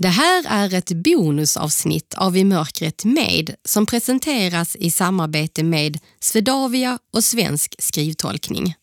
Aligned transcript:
Det 0.00 0.08
här 0.08 0.44
är 0.48 0.74
ett 0.74 0.92
bonusavsnitt 0.92 2.14
av 2.14 2.36
I 2.36 2.44
mörkret 2.44 3.04
med 3.04 3.54
som 3.64 3.86
presenteras 3.86 4.76
i 4.76 4.90
samarbete 4.90 5.62
med 5.64 5.98
Svedavia 6.20 6.98
och 7.12 7.24
Svensk 7.24 7.74
skrivtolkning. 7.78 8.74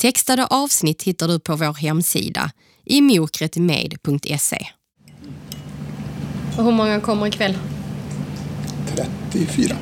Textade 0.00 0.46
avsnitt 0.46 1.02
hittar 1.02 1.28
du 1.28 1.40
på 1.40 1.56
vår 1.56 1.74
hemsida 1.74 2.50
imokretmed.se. 2.84 4.66
Hur 6.56 6.70
många 6.70 7.00
kommer 7.00 7.26
ikväll? 7.26 7.58
34. 9.30 9.76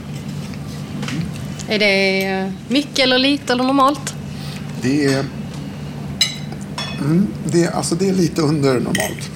Är 1.68 1.78
det 1.78 2.26
eh, 2.26 2.52
mycket 2.68 2.98
eller 2.98 3.18
lite 3.18 3.52
eller 3.52 3.64
normalt? 3.64 4.14
Det 4.82 5.04
är, 5.04 5.24
mm, 7.00 7.26
det, 7.44 7.64
är, 7.64 7.70
alltså 7.70 7.94
det 7.94 8.08
är 8.08 8.14
lite 8.14 8.42
under 8.42 8.80
normalt. 8.80 9.33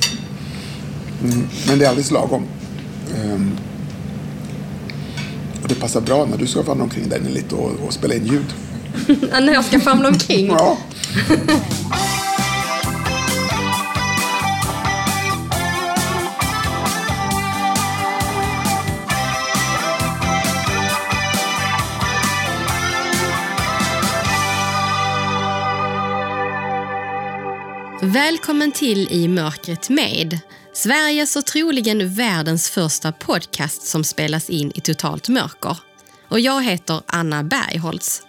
Mm, 1.23 1.49
men 1.67 1.79
det 1.79 1.85
är 1.85 1.89
alldeles 1.89 2.11
lagom. 2.11 2.43
Ehm, 3.17 3.57
och 5.63 5.69
det 5.69 5.75
passar 5.75 6.01
bra 6.01 6.27
när 6.27 6.37
du 6.37 6.47
ska 6.47 6.63
vandra 6.63 6.85
omkring 6.85 7.09
där 7.09 7.19
inne 7.19 7.31
lite 7.31 7.55
och, 7.55 7.71
och 7.87 7.93
spela 7.93 8.15
in 8.15 8.27
ljud. 8.27 8.55
När 9.31 9.53
jag 9.53 9.65
ska 9.65 9.81
famla 9.81 10.09
omkring? 10.09 10.47
Ja. 10.47 10.79
Välkommen 28.03 28.73
till 28.73 29.09
I 29.11 29.29
mörkret 29.29 29.91
med. 29.91 30.41
Sveriges 30.79 31.37
och 31.37 31.47
troligen 31.47 32.15
världens 32.15 32.71
första 32.71 33.13
podcast 33.13 33.83
som 33.83 34.05
spelas 34.05 34.51
in 34.51 34.73
i 34.75 34.81
totalt 34.81 35.29
mörker. 35.29 35.77
Och 36.29 36.41
jag 36.41 36.65
heter 36.65 37.01
Anna 37.07 37.45
Bergholtz. 37.45 38.23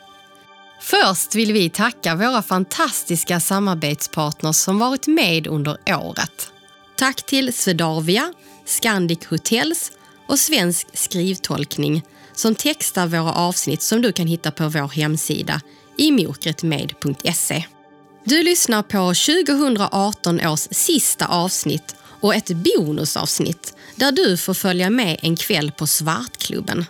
Först 0.82 1.36
vill 1.36 1.54
vi 1.54 1.70
tacka 1.70 2.16
våra 2.16 2.42
fantastiska 2.42 3.40
samarbetspartners 3.40 4.56
som 4.56 4.80
varit 4.80 5.08
med 5.08 5.48
under 5.48 5.78
året. 5.88 6.52
Tack 6.98 7.26
till 7.26 7.54
Swedavia, 7.54 8.34
Scandic 8.66 9.26
Hotels 9.26 9.92
och 10.28 10.40
Svensk 10.40 10.88
skrivtolkning 10.94 12.04
som 12.34 12.56
textar 12.56 13.08
våra 13.08 13.34
avsnitt 13.34 13.82
som 13.82 14.02
du 14.02 14.12
kan 14.12 14.28
hitta 14.28 14.52
på 14.52 14.70
vår 14.70 14.88
hemsida 14.88 15.62
imokretmed.se. 15.98 17.66
Du 18.24 18.44
lyssnar 18.44 18.84
på 18.84 19.14
2018 19.14 20.48
års 20.48 20.68
sista 20.72 21.26
avsnitt 21.26 21.96
och 22.20 22.36
ett 22.36 22.52
bonusavsnitt 22.52 23.74
där 23.96 24.12
du 24.12 24.38
får 24.38 24.54
följa 24.54 24.90
med 24.90 25.20
en 25.22 25.36
kväll 25.36 25.72
på 25.72 25.88
Svartklubben. 25.88 26.86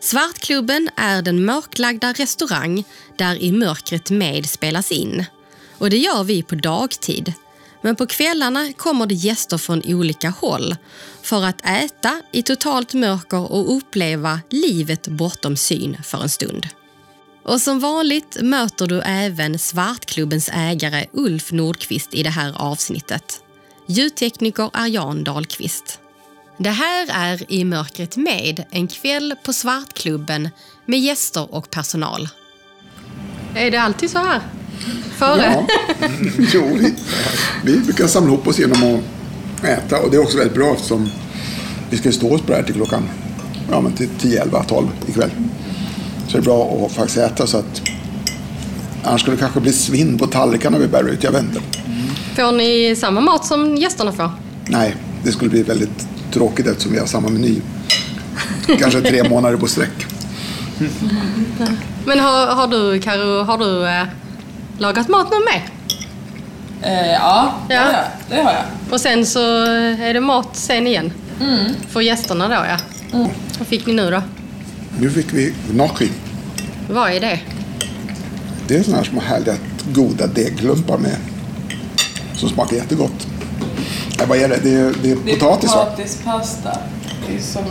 Svartklubben 0.00 0.88
är 0.96 1.22
den 1.22 1.44
mörklagda 1.44 2.12
restaurang 2.12 2.84
där 3.18 3.42
I 3.42 3.52
mörkret 3.52 4.10
med 4.10 4.50
spelas 4.50 4.92
in. 4.92 5.24
Och 5.78 5.90
det 5.90 5.98
gör 5.98 6.24
vi 6.24 6.42
på 6.42 6.54
dagtid. 6.54 7.32
Men 7.82 7.96
på 7.96 8.06
kvällarna 8.06 8.72
kommer 8.72 9.06
det 9.06 9.14
gäster 9.14 9.58
från 9.58 9.82
olika 9.84 10.30
håll 10.30 10.76
för 11.22 11.44
att 11.44 11.66
äta 11.66 12.22
i 12.32 12.42
totalt 12.42 12.94
mörker 12.94 13.52
och 13.52 13.76
uppleva 13.76 14.40
livet 14.50 15.08
bortom 15.08 15.56
syn 15.56 15.96
för 16.04 16.22
en 16.22 16.28
stund. 16.28 16.68
Och 17.44 17.60
som 17.60 17.80
vanligt 17.80 18.36
möter 18.42 18.86
du 18.86 19.00
även 19.00 19.58
Svartklubbens 19.58 20.50
ägare 20.52 21.06
Ulf 21.12 21.52
Nordqvist 21.52 22.14
i 22.14 22.22
det 22.22 22.30
här 22.30 22.52
avsnittet. 22.56 23.42
Ljudtekniker 23.86 24.70
är 24.74 24.86
Jan 24.86 25.24
Dahlqvist. 25.24 25.98
Det 26.58 26.70
här 26.70 27.06
är 27.10 27.52
I 27.52 27.64
mörkret 27.64 28.16
med, 28.16 28.64
en 28.70 28.88
kväll 28.88 29.34
på 29.44 29.52
Svartklubben 29.52 30.48
med 30.86 31.00
gäster 31.00 31.54
och 31.54 31.70
personal. 31.70 32.28
Är 33.54 33.70
det 33.70 33.76
alltid 33.76 34.10
så 34.10 34.18
här? 34.18 34.40
Före? 35.16 35.42
Ja, 35.42 35.66
jo, 36.52 36.78
vi, 36.80 36.94
vi 37.64 37.78
brukar 37.78 38.06
samla 38.06 38.32
ihop 38.32 38.46
oss 38.46 38.58
genom 38.58 38.94
att 38.94 39.64
äta 39.64 39.98
och 39.98 40.10
det 40.10 40.16
är 40.16 40.22
också 40.22 40.38
väldigt 40.38 40.56
bra 40.56 40.72
eftersom 40.74 41.10
vi 41.90 41.96
ska 41.96 42.12
stå 42.12 42.34
oss 42.34 42.40
på 42.40 42.46
det 42.46 42.56
här 42.56 42.62
till 42.62 42.74
klockan 42.74 43.08
ja, 43.70 43.80
men 43.80 43.92
till 43.92 44.08
10, 44.18 44.42
11, 44.42 44.64
12 44.64 44.88
ikväll. 45.06 45.30
Så 46.28 46.32
det 46.32 46.38
är 46.38 46.42
bra 46.42 46.86
att 46.86 46.92
faktiskt 46.92 47.18
äta 47.18 47.46
så 47.46 47.58
att 47.58 47.82
annars 49.04 49.20
skulle 49.20 49.36
det 49.36 49.40
kanske 49.40 49.60
bli 49.60 49.72
svinn 49.72 50.18
på 50.18 50.26
tallrikarna 50.26 50.78
vi 50.78 50.88
bär 50.88 51.08
ut. 51.08 51.22
Jag 51.22 51.32
vet 51.32 51.42
inte. 51.42 51.60
Får 52.36 52.52
ni 52.52 52.96
samma 52.96 53.20
mat 53.20 53.46
som 53.46 53.76
gästerna 53.76 54.12
får? 54.12 54.30
Nej, 54.66 54.96
det 55.24 55.32
skulle 55.32 55.50
bli 55.50 55.62
väldigt 55.62 56.06
tråkigt 56.32 56.66
eftersom 56.66 56.92
vi 56.92 56.98
har 56.98 57.06
samma 57.06 57.28
meny. 57.28 57.60
Kanske 58.78 59.00
tre 59.00 59.28
månader 59.28 59.56
på 59.56 59.66
sträck. 59.66 60.06
Men 62.04 62.20
har, 62.20 62.46
har 62.46 62.66
du, 62.68 63.00
Karo, 63.00 63.42
har 63.42 63.58
du 63.58 63.86
eh, 63.88 64.04
lagat 64.78 65.08
mat 65.08 65.30
någon 65.30 65.42
mer? 65.52 65.68
Eh, 66.82 67.12
ja, 67.12 67.54
det, 67.68 67.74
Ja. 67.74 67.80
Har 67.80 67.92
jag. 67.92 68.04
det 68.28 68.36
har 68.36 68.52
jag. 68.52 68.64
Och 68.90 69.00
sen 69.00 69.26
så 69.26 69.40
är 70.00 70.14
det 70.14 70.20
mat 70.20 70.48
sen 70.52 70.86
igen? 70.86 71.12
Mm. 71.40 71.72
För 71.88 72.00
gästerna 72.00 72.48
då, 72.48 72.54
ja. 72.54 72.76
Vad 73.58 73.68
fick 73.68 73.86
ni 73.86 73.92
nu 73.94 74.10
då? 74.10 74.22
Nu 75.00 75.10
fick 75.10 75.32
vi 75.32 75.54
gnocchi. 75.70 76.10
Vad 76.90 77.10
är 77.12 77.20
det? 77.20 77.40
Det 78.68 78.76
är 78.76 78.82
sådana 78.82 78.98
här 79.02 79.04
små 79.10 79.20
härliga 79.20 79.54
goda 79.94 80.26
degklumpar 80.26 80.98
med 80.98 81.16
som 82.36 82.48
smakar 82.48 82.76
jättegott. 82.76 83.26
Nej, 84.18 84.26
vad 84.28 84.38
är 84.38 84.48
det? 84.48 84.60
Det 84.62 84.70
är, 84.74 84.94
det 85.02 85.10
är 85.10 85.16
Det 85.24 85.32
är 85.32 85.34
potatis 85.38 85.70
va? 85.74 85.84
potatispasta. 85.84 86.78
Det 87.28 87.36
är 87.36 87.40
som 87.40 87.64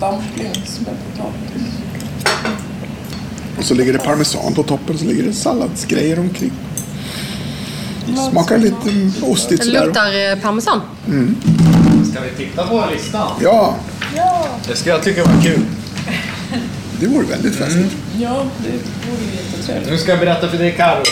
dumplings 0.00 0.80
med 0.80 0.94
potatis. 1.16 1.62
Och 3.58 3.64
så 3.64 3.74
ligger 3.74 3.92
det 3.92 3.98
parmesan 3.98 4.54
på 4.54 4.62
toppen 4.62 4.98
så 4.98 5.04
ligger 5.04 5.22
det 5.22 5.32
salladsgrejer 5.32 6.18
omkring. 6.18 6.52
Smakar 8.30 8.58
lite 8.58 9.10
ostigt 9.22 9.60
Det 9.60 9.66
sådär. 9.66 9.86
luktar 9.86 10.30
eh, 10.32 10.38
parmesan. 10.42 10.80
Ska 12.12 12.20
vi 12.20 12.44
titta 12.46 12.66
på 12.66 12.84
listan? 12.92 13.28
Ja, 13.42 13.74
Det 14.68 14.76
ska 14.76 14.90
jag 14.90 15.02
tycka 15.02 15.24
var 15.24 15.42
kul. 15.42 15.60
det 17.00 17.06
vore 17.06 17.26
väldigt 17.26 17.54
festligt. 17.56 17.96
Ja, 18.20 18.42
det 18.58 18.70
vore 18.70 19.20
jättetrevligt. 19.36 19.90
Nu 19.90 19.98
ska 19.98 20.10
jag 20.10 20.20
berätta 20.20 20.48
för 20.48 20.58
dig 20.58 20.74
Karo. 20.76 21.02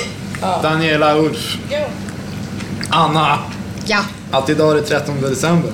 Daniela 0.63 1.17
Ulf. 1.19 1.59
Anna. 2.91 3.39
Ja. 3.87 4.01
Att 4.31 4.49
idag 4.49 4.71
är 4.71 4.75
det 4.75 4.83
13 4.83 5.21
december. 5.21 5.71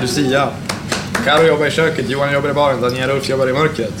Lucia. 0.00 0.48
Karo 1.24 1.46
jobbar 1.46 1.66
i 1.66 1.70
köket, 1.70 2.10
Johan 2.10 2.32
jobbar 2.32 2.50
i 2.50 2.52
baren, 2.52 2.80
Daniela 2.80 3.12
Ulf 3.12 3.28
jobbar 3.28 3.48
i 3.48 3.52
mörkret. 3.52 3.94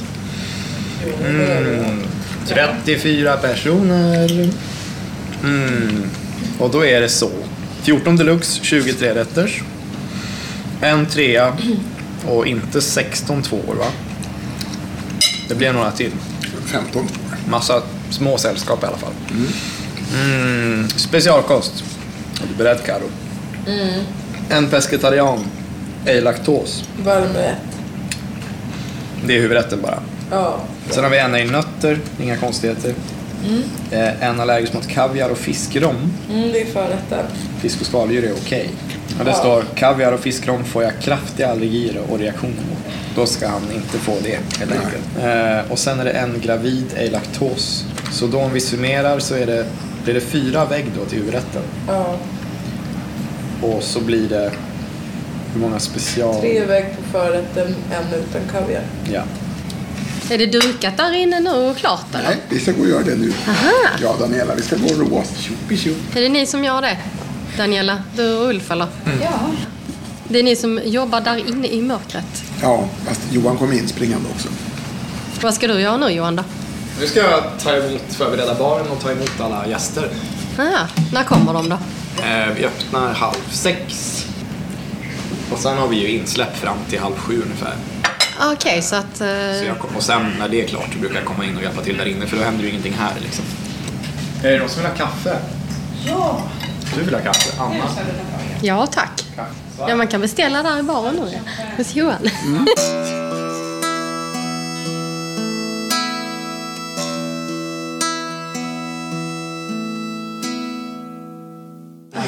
Mm. 1.24 2.02
34 2.48 3.36
personer. 3.36 4.50
Mm. 5.44 6.02
Och 6.58 6.70
då 6.70 6.84
är 6.86 7.00
det 7.00 7.08
så. 7.08 7.30
14 7.82 8.16
deluxe, 8.16 8.60
23 8.62 9.14
rätters. 9.14 9.62
En 10.80 11.06
trea 11.06 11.56
och 12.28 12.46
inte 12.46 12.80
16 12.80 13.42
tvåor 13.42 13.74
va? 13.74 13.86
Det 15.48 15.54
blir 15.54 15.72
några 15.72 15.90
till. 15.90 16.12
15 16.66 17.08
Massa 17.48 17.82
små 18.10 18.38
sällskap 18.38 18.82
i 18.82 18.86
alla 18.86 18.96
fall. 18.96 19.12
Mm. 19.30 19.48
Specialkost. 20.96 21.84
Är 22.42 22.46
du 22.48 22.54
beredd 22.54 22.78
Karo? 22.86 23.04
En 24.50 24.66
pescetarian. 24.68 25.38
Ej 26.06 26.20
laktos. 26.20 26.84
Varmrätt. 27.04 27.56
Det 29.26 29.36
är 29.36 29.40
huvudrätten 29.40 29.80
bara. 29.82 29.98
Ja. 30.30 30.56
Sen 30.90 31.04
har 31.04 31.10
vi 31.10 31.18
en 31.18 31.36
i 31.36 31.44
nötter, 31.44 31.98
inga 32.22 32.36
konstigheter. 32.36 32.94
Eh, 33.90 34.22
En 34.28 34.40
allergisk 34.40 34.72
mot 34.74 34.88
kaviar 34.88 35.28
och 35.30 35.38
fiskrom. 35.38 35.96
Mm, 36.30 36.52
det 36.52 36.60
är 36.60 36.66
förrätten. 36.66 37.26
Fisk 37.60 37.80
och 37.80 37.86
skaldjur 37.86 38.24
är 38.24 38.32
okej. 38.32 38.70
Och 39.18 39.24
det 39.24 39.30
Ja. 39.30 39.36
står 39.36 39.64
kaviar 39.74 40.12
och 40.12 40.20
fiskrom 40.20 40.64
får 40.64 40.82
jag 40.82 40.92
kraftiga 41.00 41.48
allergier 41.50 42.00
och 42.10 42.18
reaktioner 42.18 42.52
mot. 42.70 42.94
Då 43.14 43.26
ska 43.26 43.48
han 43.48 43.62
inte 43.74 43.98
få 43.98 44.16
det 44.22 44.38
helt 44.58 44.72
enkelt. 44.72 45.04
Eh, 45.22 45.72
och 45.72 45.78
sen 45.78 46.00
är 46.00 46.04
det 46.04 46.10
en 46.10 46.40
gravid 46.40 46.84
ej 46.96 47.10
laktos. 47.10 47.84
Så 48.12 48.26
då 48.26 48.38
om 48.40 48.52
vi 48.52 48.60
summerar 48.60 49.18
så 49.18 49.34
är 49.34 49.46
det, 49.46 49.66
blir 50.04 50.14
det 50.14 50.20
fyra 50.20 50.64
vägg 50.64 50.86
då 50.98 51.04
till 51.04 51.18
huvudrätten. 51.18 51.62
Ja. 51.88 52.16
Och 53.62 53.82
så 53.82 54.00
blir 54.00 54.28
det 54.28 54.52
hur 55.52 55.60
många 55.60 55.80
special... 55.80 56.40
Tre 56.40 56.64
vägg 56.64 56.86
på 56.96 57.18
förrätten, 57.18 57.74
en 57.90 58.20
utan 58.20 58.40
kaviar. 58.52 58.82
Ja. 59.12 59.22
Är 60.30 60.38
det 60.38 60.46
dukat 60.46 60.96
där 60.96 61.14
inne 61.14 61.40
nu 61.40 61.50
och 61.50 61.76
klart 61.76 62.14
eller? 62.14 62.24
Nej, 62.28 62.36
vi 62.48 62.60
ska 62.60 62.72
gå 62.72 62.82
och 62.82 62.88
göra 62.88 63.02
det 63.02 63.16
nu. 63.16 63.32
Ja, 64.02 64.16
Daniela, 64.18 64.54
vi 64.54 64.62
ska 64.62 64.76
gå 64.76 64.84
och 64.84 64.98
roa 64.98 65.20
oss. 65.20 65.38
Tjopi 65.38 65.76
tjopp. 65.76 66.16
Är 66.16 66.20
det 66.20 66.28
ni 66.28 66.46
som 66.46 66.64
gör 66.64 66.82
det? 66.82 66.96
Daniela, 67.56 68.02
du 68.16 68.36
och 68.36 68.48
Ulf 68.48 68.70
eller? 68.70 68.86
Ja. 69.22 69.32
Det 70.28 70.38
är 70.38 70.42
ni 70.42 70.56
som 70.56 70.80
jobbar 70.84 71.20
där 71.20 71.48
inne 71.48 71.68
i 71.68 71.82
mörkret. 71.82 72.44
Ja, 72.62 72.88
fast 73.06 73.20
Johan 73.30 73.56
kom 73.56 73.72
in 73.72 73.88
springande 73.88 74.28
också. 74.34 74.48
Vad 75.42 75.54
ska 75.54 75.66
du 75.66 75.80
göra 75.80 75.96
nu 75.96 76.08
Johan 76.08 76.36
då? 76.36 76.42
Nu 77.00 77.06
ska 77.06 77.20
jag 77.20 77.44
ta 77.62 77.76
emot, 77.76 78.02
förbereda 78.10 78.54
baren 78.54 78.86
och 78.90 79.00
ta 79.00 79.10
emot 79.10 79.40
alla 79.40 79.66
gäster. 79.66 80.08
Ah, 80.58 80.86
när 81.12 81.24
kommer 81.24 81.52
de 81.52 81.68
då? 81.68 81.78
Eh, 82.24 82.46
vi 82.56 82.64
öppnar 82.64 83.12
halv 83.14 83.50
sex. 83.50 84.18
Och 85.52 85.58
sen 85.58 85.78
har 85.78 85.88
vi 85.88 85.96
ju 85.96 86.08
insläpp 86.18 86.56
fram 86.56 86.76
till 86.90 86.98
halv 87.00 87.16
sju 87.16 87.42
ungefär. 87.42 87.74
Okej, 88.52 88.82
så 88.82 88.96
att... 88.96 89.20
eh, 89.20 89.26
Så 89.60 89.64
jag, 89.66 89.78
kom- 89.78 89.96
och 89.96 90.02
sen 90.02 90.32
när 90.38 90.48
det 90.48 90.62
är 90.64 90.66
klart 90.68 90.88
så 90.92 90.98
brukar 90.98 91.16
jag 91.16 91.24
komma 91.24 91.44
in 91.44 91.56
och 91.56 91.62
hjälpa 91.62 91.82
till 91.82 91.96
där 91.98 92.06
inne 92.06 92.26
för 92.26 92.36
då 92.36 92.42
händer 92.42 92.64
ju 92.64 92.70
ingenting 92.70 92.94
här 92.98 93.12
liksom. 93.22 93.44
Är 94.44 94.50
det 94.52 94.58
någon 94.58 94.68
som 94.68 94.82
vill 94.82 94.90
ha 94.90 94.96
kaffe? 94.98 95.38
Ja! 96.06 96.42
Du 96.96 97.02
vill 97.02 97.14
ha 97.14 97.20
kaffe? 97.20 97.50
Anna? 97.62 97.84
Ja, 98.62 98.86
tack. 98.86 99.24
Ja, 99.88 99.96
man 99.96 100.06
kan 100.06 100.20
beställa 100.20 100.62
där 100.62 100.78
i 100.78 100.82
baren 100.82 101.14
nu 101.14 101.38
hos 101.76 101.94
Johan. 101.94 102.28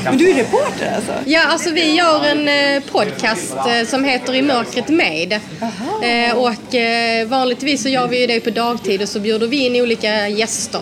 Men 0.04 0.18
du 0.18 0.30
är 0.30 0.34
reporter 0.34 0.92
alltså? 0.96 1.12
Ja, 1.26 1.40
alltså 1.46 1.70
vi 1.70 1.94
gör 1.94 2.24
en 2.24 2.48
eh, 2.48 2.82
podcast 2.92 3.52
eh, 3.68 3.86
som 3.88 4.04
heter 4.04 4.34
I 4.34 4.42
mörkret 4.42 4.88
med. 4.88 5.32
Eh, 6.02 6.36
och 6.36 6.74
eh, 6.74 7.26
vanligtvis 7.26 7.82
så 7.82 7.88
gör 7.88 8.08
vi 8.08 8.20
ju 8.20 8.26
det 8.26 8.40
på 8.40 8.50
dagtid 8.50 9.02
och 9.02 9.08
så 9.08 9.20
bjuder 9.20 9.46
vi 9.46 9.56
in 9.66 9.76
olika 9.82 10.28
gäster. 10.28 10.80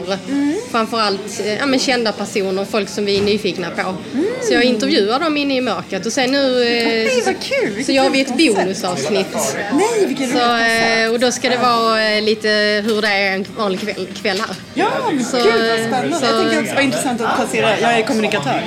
Framförallt 0.70 1.40
eh, 1.40 1.54
ja, 1.54 1.66
men 1.66 1.78
kända 1.78 2.12
personer, 2.12 2.64
folk 2.64 2.88
som 2.88 3.04
vi 3.04 3.19
är 3.19 3.22
nyfikna 3.22 3.66
på. 3.70 3.94
Så 4.42 4.54
jag 4.54 4.64
intervjuar 4.64 5.20
dem 5.20 5.36
inne 5.36 5.56
i 5.56 5.60
mörkret 5.60 6.06
och 6.06 6.12
sen 6.12 6.30
nu 6.32 6.62
eh, 6.62 6.84
Nej, 6.86 7.22
vad 7.26 7.40
kul! 7.40 7.66
Vilket 7.69 7.86
så 7.86 7.92
gör 7.92 8.10
vi 8.10 8.20
ett 8.20 8.36
bonusavsnitt. 8.36 9.26
Nej, 9.72 10.04
roligt 10.06 10.32
Så, 10.32 10.56
eh, 10.56 11.10
och 11.12 11.20
då 11.20 11.32
ska 11.32 11.48
det 11.48 11.56
vara 11.56 12.10
eh, 12.10 12.22
lite 12.22 12.48
hur 12.86 13.02
det 13.02 13.08
är 13.08 13.32
en 13.32 13.44
vanlig 13.56 13.80
kväll, 13.80 14.06
kväll 14.22 14.38
här. 14.46 14.56
Ja, 14.74 14.88
men 15.12 15.24
Så, 15.24 15.36
gud 15.36 15.46
vad 15.46 15.78
spännande. 15.78 16.16
så- 16.19 16.24
Jag 16.26 16.40
tänker 16.42 16.60
också 16.62 16.74
vad 16.74 16.84
intressant 16.84 17.20
att 17.20 17.36
placera, 17.36 17.80
jag 17.80 17.98
är 17.98 18.02
kommunikatör, 18.02 18.62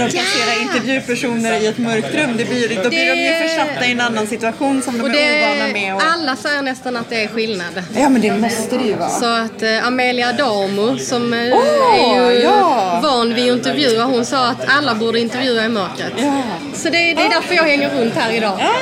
men 0.00 0.06
att 0.06 0.12
placera 0.12 0.62
intervjupersoner 0.62 1.60
i 1.60 1.66
ett 1.66 1.78
mörkt 1.78 2.14
rum, 2.14 2.34
det 2.36 2.44
blir, 2.44 2.68
då 2.82 2.88
blir 2.88 3.06
de 3.14 3.22
ju 3.22 3.28
Det- 3.30 3.48
försatta 3.48 3.86
i 3.86 3.92
en 3.92 4.00
annan 4.00 4.26
situation 4.26 4.82
som 4.82 4.98
de 4.98 5.04
Och 5.04 5.10
är 5.16 5.54
ovana 5.54 5.72
med. 5.72 5.94
Och... 5.94 6.02
alla 6.12 6.36
säger 6.36 6.62
nästan 6.62 6.96
att 6.96 7.10
det 7.10 7.22
är 7.22 7.28
skillnad. 7.28 7.82
Ja, 7.96 8.08
men 8.08 8.20
det 8.20 8.32
måste 8.32 8.76
det 8.78 8.84
ju 8.84 8.94
vara. 8.94 9.08
Så 9.08 9.26
att 9.26 9.62
eh, 9.62 9.86
Amelia 9.86 10.28
Adamo 10.28 10.98
som 10.98 11.32
eh, 11.34 11.40
Åh, 11.52 12.26
är 12.26 12.30
ju 12.32 12.38
ja. 12.40 13.00
van 13.02 13.34
vid 13.34 13.50
att 13.52 13.56
intervjua, 13.56 14.04
hon 14.04 14.24
sa 14.24 14.46
att 14.48 14.68
alla 14.68 14.94
borde 14.94 15.20
intervjua 15.20 15.64
i 15.64 15.68
mörkret. 15.68 16.12
Ja. 16.18 16.42
Så 16.74 16.84
det, 16.88 16.98
det 16.98 17.22
är 17.22 17.28
därför 17.30 17.54
jag 17.54 17.64
hänger 17.64 17.90
runt 17.90 18.14
här 18.14 18.32
idag. 18.32 18.58
Ja. 18.60 18.72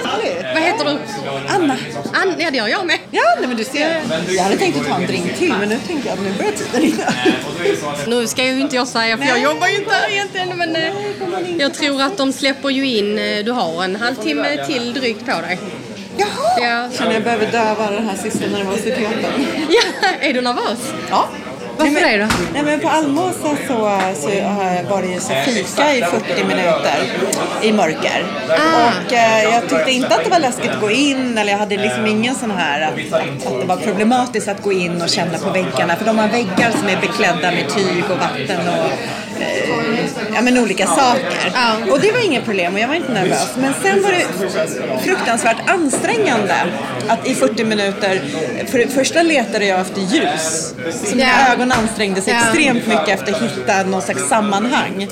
Vad 0.55 0.63
heter 0.63 0.85
du? 0.85 0.99
Anna. 1.49 1.77
Ann, 2.13 2.35
ja, 2.39 2.51
det 2.51 2.57
gör 2.59 2.69
jag 2.69 2.87
med. 2.87 2.99
Ja, 3.11 3.23
nej, 3.39 3.49
men 3.49 3.57
du 3.57 3.65
ser. 3.65 4.01
Jag 4.29 4.43
hade 4.43 4.57
tänkt 4.57 4.81
att 4.81 4.87
ta 4.89 4.95
en 4.95 5.07
drink 5.07 5.37
till, 5.39 5.55
men 5.61 5.69
nu 5.69 5.79
tänker 5.87 6.09
jag 6.09 6.15
att 6.19 6.25
nu 6.25 6.33
börjar 6.39 6.53
tiden 6.53 6.81
rinna. 6.81 7.13
Nu 8.07 8.27
ska 8.27 8.45
ju 8.45 8.61
inte 8.61 8.77
jag 8.77 8.89
säga 8.89 9.17
för 9.17 9.25
jag 9.25 9.35
Nej. 9.35 9.43
jobbar 9.43 9.67
ju 9.69 9.77
inte 9.77 9.95
här 9.95 10.11
egentligen 10.11 10.49
men 10.59 10.77
eh, 10.77 10.93
jag 11.59 11.75
tror 11.75 12.03
att 12.03 12.17
de 12.17 12.33
släpper 12.33 12.71
ju 12.71 12.87
in, 12.87 13.19
eh, 13.19 13.45
du 13.45 13.53
har 13.53 13.85
en 13.85 13.97
halvtimme 13.97 14.67
till 14.67 14.93
drygt 14.93 15.27
på 15.27 15.41
dig. 15.41 15.59
Jaha! 16.17 16.29
Ja, 16.61 16.91
Känner 16.99 17.15
jag 17.15 17.23
behöver 17.23 17.53
döva 17.53 17.91
den 17.91 18.09
här 18.09 18.17
sista 18.17 18.47
nervositeten. 18.47 19.47
ja 19.69 20.09
är 20.21 20.33
du 20.33 20.41
nervös? 20.41 20.93
Ja. 21.11 21.29
Varför 21.79 21.93
nej, 21.93 22.19
men, 22.19 22.19
det 22.19 22.25
då? 22.25 22.33
Nej, 22.53 22.63
men 22.63 22.81
på 22.81 22.89
Almåsa 22.89 23.57
så, 23.69 23.75
så 24.15 24.29
var 24.91 25.03
det 25.03 25.09
ju 25.09 25.21
så 25.21 25.33
fika 25.45 25.95
i 25.95 26.03
40 26.03 26.45
minuter 26.45 26.99
i 27.63 27.73
mörker. 27.73 28.27
Ah. 28.49 28.89
Och 29.07 29.13
eh, 29.13 29.43
jag 29.43 29.69
tyckte 29.69 29.91
inte 29.91 30.15
att 30.15 30.25
det 30.25 30.31
var 30.31 30.39
läskigt 30.39 30.71
att 30.71 30.81
gå 30.81 30.91
in 30.91 31.39
eller 31.39 31.53
jag 31.53 31.59
hade 31.59 31.77
liksom 31.77 32.07
ingen 32.07 32.35
sån 32.35 32.51
här 32.51 32.81
att, 32.81 33.13
att, 33.13 33.47
att 33.47 33.61
det 33.61 33.67
var 33.67 33.77
problematiskt 33.77 34.49
att 34.49 34.63
gå 34.63 34.73
in 34.73 35.03
och 35.03 35.09
känna 35.09 35.39
på 35.39 35.51
väggarna. 35.51 35.97
För 35.97 36.05
de 36.05 36.19
har 36.19 36.29
väggar 36.29 36.71
som 36.71 36.89
är 36.89 37.01
beklädda 37.01 37.51
med 37.51 37.69
tyg 37.77 38.05
och 38.11 38.19
vatten 38.19 38.69
och 38.69 38.91
ja, 40.35 40.41
men 40.41 40.59
olika 40.59 40.87
saker. 40.87 41.53
Ja. 41.55 41.93
Och 41.93 42.01
det 42.01 42.13
var 42.13 42.25
inget 42.27 42.45
problem 42.45 42.75
och 42.75 42.81
jag 42.81 42.89
var 42.89 42.95
inte 42.95 43.13
nervös. 43.13 43.49
Men 43.61 43.75
sen 43.83 44.03
var 44.03 44.11
det 44.11 45.01
fruktansvärt 45.05 45.71
ansträngande 45.71 46.55
att 47.09 47.27
i 47.27 47.35
40 47.35 47.65
minuter, 47.65 48.21
för 48.67 48.79
det 48.79 48.89
första 48.89 49.23
letade 49.23 49.65
jag 49.67 49.81
efter 49.81 50.01
ljus. 50.01 50.75
Så 51.05 51.17
mina 51.17 51.29
Ja. 51.47 51.53
ögon 51.53 51.73
ansträngde 51.73 52.21
sig 52.21 52.33
Ja. 52.33 52.41
extremt 52.41 52.87
mycket 52.87 53.09
efter 53.09 53.33
att 53.33 53.43
hitta 53.43 53.83
någon 53.83 54.03
slags 54.03 54.29
sammanhang. 54.29 55.09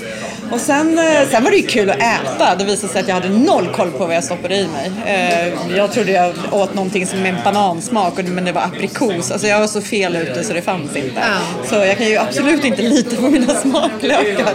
Och 0.52 0.60
sen, 0.60 0.98
eh, 0.98 1.28
sen 1.30 1.44
var 1.44 1.50
det 1.50 1.56
ju 1.56 1.66
kul 1.66 1.90
att 1.90 1.96
äta. 1.96 2.54
Det 2.58 2.64
visade 2.64 2.92
sig 2.92 3.00
att 3.02 3.08
jag 3.08 3.14
hade 3.14 3.28
noll 3.28 3.68
koll 3.68 3.90
på 3.90 4.06
vad 4.06 4.16
jag 4.16 4.24
stoppade 4.24 4.54
i 4.56 4.68
mig. 4.68 4.90
Eh, 5.06 5.76
Jag 5.76 5.92
trodde 5.92 6.12
jag 6.12 6.34
åt 6.52 6.74
någonting 6.74 7.06
som 7.06 7.22
med 7.22 7.34
banansmak, 7.44 8.12
men 8.24 8.44
det 8.44 8.52
var 8.52 8.62
aprikos. 8.62 9.30
Alltså 9.30 9.46
jag 9.46 9.60
var 9.60 9.66
så 9.66 9.80
fel 9.80 10.16
ute 10.16 10.44
så 10.44 10.52
det 10.52 10.62
fanns 10.62 10.96
inte. 10.96 11.20
Så 11.68 11.74
jag 11.74 11.98
kan 11.98 12.06
ju 12.06 12.16
absolut 12.16 12.64
inte 12.64 12.82
lita 12.82 13.16
på 13.16 13.22
mina 13.22 13.54
smaklökar. 13.54 14.54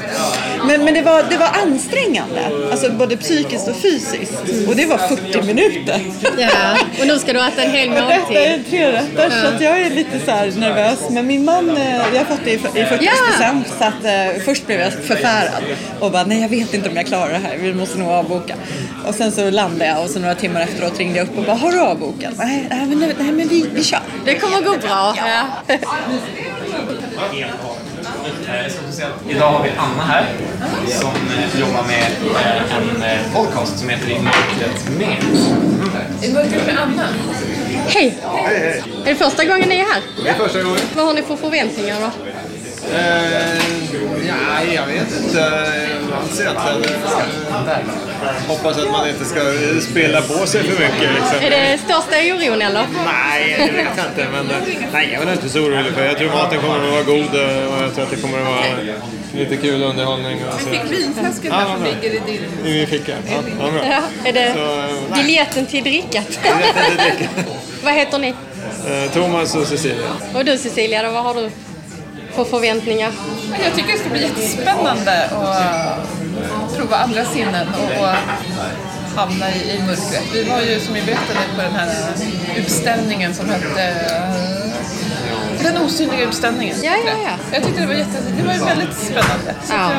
Men, 0.67 0.83
men 0.85 0.93
det, 0.93 1.01
var, 1.01 1.23
det 1.29 1.38
var 1.38 1.49
ansträngande, 1.63 2.41
alltså 2.71 2.91
både 2.91 3.17
psykiskt 3.17 3.67
och 3.67 3.75
fysiskt. 3.75 4.41
Och 4.69 4.75
det 4.75 4.85
var 4.85 4.97
40 4.97 5.41
minuter. 5.41 5.99
Ja, 6.37 6.49
och 7.01 7.07
nu 7.07 7.19
ska 7.19 7.33
du 7.33 7.39
äta 7.47 7.61
en 7.63 7.71
hel 7.71 7.89
Detta 7.89 8.01
måltid. 8.17 8.37
är 8.37 8.59
tre 8.69 8.91
rätter 8.91 9.29
så 9.41 9.47
att 9.55 9.61
jag 9.61 9.81
är 9.81 9.89
lite 9.89 10.19
så 10.25 10.59
nervös. 10.59 10.99
Men 11.09 11.27
min 11.27 11.45
man, 11.45 11.69
eh, 11.69 12.01
vi 12.11 12.17
har 12.17 12.25
fått 12.25 12.39
det 12.44 12.51
i 12.51 12.53
i 12.53 12.85
40 12.85 13.05
Ja. 13.05 13.11
procent 13.31 13.67
så 13.79 13.83
att 13.83 14.44
först 14.45 14.67
blev 14.67 14.79
jag 14.79 14.94
förfärad 14.94 15.63
och 16.00 16.12
bara 16.12 16.24
nej 16.24 16.42
jag 16.42 16.50
vet 16.50 16.74
inte 16.74 16.89
om 16.89 16.95
jag 16.95 17.06
klarar 17.06 17.31
det 17.31 17.39
här, 17.39 17.57
vi 17.57 17.74
måste 17.74 17.98
nog 17.98 18.10
avboka. 18.10 18.56
Och 19.06 19.16
sen 19.16 19.31
så 19.31 19.50
landade 19.50 19.86
jag 19.86 20.04
och 20.04 20.10
så 20.10 20.19
några 20.19 20.36
timmar 20.36 20.62
efteråt 20.62 21.00
ringde 21.00 21.18
jag 21.18 21.28
upp 21.28 21.38
och 21.38 21.44
bara 21.44 21.56
har 21.56 21.72
du 21.72 21.80
avbokat? 21.80 22.33
Nej, 22.38 22.68
nej 22.69 22.86
men, 22.86 23.00
nej, 23.00 23.31
men 23.31 23.48
vi, 23.48 23.69
vi 23.74 23.83
kör. 23.83 24.00
Det 24.25 24.36
kommer 24.36 24.62
gå 24.62 24.78
bra. 24.78 25.16
Ja. 25.18 25.45
Idag 29.30 29.51
har 29.51 29.63
vi 29.63 29.69
Anna 29.78 30.04
här 30.04 30.25
som 30.88 31.10
eh, 31.10 31.60
jobbar 31.60 31.83
med 31.88 32.12
eh, 32.36 32.78
en 32.78 33.04
eh, 33.04 33.33
podcast 33.33 33.80
som 33.80 33.89
heter 33.89 34.10
I 34.10 34.19
mörkret 34.19 34.89
med. 34.98 35.18
I 36.24 36.33
mörkret 36.33 36.66
med 36.66 36.78
Anna. 36.80 37.07
Hej! 37.88 38.18
Är 39.06 39.10
det 39.10 39.16
första 39.16 39.45
gången 39.45 39.69
ni 39.69 39.75
är 39.75 39.86
här? 39.94 40.01
Det 40.24 40.30
är 40.30 40.33
första 40.33 40.63
gången. 40.63 40.80
Vad 40.95 41.06
har 41.06 41.13
ni 41.13 41.22
för 41.22 41.36
förväntningar 41.36 41.95
då? 42.01 42.31
Eh, 42.89 44.28
ja, 44.28 44.74
jag 44.74 44.86
vet 44.86 45.24
inte 45.24 45.45
alls 46.16 46.39
egentligen. 46.42 46.83
Eh, 47.68 48.48
hoppas 48.48 48.78
att 48.78 48.92
man 48.92 49.10
inte 49.10 49.25
ska 49.25 49.39
spela 49.81 50.22
på 50.22 50.45
sig 50.48 50.63
för 50.63 50.72
mycket. 50.83 51.10
Liksom. 51.16 51.38
Är 51.42 51.50
det 51.50 51.78
största 51.78 52.18
oron 52.18 52.62
eller? 52.62 52.86
Nej, 53.06 53.56
det 53.57 53.72
vet 53.72 53.88
jag 53.98 54.06
inte. 54.06 54.28
Men 54.31 54.50
eh, 54.50 54.78
nej, 54.94 55.10
jag 55.13 55.24
är 55.28 55.33
inte 55.33 55.50
så 55.50 55.60
orolig 55.60 55.94
för 55.94 56.06
Jag 56.06 56.18
tror 56.18 56.30
maten 56.30 56.62
kommer 56.62 56.86
att 56.88 56.92
vara 56.92 57.04
god 57.04 57.36
eh, 57.36 57.74
och 57.74 57.83
jag 57.83 57.94
tror 57.95 58.04
att 58.04 58.10
det 58.12 58.22
kommer 58.22 58.39
att 58.39 58.45
vara 58.48 58.63
lite 59.36 59.57
kul 59.57 59.83
underhållning. 59.83 60.42
Så. 60.60 60.69
Fick 60.69 60.92
vinflaskan 60.92 61.51
här 61.51 61.66
som 61.66 61.83
ligger 61.83 62.16
i 62.16 62.22
din... 62.25 62.42
I 62.66 62.74
min 62.74 62.88
ficka. 62.88 63.12
Ja, 63.28 63.33
ja, 63.60 63.72
bra. 63.72 63.86
Ja, 63.86 64.01
är 64.30 64.33
det 64.33 64.54
Så, 64.54 64.60
eh, 64.60 64.86
nej. 65.10 65.24
biljetten 65.24 65.66
till 65.66 65.83
drickat? 65.83 66.40
Jag 66.44 66.56
vet 66.57 66.92
inte 66.92 67.04
dricka. 67.04 67.30
Vad 67.83 67.94
heter 67.94 68.19
ni? 68.19 68.28
Eh, 68.88 69.11
Thomas 69.14 69.56
och 69.56 69.68
Cecilia. 69.68 70.07
Och 70.33 70.45
du 70.45 70.57
Cecilia, 70.57 71.04
då, 71.04 71.11
vad 71.11 71.23
har 71.23 71.33
du 71.33 71.50
för 72.35 72.44
förväntningar? 72.44 73.11
Jag 73.64 73.76
tycker 73.76 73.92
det 73.94 74.00
ska 74.00 74.09
bli 74.09 74.21
jättespännande 74.21 75.26
att 75.26 75.61
eh, 75.61 76.78
prova 76.78 76.97
andra 76.97 77.26
sinnen 77.26 77.68
och, 77.68 78.02
och 78.02 78.16
hamna 79.16 79.52
i, 79.56 79.76
i 79.76 79.80
mörkret. 79.80 80.23
Vi 80.33 80.44
var 80.44 80.61
ju, 80.61 80.80
som 80.80 80.94
vi 80.94 81.02
berättade, 81.02 81.40
på 81.56 81.61
den 81.61 81.71
här 81.76 81.90
utställningen 82.56 83.33
som 83.33 83.50
hette 83.50 83.83
eh, 83.88 85.64
Den 85.64 85.78
osynliga 85.85 86.21
utställningen. 86.28 86.78
Ja, 86.83 86.94
ja, 87.06 87.11
ja. 87.23 87.30
Jag 87.54 87.64
tyckte 87.64 87.81
det 87.81 87.88
var, 87.88 87.94
jätte, 87.94 88.18
det 88.38 88.44
var 88.44 88.66
väldigt 88.66 88.97
spännande. 88.97 89.56
Så 89.64 89.73
Ja. 89.73 89.92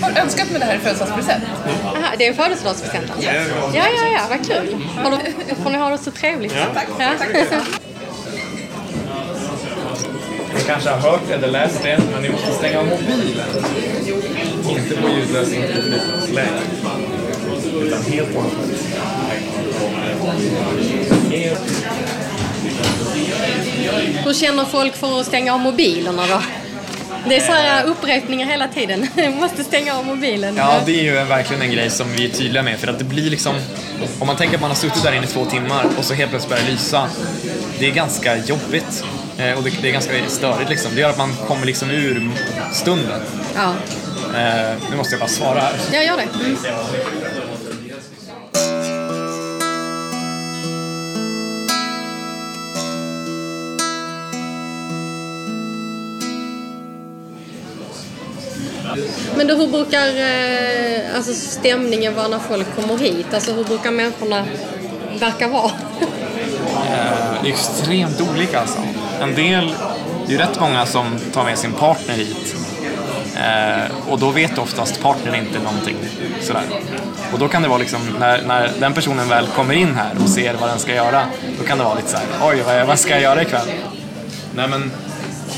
jag 0.00 0.08
har 0.08 0.20
önskat 0.22 0.50
mig 0.50 0.60
det 0.60 0.66
här 0.66 0.74
i 0.74 0.78
födelsedagspresent. 0.78 1.44
Aha, 1.84 2.06
det 2.18 2.24
är 2.26 2.30
en 2.30 2.36
födelsedagspresent 2.36 3.10
alltså? 3.10 3.28
Ja, 3.28 3.34
ja, 3.72 4.08
ja, 4.12 4.20
vad 4.28 4.46
kul. 4.46 4.76
Har 4.96 5.10
du, 5.10 5.54
får 5.62 5.70
ni 5.70 5.78
ha 5.78 5.90
det 5.90 5.98
så 5.98 6.10
trevligt. 6.10 6.54
Ja. 6.98 7.08
Ni 7.32 7.87
kanske 10.68 10.90
har 10.90 11.10
hört 11.10 11.30
eller 11.30 11.48
läst 11.48 11.82
det, 11.82 11.98
men 12.12 12.22
ni 12.22 12.28
måste 12.28 12.52
stänga 12.52 12.78
av 12.78 12.86
mobilen. 12.86 13.48
Inte 14.68 14.96
på 14.96 15.08
ljudlös, 15.08 15.52
inte 15.52 15.74
på 15.74 15.82
flyttningsläge. 15.82 16.48
Utan 17.82 18.02
helt 18.02 18.34
hållet. 18.34 18.52
Hur 24.24 24.34
känner 24.34 24.64
folk 24.64 24.96
för 24.96 25.20
att 25.20 25.26
stänga 25.26 25.54
av 25.54 25.60
mobilerna 25.60 26.26
då? 26.26 26.42
Det 27.28 27.36
är 27.36 27.40
så 27.40 27.52
här 27.52 27.84
upprepningar 27.84 28.46
hela 28.46 28.68
tiden. 28.68 29.06
Måste 29.40 29.64
stänga 29.64 29.94
av 29.94 30.06
mobilen. 30.06 30.56
Ja, 30.56 30.80
det 30.86 31.00
är 31.00 31.02
ju 31.02 31.24
verkligen 31.24 31.62
en 31.62 31.72
grej 31.72 31.90
som 31.90 32.12
vi 32.12 32.24
är 32.24 32.28
tydliga 32.28 32.62
med. 32.62 32.78
För 32.78 32.88
att 32.88 32.98
det 32.98 33.04
blir 33.04 33.30
liksom, 33.30 33.54
om 34.18 34.26
man 34.26 34.36
tänker 34.36 34.54
att 34.54 34.60
man 34.60 34.70
har 34.70 34.76
suttit 34.76 35.02
där 35.02 35.12
inne 35.12 35.24
i 35.24 35.28
två 35.28 35.44
timmar 35.44 35.86
och 35.98 36.04
så 36.04 36.14
helt 36.14 36.30
plötsligt 36.30 36.50
börjar 36.50 36.64
det 36.64 36.70
lysa. 36.72 37.08
Det 37.78 37.86
är 37.86 37.90
ganska 37.90 38.36
jobbigt. 38.36 39.04
Eh, 39.38 39.56
Och 39.58 39.62
det, 39.64 39.70
det 39.82 39.88
är 39.88 39.92
ganska 39.92 40.12
störigt 40.28 40.70
liksom. 40.70 40.94
Det 40.94 41.00
gör 41.00 41.10
att 41.10 41.18
man 41.18 41.32
kommer 41.48 41.66
liksom 41.66 41.90
ur 41.90 42.30
stunden. 42.72 43.20
Ja, 43.54 43.72
Eh, 44.34 44.76
Nu 44.90 44.96
måste 44.96 45.14
jag 45.14 45.20
bara 45.20 45.28
svara 45.28 45.60
här. 45.60 45.72
jag 45.92 46.04
gör 46.04 46.16
det. 46.16 46.28
Mm. 46.44 46.56
Men 59.36 59.46
du, 59.46 59.54
hur 59.54 59.66
brukar 59.68 60.06
eh, 60.08 61.16
alltså, 61.16 61.32
stämningen 61.34 62.14
vara 62.14 62.28
när 62.28 62.38
folk 62.38 62.66
kommer 62.76 62.98
hit? 62.98 63.26
Alltså 63.34 63.52
hur 63.52 63.64
brukar 63.64 63.90
människorna 63.90 64.44
verka 65.20 65.48
vara? 65.48 65.70
Eh, 66.90 67.42
Det 67.42 67.48
är 67.48 67.52
extremt 67.52 68.20
olika 68.20 68.60
alltså. 68.60 68.78
En 69.20 69.34
del, 69.34 69.74
det 70.26 70.32
är 70.34 70.38
ju 70.38 70.38
rätt 70.38 70.60
många 70.60 70.86
som 70.86 71.18
tar 71.32 71.44
med 71.44 71.58
sin 71.58 71.72
partner 71.72 72.14
hit. 72.14 72.56
Eh, 73.36 74.08
och 74.08 74.18
då 74.18 74.30
vet 74.30 74.58
oftast 74.58 75.02
partnern 75.02 75.34
inte 75.34 75.58
någonting. 75.58 75.96
Sådär. 76.40 76.62
Och 77.32 77.38
då 77.38 77.48
kan 77.48 77.62
det 77.62 77.68
vara 77.68 77.78
liksom, 77.78 78.00
när, 78.20 78.42
när 78.42 78.70
den 78.80 78.92
personen 78.94 79.28
väl 79.28 79.46
kommer 79.46 79.74
in 79.74 79.94
här 79.94 80.10
och 80.22 80.28
ser 80.28 80.54
vad 80.54 80.68
den 80.68 80.78
ska 80.78 80.94
göra, 80.94 81.22
då 81.58 81.64
kan 81.64 81.78
det 81.78 81.84
vara 81.84 81.94
lite 81.94 82.08
så 82.08 82.16
här: 82.16 82.26
oj 82.42 82.62
vad, 82.66 82.86
vad 82.86 82.98
ska 82.98 83.10
jag 83.10 83.22
göra 83.22 83.42
ikväll? 83.42 83.68
Nej 84.54 84.68
men, 84.68 84.90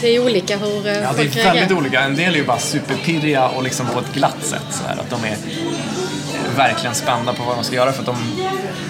Det 0.00 0.08
är 0.16 0.24
olika 0.24 0.56
hur 0.56 0.86
eh, 0.86 0.92
ja, 0.92 1.00
det 1.00 1.16
folk 1.16 1.18
är 1.18 1.22
väldigt 1.44 1.44
reagerar. 1.44 1.78
olika. 1.78 2.00
En 2.00 2.16
del 2.16 2.34
är 2.34 2.38
ju 2.38 2.44
bara 2.44 2.58
superpirriga 2.58 3.48
och 3.48 3.62
liksom 3.62 3.86
på 3.86 3.98
ett 3.98 4.12
glatt 4.14 4.42
sätt. 4.42 4.66
Så 4.70 4.84
här, 4.88 4.96
att 4.96 5.10
de 5.10 5.24
är 5.24 5.36
verkligen 6.56 6.94
spända 6.94 7.32
på 7.32 7.42
vad 7.42 7.56
de 7.56 7.64
ska 7.64 7.76
göra. 7.76 7.92
För 7.92 8.00
att 8.00 8.06
de, 8.06 8.16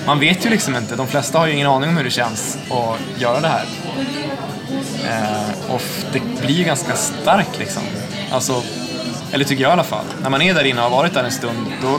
man 0.07 0.21
vet 0.21 0.47
ju 0.47 0.51
liksom 0.51 0.77
inte, 0.77 0.97
de 0.97 1.07
flesta 1.09 1.39
har 1.39 1.47
ju 1.47 1.53
ingen 1.53 1.67
aning 1.67 1.91
om 1.91 1.97
hur 1.97 2.05
det 2.05 2.11
känns 2.11 2.59
att 2.71 3.21
göra 3.21 3.41
det 3.41 3.49
här. 3.49 3.65
Eh, 5.07 5.73
och 5.75 5.83
det 6.13 6.21
blir 6.47 6.65
ganska 6.65 6.97
starkt 6.97 7.59
liksom. 7.59 7.83
Alltså, 8.33 8.63
eller 9.33 9.45
tycker 9.45 9.63
jag 9.63 9.71
i 9.71 9.73
alla 9.73 9.85
fall. 9.85 10.05
När 10.23 10.31
man 10.31 10.43
är 10.43 10.55
där 10.55 10.65
inne 10.65 10.83
och 10.83 10.91
har 10.91 10.97
varit 10.97 11.15
där 11.15 11.25
en 11.25 11.31
stund, 11.31 11.67
då 11.83 11.99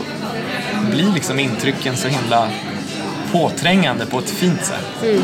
blir 0.92 1.14
liksom 1.14 1.40
intrycken 1.40 1.98
så 1.98 2.08
himla 2.08 2.50
påträngande 3.32 4.06
på 4.06 4.20
ett 4.20 4.30
fint 4.30 4.66
sätt. 4.66 5.22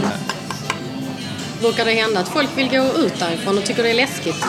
Brukar 1.62 1.86
det 1.86 1.92
hända 1.94 2.20
att 2.20 2.28
folk 2.28 2.50
vill 2.56 2.70
gå 2.70 2.84
ut 2.98 3.20
därifrån 3.20 3.58
och 3.58 3.64
tycker 3.66 3.84
det 3.84 3.90
är 3.90 3.94
läskigt? 3.94 4.46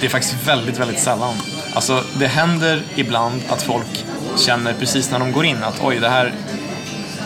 Det 0.00 0.06
är 0.06 0.10
faktiskt 0.10 0.34
väldigt, 0.46 0.78
väldigt 0.78 1.00
sällan. 1.00 1.34
Alltså, 1.74 2.04
det 2.18 2.26
händer 2.26 2.82
ibland 2.94 3.42
att 3.48 3.62
folk 3.62 4.04
känner 4.36 4.72
precis 4.72 5.10
när 5.10 5.18
de 5.18 5.32
går 5.32 5.44
in 5.44 5.62
att 5.62 5.80
oj, 5.82 5.98
det 5.98 6.08
här... 6.08 6.32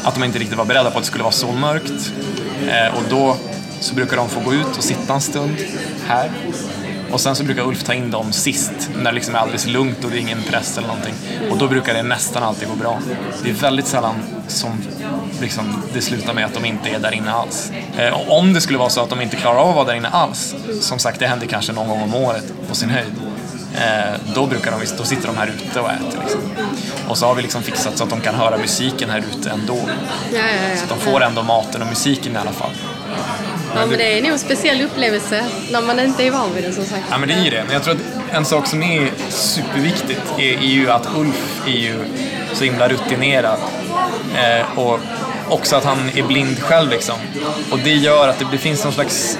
Att 0.02 0.14
de 0.14 0.24
inte 0.24 0.38
riktigt 0.38 0.58
var 0.58 0.64
beredda 0.64 0.90
på 0.90 0.98
att 0.98 1.04
det 1.04 1.08
skulle 1.08 1.22
vara 1.22 1.32
så 1.32 1.52
mörkt. 1.52 2.12
Eh, 2.68 2.94
och 2.96 3.02
då 3.10 3.36
så 3.80 3.95
brukar 3.95 4.16
de 4.16 4.28
få 4.28 4.40
gå 4.40 4.54
ut 4.54 4.76
och 4.78 4.85
sitta 4.85 5.14
en 5.14 5.21
stund 5.21 5.56
här. 6.06 6.30
Och 7.11 7.21
sen 7.21 7.37
så 7.37 7.45
brukar 7.45 7.62
Ulf 7.62 7.85
ta 7.85 7.95
in 7.95 8.11
dem 8.11 8.33
sist, 8.33 8.90
när 8.97 9.04
det 9.04 9.12
liksom 9.12 9.35
är 9.35 9.38
alldeles 9.38 9.66
lugnt 9.66 10.04
och 10.04 10.11
det 10.11 10.16
är 10.16 10.21
ingen 10.21 10.42
press 10.42 10.78
eller 10.78 10.88
någonting. 10.88 11.14
Och 11.50 11.59
då 11.59 11.68
brukar 11.68 11.95
det 11.95 12.02
nästan 12.02 12.42
alltid 12.42 12.68
gå 12.68 12.75
bra. 12.75 13.00
Det 13.42 13.50
är 13.50 13.54
väldigt 13.54 13.87
sällan 13.87 14.14
som 14.49 14.83
liksom, 15.40 15.83
det 15.92 16.00
slutar 16.00 16.35
med 16.35 16.45
att 16.45 16.54
de 16.54 16.64
inte 16.64 16.90
är 16.90 16.99
där 16.99 17.14
inne 17.14 17.33
alls. 17.33 17.73
Eh, 17.97 18.12
och 18.12 18.38
om 18.38 18.52
det 18.52 18.61
skulle 18.61 18.78
vara 18.78 18.88
så 18.88 19.00
att 19.00 19.11
de 19.11 19.21
inte 19.21 19.37
klarar 19.37 19.59
av 19.59 19.68
att 19.68 19.75
vara 19.75 19.87
där 19.87 19.95
inne 19.95 20.09
alls, 20.09 20.54
som 20.80 20.99
sagt 20.99 21.21
det 21.21 21.26
händer 21.26 21.47
kanske 21.47 21.73
någon 21.73 21.88
gång 21.88 22.02
om 22.02 22.14
året 22.14 22.52
på 22.68 22.75
sin 22.75 22.90
höjd, 22.90 23.12
eh, 23.75 24.21
då, 24.35 24.47
brukar 24.47 24.71
de, 24.71 24.87
då 24.99 25.04
sitter 25.04 25.26
de 25.26 25.37
här 25.37 25.47
ute 25.47 25.80
och 25.80 25.90
äter. 25.90 26.21
Liksom. 26.23 26.40
Och 27.09 27.18
så 27.18 27.26
har 27.26 27.35
vi 27.35 27.42
liksom 27.42 27.62
fixat 27.62 27.99
så 27.99 28.04
att 28.04 28.11
de 28.11 28.21
kan 28.21 28.35
höra 28.35 28.56
musiken 28.56 29.11
här 29.11 29.18
ute 29.18 29.50
ändå. 29.50 29.78
Ja, 30.33 30.38
ja, 30.38 30.38
ja. 30.71 30.76
Så 30.76 30.83
att 30.83 30.88
de 30.88 30.99
får 30.99 31.23
ändå 31.23 31.42
maten 31.42 31.83
och 31.83 31.88
musiken 31.88 32.33
i 32.33 32.38
alla 32.38 32.52
fall. 32.52 32.71
Ja, 33.80 33.87
men 33.87 33.99
det 33.99 34.18
är 34.18 34.23
nog 34.23 34.30
en 34.33 34.38
speciell 34.38 34.83
upplevelse 34.83 35.45
när 35.71 35.80
man 35.80 36.00
inte 36.00 36.26
är 36.26 36.30
van 36.30 36.54
vid 36.54 36.64
det 36.64 36.73
som 36.73 36.85
sagt. 36.85 37.02
Ja 37.11 37.18
men 37.18 37.28
det 37.28 37.35
är 37.35 37.45
ju 37.45 37.50
det. 37.50 37.62
Men 37.64 37.73
jag 37.73 37.83
tror 37.83 37.95
att 37.95 38.35
en 38.35 38.45
sak 38.45 38.66
som 38.66 38.83
är 38.83 39.11
superviktigt 39.28 40.21
är, 40.38 40.59
ju 40.61 40.90
att 40.90 41.09
Ulf 41.16 41.62
är 41.66 41.71
ju 41.71 41.95
så 42.52 42.64
himla 42.64 42.88
rutinerad. 42.88 43.59
Eh, 44.37 44.78
och 44.78 45.00
också 45.49 45.76
att 45.76 45.85
han 45.85 45.99
är 46.14 46.23
blind 46.23 46.59
själv 46.59 46.90
liksom. 46.90 47.14
Och 47.71 47.78
det 47.78 47.95
gör 47.95 48.28
att 48.28 48.38
det, 48.38 48.47
det 48.52 48.59
finns 48.59 48.85
någon 48.85 48.92
slags... 48.92 49.38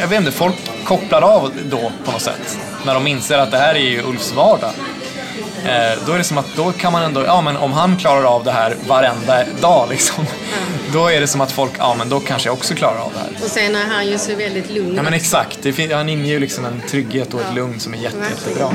Jag 0.00 0.08
vet 0.08 0.18
inte, 0.18 0.32
folk 0.32 0.56
kopplar 0.84 1.22
av 1.22 1.52
då 1.70 1.92
på 2.04 2.12
något 2.12 2.22
sätt. 2.22 2.58
När 2.86 2.94
de 2.94 3.06
inser 3.06 3.38
att 3.38 3.50
det 3.50 3.58
här 3.58 3.74
är 3.74 3.78
ju 3.78 4.02
Ulfs 4.02 4.32
vardag. 4.32 4.72
Eh, 5.64 5.98
då 6.06 6.12
är 6.12 6.18
det 6.18 6.24
som 6.24 6.38
att 6.38 6.56
då 6.56 6.72
kan 6.72 6.92
man 6.92 7.02
ändå, 7.02 7.24
ja 7.24 7.40
men 7.40 7.56
om 7.56 7.72
han 7.72 7.96
klarar 7.96 8.24
av 8.24 8.44
det 8.44 8.52
här 8.52 8.76
varenda 8.88 9.44
dag 9.60 9.88
liksom. 9.90 10.26
Då 10.92 11.08
är 11.08 11.20
det 11.20 11.26
som 11.26 11.40
att 11.40 11.52
folk, 11.52 11.72
ja 11.78 11.94
men 11.98 12.08
då 12.08 12.20
kanske 12.20 12.48
jag 12.48 12.54
också 12.54 12.74
klarar 12.74 12.98
av 12.98 13.12
det 13.14 13.18
här. 13.20 13.44
Och 13.44 13.50
sen 13.50 13.76
är 13.76 13.86
han 13.86 14.06
ju 14.06 14.18
så 14.18 14.34
väldigt 14.34 14.70
lugn. 14.70 14.96
Ja 14.96 15.02
men 15.02 15.14
exakt, 15.14 15.58
det 15.62 15.92
han 15.92 16.08
inger 16.08 16.32
ju 16.32 16.38
liksom 16.38 16.64
en 16.64 16.82
trygghet 16.90 17.34
och 17.34 17.40
ett 17.40 17.54
lugn 17.54 17.80
som 17.80 17.94
är 17.94 17.98
jätte, 17.98 18.18
jättebra. 18.30 18.70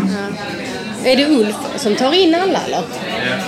Är 1.04 1.18
det 1.18 1.26
Ulf 1.26 1.56
som 1.76 1.96
tar 1.96 2.14
in 2.14 2.36
alla 2.36 2.60
eller? 2.66 2.84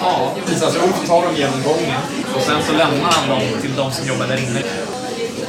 Ja, 0.02 0.34
precis. 0.46 0.64
Alltså 0.64 0.80
Ulf 0.80 1.08
tar 1.08 1.22
dem 1.22 1.36
genom 1.36 1.64
gången 1.64 2.00
och 2.36 2.42
sen 2.42 2.56
så 2.68 2.72
lämnar 2.72 3.12
han 3.12 3.30
dem 3.30 3.42
till 3.62 3.76
de 3.76 3.92
som 3.92 4.08
jobbar 4.08 4.28
där 4.28 4.38
inne. 4.38 4.62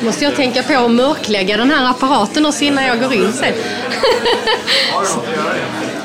Måste 0.00 0.24
jag 0.24 0.36
tänka 0.36 0.62
på 0.62 0.72
att 0.84 0.90
mörklägga 0.90 1.56
den 1.56 1.70
här 1.70 1.90
apparaten 1.90 2.46
också 2.46 2.64
innan 2.64 2.84
jag 2.84 3.00
går 3.00 3.14
in 3.14 3.32
sen. 3.32 3.52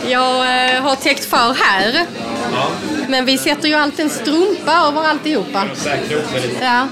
jag 0.10 0.36
eh, 0.36 0.82
har 0.82 0.96
täckt 0.96 1.26
för 1.26 1.54
här. 1.54 2.06
Men 3.08 3.26
vi 3.26 3.38
sätter 3.38 3.68
ju 3.68 3.74
alltid 3.74 4.00
en 4.00 4.10
strumpa 4.10 4.72
över 4.72 5.04
alltihopa. 5.04 5.68
Ja. 6.62 6.88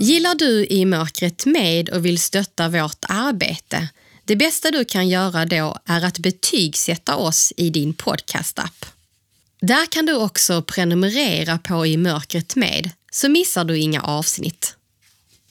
Gillar 0.00 0.34
du 0.34 0.66
I 0.66 0.84
mörkret 0.84 1.46
med 1.46 1.88
och 1.88 2.04
vill 2.04 2.18
stötta 2.18 2.68
vårt 2.68 3.04
arbete? 3.08 3.88
Det 4.24 4.36
bästa 4.36 4.70
du 4.70 4.84
kan 4.84 5.08
göra 5.08 5.44
då 5.44 5.78
är 5.86 6.04
att 6.04 6.18
betygsätta 6.18 7.16
oss 7.16 7.52
i 7.56 7.70
din 7.70 7.94
podcastapp. 7.94 8.93
Där 9.66 9.86
kan 9.86 10.06
du 10.06 10.14
också 10.14 10.62
prenumerera 10.62 11.58
på 11.58 11.86
I 11.86 11.96
mörkret 11.96 12.56
med 12.56 12.90
så 13.12 13.28
missar 13.28 13.64
du 13.64 13.78
inga 13.78 14.02
avsnitt. 14.02 14.76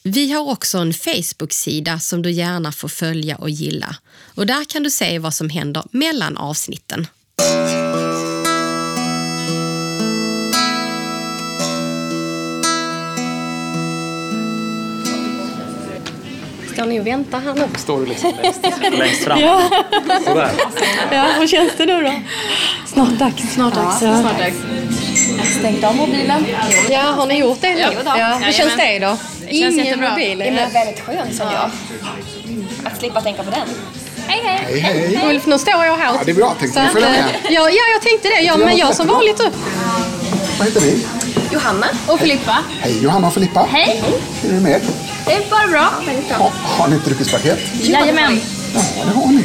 Vi 0.02 0.32
har 0.32 0.50
också 0.50 0.78
en 0.78 0.94
Facebook-sida 0.94 1.98
som 1.98 2.22
du 2.22 2.30
gärna 2.30 2.72
får 2.72 2.88
följa 2.88 3.36
och 3.36 3.50
gilla. 3.50 3.96
Och 4.34 4.46
Där 4.46 4.64
kan 4.64 4.82
du 4.82 4.90
se 4.90 5.18
vad 5.18 5.34
som 5.34 5.48
händer 5.48 5.84
mellan 5.90 6.36
avsnitten. 6.36 7.06
Står 16.74 16.84
ni 16.86 17.00
och 17.00 17.06
väntar 17.06 17.40
här 17.40 17.54
nu? 17.54 17.68
Står 17.78 18.00
du 18.00 18.06
liksom 18.06 18.32
längst, 18.42 18.60
längst 18.98 19.24
fram? 19.24 19.38
Sådär. 20.24 20.50
Ja, 21.12 21.26
hur 21.38 21.46
känns 21.46 21.72
det 21.76 21.86
nu 21.86 22.02
då? 22.02 22.12
Snart 22.86 23.08
dags. 23.10 23.54
Snart 23.54 23.74
dags. 23.74 24.02
Ja. 24.02 24.20
Snart 24.20 24.38
dags. 24.38 24.56
Stängt 25.58 25.84
av 25.84 25.96
mobilen. 25.96 26.46
Ja, 26.90 27.00
har 27.00 27.26
ni 27.26 27.38
gjort 27.38 27.60
det? 27.60 27.68
Ja. 27.70 27.90
Ja, 28.18 28.38
hur 28.42 28.52
känns 28.52 28.76
det 28.76 28.98
då? 28.98 29.16
Det 29.40 29.54
känns 29.54 29.74
Ingen 29.74 29.86
jättebra. 29.86 30.10
mobil? 30.10 30.38
Det 30.38 30.44
är 30.48 30.70
väldigt 30.70 31.00
skönt 31.00 31.34
som 31.34 31.46
jag. 31.52 31.70
Att 32.84 32.98
slippa 32.98 33.20
tänka 33.20 33.42
på 33.42 33.50
den. 33.50 33.68
Hej 34.26 34.40
hej! 34.44 34.80
Hej, 34.80 35.16
hej. 35.16 35.30
Ulf, 35.30 35.46
nu 35.46 35.58
står 35.58 35.84
jag 35.84 35.96
här. 35.96 36.14
Ja, 36.14 36.20
det 36.24 36.30
är 36.30 36.34
bra. 36.34 36.54
Tänkte 36.60 36.82
att, 36.82 36.92
följa 36.92 37.08
eh, 37.08 37.14
med? 37.14 37.34
Ja, 37.44 37.70
ja, 37.70 37.82
jag 37.94 38.02
tänkte 38.02 38.28
det. 38.28 38.40
Ja, 38.40 38.56
men 38.56 38.76
jag 38.76 38.94
som 38.94 39.06
vanligt. 39.06 39.40
Vad 40.58 40.68
heter 40.68 40.80
ni? 40.80 41.04
Johanna 41.54 41.86
och 42.06 42.20
Filippa. 42.20 42.56
Hej 42.80 43.02
Johanna 43.02 43.26
och 43.26 43.34
Filippa. 43.34 43.66
Hej! 43.70 44.02
Hur 44.42 44.50
är 44.50 44.54
det 44.54 44.60
med 44.60 44.72
er? 44.72 44.80
Det 45.26 45.32
är 45.32 45.50
bara 45.50 45.66
bra. 45.66 45.90
Väldigt 46.06 46.28
bra. 46.28 46.36
Ha, 46.36 46.52
har 46.64 46.88
ni 46.88 46.96
ett 46.96 47.04
dryckespaket? 47.04 47.58
Jajamän. 47.82 48.40
Ja, 48.74 48.80
det 49.04 49.10
har 49.20 49.26
ni. 49.26 49.44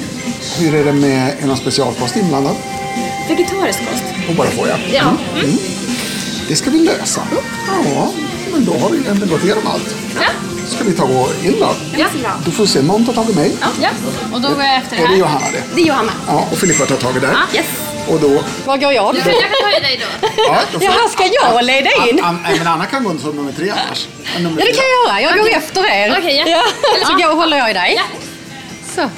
Hur 0.57 0.75
är 0.75 0.85
det 0.85 0.93
med 0.93 1.35
är 1.41 1.47
någon 1.47 1.57
specialkost 1.57 2.15
inblandad? 2.15 2.55
Vegetarisk 3.27 3.79
kost. 3.79 4.03
Och 4.29 4.35
bara 4.35 4.47
får 4.49 4.67
jag. 4.67 4.79
Ja. 4.91 5.13
Det 6.47 6.55
ska 6.55 6.69
vi 6.69 6.79
lösa. 6.79 7.21
Ja, 7.95 8.11
men 8.51 8.65
då 8.65 8.77
har 8.77 8.89
vi 8.89 9.07
ändå 9.07 9.25
gått 9.25 9.43
igenom 9.43 9.67
allt. 9.67 9.95
Ja. 10.15 10.27
Ska 10.67 10.83
vi 10.83 10.91
ta 10.93 11.03
och 11.03 11.09
gå 11.09 11.27
in 11.43 11.55
då? 11.59 11.75
Ja. 11.97 12.07
Då 12.45 12.51
får 12.51 12.63
vi 12.63 12.69
se, 12.69 12.81
någon 12.81 13.05
tar 13.05 13.13
tag 13.13 13.29
i 13.29 13.33
mig. 13.33 13.51
ja. 13.81 13.89
Och 14.33 14.41
då 14.41 14.47
går 14.49 14.63
jag 14.63 14.75
efter 14.77 14.97
Är 14.97 15.01
det 15.01 15.07
här. 15.07 15.17
Johanna 15.17 15.45
det? 15.53 15.63
Det 15.75 15.81
är 15.81 15.85
Johanna. 15.85 16.11
Ja, 16.27 16.47
och 16.51 16.57
Filippa 16.57 16.85
tar 16.85 16.95
tag 16.95 17.17
i 17.17 17.19
där. 17.19 17.35
Yes. 17.55 17.65
Och 18.09 18.19
då... 18.19 18.43
Var 18.65 18.77
går 18.77 18.93
jag? 18.93 19.15
Jag 19.15 19.23
kan 19.23 19.33
ta 19.33 19.77
i 19.77 19.81
dig 19.81 20.01
då. 20.01 20.27
Ja, 20.37 20.57
då. 20.73 20.79
Jaha, 20.81 21.09
ska 21.09 21.23
jag 21.25 21.65
leda 21.65 21.89
in? 22.09 22.23
An, 22.23 22.39
nej, 22.43 22.57
men 22.57 22.67
Anna 22.67 22.85
kan 22.85 23.03
gå 23.03 23.17
som 23.17 23.35
nummer 23.35 23.51
tre 23.51 23.69
annars. 23.69 24.07
Nummer 24.39 24.59
Ja, 24.59 24.65
det 24.65 24.73
kan 24.73 24.83
jag 24.83 25.07
göra. 25.07 25.21
Jag 25.21 25.39
går 25.39 25.49
efter 25.57 25.85
er. 25.85 26.15
Okej, 26.19 26.43
ja. 26.47 26.63
Eller 26.95 27.05
så 27.05 27.13
går, 27.13 27.35
håller 27.35 27.57
jag 27.57 27.69
i 27.69 27.73
dig. 27.73 27.93
Ja. 27.97 28.03
Så. 28.95 29.09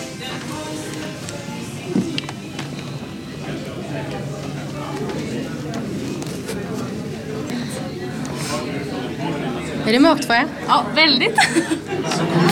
Är 9.92 9.94
det 9.94 10.00
mörkt 10.00 10.26
för 10.26 10.34
er? 10.34 10.46
Ja, 10.68 10.84
väldigt. 10.96 11.36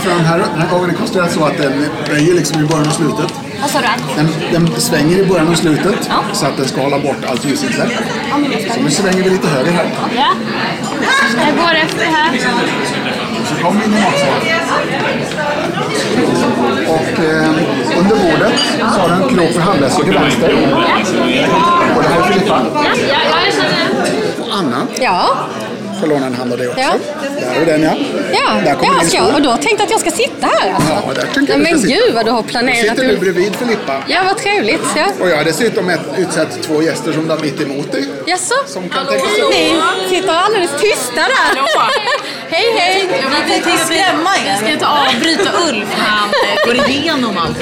För 0.02 0.10
den, 0.10 0.26
här, 0.26 0.38
den 0.40 0.62
här 0.62 0.70
gången 0.70 0.86
är 0.90 0.92
det 0.94 0.98
konstruerat 1.00 1.32
så 1.32 1.46
att 1.46 1.58
den 1.58 1.86
böjer 2.08 2.34
liksom 2.34 2.62
i 2.62 2.68
början 2.68 2.88
och 2.88 2.94
slutet. 2.94 3.34
Vad 3.62 3.70
sa 3.70 3.80
du? 3.80 3.88
Den, 4.16 4.28
den 4.52 4.82
svänger 4.82 5.18
i 5.20 5.26
början 5.26 5.48
och 5.48 5.58
slutet 5.58 5.96
Ja. 6.10 6.24
så 6.34 6.46
att 6.46 6.58
den 6.58 6.68
ska 6.68 6.82
hålla 6.82 7.00
bort 7.00 7.16
allt 7.30 7.46
ljusinsläpp. 7.46 7.92
Ja, 8.30 8.36
Så 8.76 8.82
nu 8.82 8.90
svänger 8.92 9.24
vi 9.24 9.30
lite 9.30 9.48
höger 9.48 9.72
här. 9.72 9.86
Ja. 10.16 10.28
Jag 11.48 11.56
går 11.58 11.76
efter 11.76 12.06
här. 12.06 12.38
Så 13.46 13.56
kommer 13.64 13.80
vi 13.80 13.86
in 13.86 13.94
i 13.94 14.02
matsalen. 14.02 14.42
Och 16.88 17.20
eh, 17.24 17.50
under 18.00 18.16
bordet 18.16 18.60
så 18.80 19.00
har 19.00 19.08
du 19.10 19.24
en 19.24 19.30
krok 19.36 19.52
för 19.52 19.62
handväskor 19.62 20.04
till 20.04 20.14
vänster. 20.14 20.54
Och 21.96 22.02
det 22.04 22.10
här 22.10 22.20
är 22.20 22.34
Filippa. 22.34 22.62
Ja, 22.74 22.82
ja, 23.10 23.16
jag 23.46 23.54
känner... 23.54 24.42
Och 24.42 24.56
Anna, 24.58 24.88
Ja. 25.02 25.30
Får 26.00 26.08
låna 26.08 26.26
en 26.26 26.34
hand 26.36 26.52
av 26.52 26.58
dig 26.58 26.68
också. 26.68 26.80
Ja. 26.82 26.92
Där 27.40 27.48
har 27.54 27.60
vi 27.60 27.66
den 27.66 27.84
ja. 27.84 27.94
Ja, 28.34 28.54
Där 28.66 28.76
kommer 28.76 28.94
ja 29.04 29.10
stol. 29.10 29.36
och 29.36 29.42
du 29.42 29.50
har 29.50 29.58
tänkt 29.58 29.82
att 29.82 29.92
jag 29.92 30.00
ska 30.00 30.12
sitta 30.12 30.48
här 30.48 30.74
alltså? 30.74 30.92
Ja, 31.08 31.14
där 31.14 31.22
tänker 31.34 31.54
ja, 31.54 31.60
jag 31.60 31.64
Men 31.72 31.80
ska 31.80 31.88
sitta. 31.88 32.06
gud 32.06 32.16
vad 32.16 32.26
du 32.26 32.32
har 32.32 32.42
Då 32.42 32.48
planerat. 32.48 32.78
sitter 32.78 33.08
du 33.08 33.18
bredvid 33.18 33.56
Filippa. 33.56 34.04
Ja, 34.08 34.20
vad 34.26 34.38
trevligt. 34.38 34.82
Ja. 34.96 35.06
Och 35.22 35.30
jag 35.30 35.38
har 35.38 35.44
dessutom 35.44 35.90
ett, 35.90 36.00
utsett 36.18 36.64
två 36.64 36.82
gäster 36.82 37.12
som 37.14 37.30
har 37.30 37.38
mitt 37.38 37.62
emot 37.62 37.92
dig. 37.92 38.06
Jaså? 38.26 38.56
Som 38.68 38.90
kan 38.90 39.06
tänka 39.06 39.26
sig... 39.26 39.44
Ni 40.04 40.10
sitter 40.16 40.34
alldeles 40.34 40.72
tysta 40.82 41.22
där. 41.22 41.62
hej, 42.50 42.66
hej. 42.78 43.08
Vi 43.46 43.52
tänkte 43.52 43.72
skrämma 43.86 44.30
er. 44.48 44.56
Ska 44.58 44.70
inte 44.72 44.88
avbryta 44.88 45.50
Ulf 45.70 45.88
när 45.98 46.06
han 46.06 46.30
eh, 46.30 46.66
går 46.66 46.90
igenom 46.90 47.38
allt. 47.38 47.58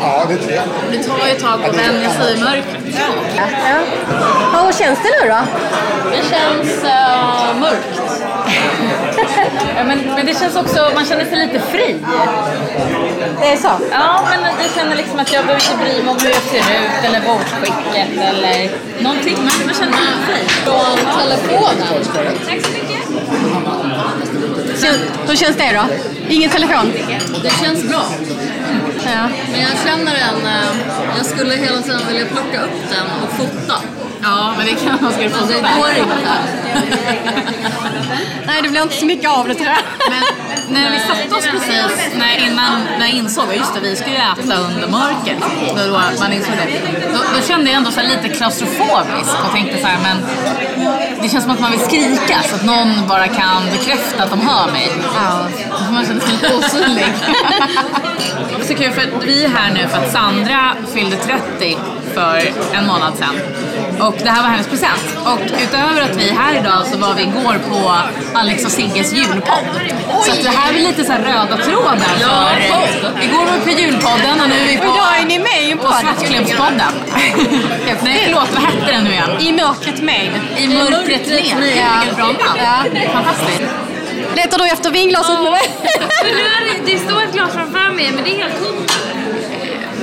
Ja, 0.00 0.24
det 0.28 0.36
tror 0.36 0.52
jag. 0.52 0.64
Det 0.92 1.02
tar 1.04 1.26
ju 1.26 1.32
ett 1.32 1.40
tag 1.42 1.60
att 1.64 1.76
vänja 1.76 2.10
sig 2.10 2.34
i 2.36 2.40
mörkret. 2.40 2.96
Ja. 2.96 3.78
Ja, 4.52 4.62
hur 4.66 4.72
känns 4.72 4.98
det 5.02 5.10
nu 5.22 5.28
då? 5.28 5.38
Det 6.10 6.22
känns 6.36 6.84
uh, 6.92 7.60
mörkt. 7.60 8.00
ja, 9.76 9.84
men, 9.84 9.98
men 10.16 10.26
det 10.26 10.38
känns 10.40 10.56
också, 10.56 10.90
man 10.94 11.04
känner 11.04 11.24
sig 11.24 11.36
lite 11.46 11.60
fri. 11.60 11.96
Det 13.40 13.46
är 13.52 13.56
så? 13.56 13.68
Ja, 13.90 14.24
men 14.30 14.40
jag 14.62 14.70
känner 14.76 14.96
liksom 14.96 15.18
att 15.18 15.32
jag 15.32 15.46
behöver 15.46 15.64
inte 15.64 15.84
bry 15.84 16.02
mig 16.02 16.10
om 16.12 16.18
hur 16.22 16.30
jag 16.30 16.42
ser 16.42 16.58
ut 16.58 17.04
eller 17.04 17.20
bortskicket 17.20 18.08
eller 18.30 18.70
någonting. 19.02 19.36
Men 19.36 19.66
man 19.66 19.74
känner 19.74 19.92
sig 19.92 20.14
fri. 20.26 20.48
Från 20.64 20.96
telefonen. 21.20 22.04
Tack 22.46 22.60
så 22.64 22.70
mycket. 22.72 22.98
Hur 25.28 25.36
känns 25.36 25.56
det 25.56 25.72
då? 25.72 25.84
Ingen 26.28 26.50
telefon? 26.50 26.92
Det 27.42 27.50
känns 27.64 27.88
bra. 27.88 28.02
Ja. 29.04 29.28
Men 29.52 29.60
jag 29.60 29.70
känner 29.86 30.12
en... 30.14 30.46
eh, 30.46 30.68
Jag 31.16 31.26
skulle 31.26 31.54
hela 31.54 31.82
tiden 31.82 32.00
vilja 32.08 32.26
plocka 32.26 32.62
upp 32.62 32.90
den 32.90 33.06
och 33.22 33.32
fota. 33.36 33.74
Ja, 34.22 34.54
men 34.56 34.66
det 34.66 34.74
kan 34.74 34.98
man 35.02 35.12
skulle 35.12 35.30
få. 35.30 35.46
Det 35.46 35.54
går 35.54 35.90
inte. 35.98 36.16
Nej, 38.46 38.62
det 38.62 38.68
blir 38.68 38.82
inte 38.82 38.96
så 38.96 39.06
mycket 39.06 39.30
av 39.30 39.48
det 39.48 39.54
tror 39.54 39.66
jag. 39.66 39.78
Men 40.10 40.22
när 40.74 40.90
vi 40.90 40.98
satte 40.98 41.34
oss 41.34 41.46
precis 41.46 42.14
när, 42.14 42.46
innan 42.46 42.80
när 42.98 43.06
jag 43.06 43.10
insåg 43.10 43.48
att 43.48 43.56
just 43.56 43.74
det, 43.74 43.80
vi 43.80 43.96
ska 43.96 44.10
ju 44.10 44.16
äta 44.16 44.56
under 44.56 44.88
mörker. 44.88 45.36
Då, 45.76 45.86
då, 45.86 46.00
man 46.20 46.32
insåg 46.32 46.54
det. 46.56 46.80
Då, 47.12 47.18
då 47.36 47.42
kände 47.48 47.70
jag 47.70 47.76
ändå 47.76 47.90
så 47.90 48.00
här 48.00 48.08
lite 48.08 48.28
klaustrofobisk 48.36 49.32
och 49.44 49.52
tänkte 49.52 49.80
så 49.80 49.86
här, 49.86 49.98
men 50.02 50.16
det 51.22 51.28
känns 51.28 51.44
som 51.44 51.52
att 51.52 51.60
man 51.60 51.70
vill 51.70 51.80
skrika 51.80 52.42
så 52.42 52.54
att 52.54 52.64
någon 52.64 53.08
bara 53.08 53.28
kan 53.28 53.64
bekräfta 53.72 54.22
att 54.22 54.30
de 54.30 54.40
hör 54.40 54.72
mig. 54.72 54.90
Ja. 55.14 55.48
Man 55.92 56.06
känner 56.06 56.20
sig 56.20 56.32
lite 56.32 56.54
osynlig. 56.54 57.06
det 58.48 58.62
är 58.62 58.66
så 58.66 58.74
kul 58.74 58.92
för 58.92 59.26
vi 59.26 59.44
är 59.44 59.48
här 59.48 59.72
nu 59.74 59.88
för 59.88 59.98
att 59.98 60.12
Sandra 60.12 60.74
fyllde 60.94 61.16
30 61.16 61.76
för 62.14 62.36
en 62.72 62.86
månad 62.86 63.12
sedan. 63.18 63.34
Och 64.06 64.14
det 64.24 64.30
här 64.30 64.42
var 64.42 64.48
hennes 64.48 64.66
present. 64.66 65.04
Och 65.24 65.40
utöver 65.62 66.02
att 66.02 66.16
vi 66.16 66.28
är 66.28 66.34
här 66.34 66.60
idag 66.60 66.86
så 66.92 66.98
var 66.98 67.14
vi 67.14 67.22
igår 67.22 67.56
på 67.70 67.92
Alex 68.38 68.64
och 68.64 68.70
Sigges 68.70 69.12
julpodd. 69.12 69.66
Så 70.24 70.32
att 70.32 70.42
det 70.42 70.48
här 70.48 70.74
är 70.74 70.78
lite 70.78 71.04
så 71.04 71.12
här 71.12 71.20
röda 71.20 71.56
tråden 71.56 71.98
för... 72.00 73.24
Igår 73.24 73.44
var 73.44 73.52
vi 73.64 73.74
på 73.74 73.80
julpodden 73.80 74.40
och 74.42 74.48
nu 74.48 74.54
är 74.54 74.66
vi 74.66 74.76
på... 74.76 74.88
Och 74.88 74.94
idag 74.94 75.18
är 75.20 75.26
ni 75.26 75.38
med 75.38 75.62
i 75.68 75.70
en 75.72 75.78
podd. 75.78 75.94
Svartklubbspodden. 76.00 76.92
Nej 78.02 78.24
förlåt, 78.24 78.48
vad 78.54 78.62
hette 78.62 78.92
den 78.92 79.04
nu 79.04 79.10
igen? 79.10 79.30
I 79.40 79.52
mörkret 79.52 80.02
med. 80.02 80.30
I 80.56 80.68
mörkret 80.68 81.28
med. 81.28 81.76
Ja. 81.76 82.14
Bra 82.16 82.26
namn. 82.26 82.60
Ja. 82.94 83.10
Fantastiskt. 83.12 83.62
Letar 84.36 84.58
du 84.58 84.66
efter 84.66 84.90
vinglaset 84.90 85.38
nu? 85.40 85.50
Men 86.24 86.32
nu 86.36 86.42
är 86.42 86.84
det, 86.84 86.92
det 86.92 86.98
står 86.98 87.22
ett 87.22 87.32
glas 87.32 87.52
framför 87.52 87.94
mig, 87.94 88.12
men 88.14 88.24
det 88.24 88.30
är 88.30 88.38
helt 88.38 88.64
tomt. 88.64 88.92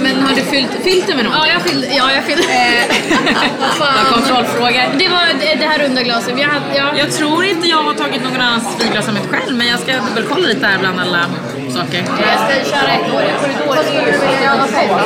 Men 0.02 0.24
har 0.24 0.36
du 0.36 0.42
fyllt, 0.42 0.72
fyllt 0.84 1.08
det 1.08 1.16
med 1.16 1.26
något? 1.26 1.34
Ja, 1.38 1.48
jag 1.48 1.62
fyllde. 1.62 1.88
Ja, 1.88 2.12
jag 2.14 2.24
fyllde. 2.24 2.44
Vad 3.60 3.70
fan. 3.70 4.14
Kontrollfråga. 4.14 4.82
Det 4.98 5.08
var 5.08 5.26
det, 5.40 5.56
det 5.56 5.66
här 5.66 5.80
runda 5.80 6.04
glaset. 6.04 6.34
Jag, 6.40 6.48
hade, 6.48 6.66
ja. 6.76 6.92
jag 6.98 7.12
tror 7.12 7.44
inte 7.46 7.68
jag 7.68 7.84
har 7.84 7.94
tagit 7.94 8.24
någon 8.24 8.42
annans 8.42 8.64
vinglas 8.84 9.08
än 9.08 9.14
mitt 9.14 9.30
själv, 9.32 9.56
men 9.58 9.68
jag 9.68 9.80
ska 9.80 9.92
dubbelkolla 9.92 10.48
lite 10.48 10.66
här 10.66 10.80
bland 10.80 11.00
alla 11.00 11.26
saker. 11.74 12.04
Jag 12.28 12.40
ska 12.40 12.72
köra 12.72 12.92
ett 12.94 13.14
år. 13.14 13.24
Vad 13.68 13.86
skulle 13.86 14.06
du 14.06 14.12
vilja 14.12 14.44
göra 14.44 14.68
på? 14.68 15.00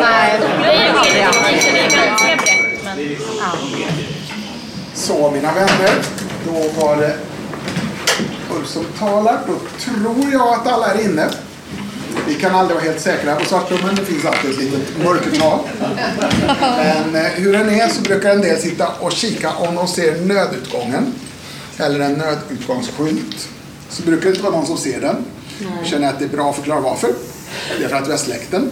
Nej, 0.00 0.40
Det 0.62 0.68
är 0.68 0.92
ganska 0.94 2.36
brett. 2.36 2.66
Så 4.94 5.30
mina 5.30 5.52
vänner, 5.52 5.94
då 6.46 6.80
var 6.80 6.96
det 6.96 7.16
Ulf 8.50 8.68
som 8.68 8.84
talar. 8.84 9.38
Då 9.46 9.54
tror 9.84 10.32
jag 10.32 10.48
att 10.48 10.66
alla 10.66 10.86
är 10.86 11.04
inne. 11.04 11.28
Vi 12.26 12.34
kan 12.34 12.54
aldrig 12.54 12.76
vara 12.76 12.84
helt 12.84 13.00
säkra 13.00 13.36
på 13.36 13.44
Svartklubben. 13.44 13.94
Det 13.94 14.04
finns 14.04 14.24
alltid 14.24 14.50
ett 14.50 14.58
litet 14.58 15.04
mörkertal. 15.04 15.58
Men 16.76 17.14
eh, 17.14 17.22
hur 17.22 17.52
den 17.52 17.70
är 17.70 17.88
så 17.88 18.00
brukar 18.00 18.30
en 18.30 18.40
del 18.40 18.58
sitta 18.58 18.88
och 19.00 19.12
kika 19.12 19.52
om 19.52 19.74
de 19.74 19.88
ser 19.88 20.20
nödutgången. 20.20 21.14
Eller 21.78 22.00
en 22.00 22.12
nödutgångsskylt. 22.12 23.48
Så 23.88 24.02
brukar 24.02 24.24
det 24.24 24.30
inte 24.30 24.42
vara 24.42 24.52
någon 24.52 24.66
som 24.66 24.76
ser 24.76 25.00
den. 25.00 25.16
Känner 25.84 26.08
att 26.08 26.18
det 26.18 26.24
är 26.24 26.28
bra 26.28 26.50
att 26.50 26.56
förklara 26.56 26.80
varför. 26.80 27.10
Det 27.78 27.84
är 27.84 27.88
för 27.88 27.96
att 27.96 28.06
vi 28.06 28.10
har 28.10 28.18
släckt 28.18 28.50
den. 28.50 28.70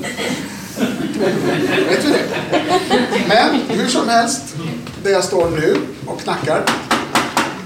Vet 1.89 2.05
vi 2.05 2.11
det? 2.11 2.25
Men 3.29 3.61
hur 3.79 3.89
som 3.89 4.09
helst, 4.09 4.43
där 5.03 5.11
jag 5.11 5.25
står 5.25 5.51
nu 5.51 5.77
och 6.07 6.21
knackar. 6.21 6.65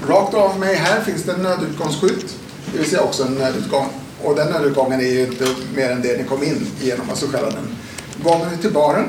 Rakt 0.09 0.35
av 0.35 0.59
mig 0.59 0.74
här 0.74 1.01
finns 1.01 1.22
det 1.22 1.33
en 1.33 1.42
nödutgångsskylt. 1.42 2.35
Det 2.72 2.79
vill 2.79 2.90
säga 2.90 3.03
också 3.03 3.22
en 3.22 3.35
nödutgång. 3.35 3.88
Och 4.22 4.35
den 4.37 4.52
nödutgången 4.52 5.00
är 5.00 5.04
ju 5.04 5.26
inte 5.26 5.46
mer 5.76 5.90
än 5.90 6.02
det 6.02 6.18
ni 6.18 6.24
kom 6.24 6.42
in 6.42 6.66
genom, 6.81 7.11
alltså 7.11 7.26
själva 7.26 7.50
den 7.50 7.76
gången 8.22 8.59
till 8.61 8.72
baren. 8.72 9.09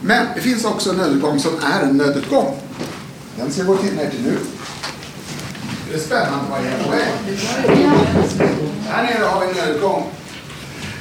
Men 0.00 0.26
det 0.34 0.40
finns 0.40 0.64
också 0.64 0.90
en 0.90 0.96
nödutgång 0.96 1.40
som 1.40 1.52
är 1.62 1.82
en 1.82 1.96
nödutgång. 1.96 2.56
Den 3.38 3.50
ska 3.52 3.60
jag 3.60 3.66
gå 3.66 3.76
till 3.76 3.94
ner 3.94 4.10
till 4.10 4.22
nu. 4.22 4.38
Det 5.90 5.94
är 5.96 6.00
spännande 6.00 6.44
vad 6.50 6.58
jag 6.58 6.66
är 6.66 6.84
på 6.84 6.90
väg. 6.90 7.38
Här 8.88 9.02
nere 9.02 9.24
har 9.24 9.40
vi 9.40 9.46
en 9.46 9.56
nödutgång. 9.66 10.06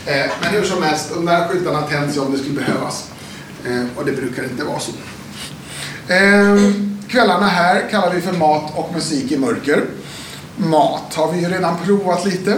Eh, 0.05 0.25
Men 0.41 0.53
hur 0.53 0.63
som 0.63 0.83
helst, 0.83 1.09
de 1.13 1.25
där 1.25 1.47
skyltarna 1.47 1.81
tänds 1.81 2.17
ju 2.17 2.21
om 2.21 2.31
det 2.31 2.38
skulle 2.38 2.53
behövas. 2.59 3.05
Eh, 3.65 3.83
Och 3.95 4.05
det 4.05 4.11
brukar 4.11 4.43
inte 4.43 4.63
vara 4.63 4.79
så. 4.79 4.91
Eh, 6.13 6.73
Kvällarna 7.07 7.47
här 7.47 7.89
kallar 7.91 8.13
vi 8.13 8.21
för 8.21 8.33
mat 8.33 8.71
och 8.75 8.91
musik 8.93 9.31
i 9.31 9.38
mörker. 9.38 9.85
Mat 10.57 11.13
har 11.13 11.31
vi 11.31 11.39
ju 11.39 11.47
redan 11.49 11.77
provat 11.85 12.25
lite. 12.25 12.57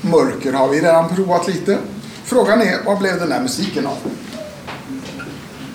Mörker 0.00 0.52
har 0.52 0.68
vi 0.68 0.80
redan 0.80 1.14
provat 1.14 1.48
lite. 1.48 1.78
Frågan 2.24 2.62
är, 2.62 2.84
vad 2.84 2.98
blev 2.98 3.18
den 3.18 3.28
där 3.28 3.40
musiken 3.40 3.86
av? 3.86 3.96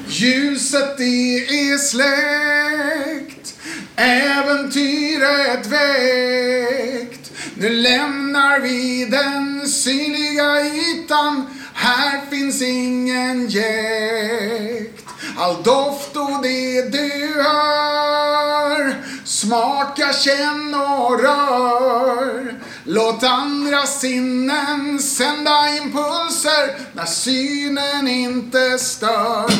Ljuset 0.07 0.97
det 0.97 1.37
är 1.37 1.77
släckt 1.77 3.55
Äventyret 3.95 5.67
väckt 5.67 7.31
Nu 7.55 7.69
lämnar 7.69 8.59
vi 8.59 9.05
den 9.05 9.67
synliga 9.67 10.61
ytan 10.61 11.47
Här 11.73 12.21
finns 12.29 12.61
ingen 12.61 13.47
jäkt 13.47 15.05
All 15.37 15.63
doft 15.63 16.15
och 16.15 16.43
det 16.43 16.81
du 16.81 17.33
hör 17.43 18.95
Smaka, 19.23 20.13
känn 20.13 20.75
och 20.75 21.19
rör 21.19 22.55
Låt 22.87 23.23
andra 23.23 23.85
sinnen 23.85 24.99
sända 24.99 25.69
impulser 25.77 26.77
när 26.93 27.05
synen 27.05 28.07
inte 28.07 28.79
stör. 28.79 29.51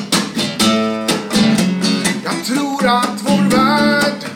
Jag 2.24 2.46
tror 2.46 2.88
att 2.88 3.22
vår 3.22 3.50
värld 3.58 4.35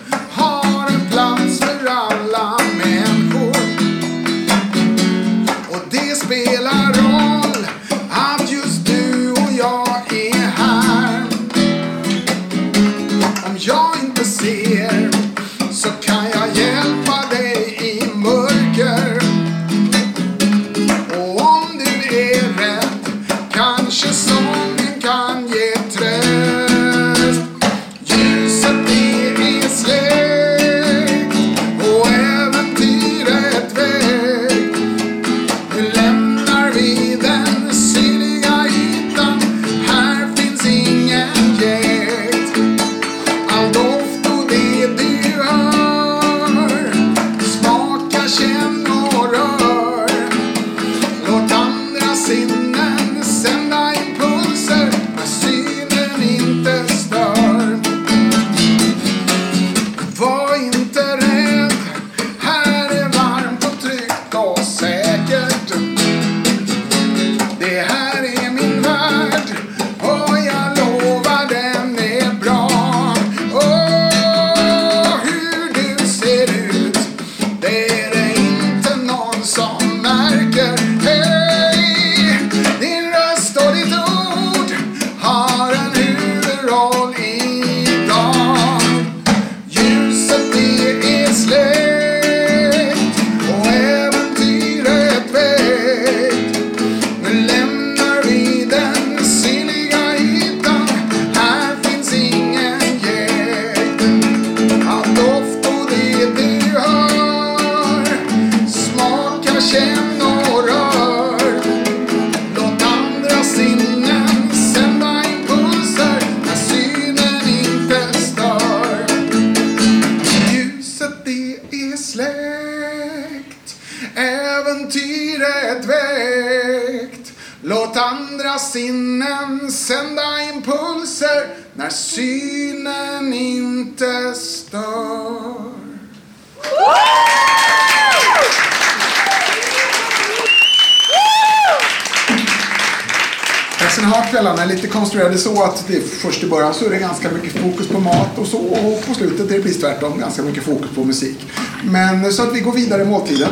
lite 145.28 145.30
konstruerade 145.30 145.38
så 145.38 145.64
att 145.64 145.88
det 145.88 146.02
först 146.02 146.44
i 146.44 146.48
början 146.48 146.74
så 146.74 146.86
är 146.86 146.90
det 146.90 147.00
ganska 147.00 147.30
mycket 147.30 147.62
fokus 147.62 147.88
på 147.88 148.00
mat 148.00 148.38
och 148.38 148.48
så 148.48 148.58
och 148.58 149.06
på 149.08 149.14
slutet 149.14 149.52
är 149.52 149.58
det 149.58 149.62
precis 149.62 149.80
tvärtom, 149.80 150.20
ganska 150.20 150.42
mycket 150.42 150.64
fokus 150.64 150.90
på 150.96 151.04
musik. 151.04 151.38
Men 151.84 152.34
så 152.34 152.44
att 152.44 152.56
vi 152.56 152.60
går 152.60 152.72
vidare 152.72 153.02
i 153.02 153.06
måltiden. 153.06 153.50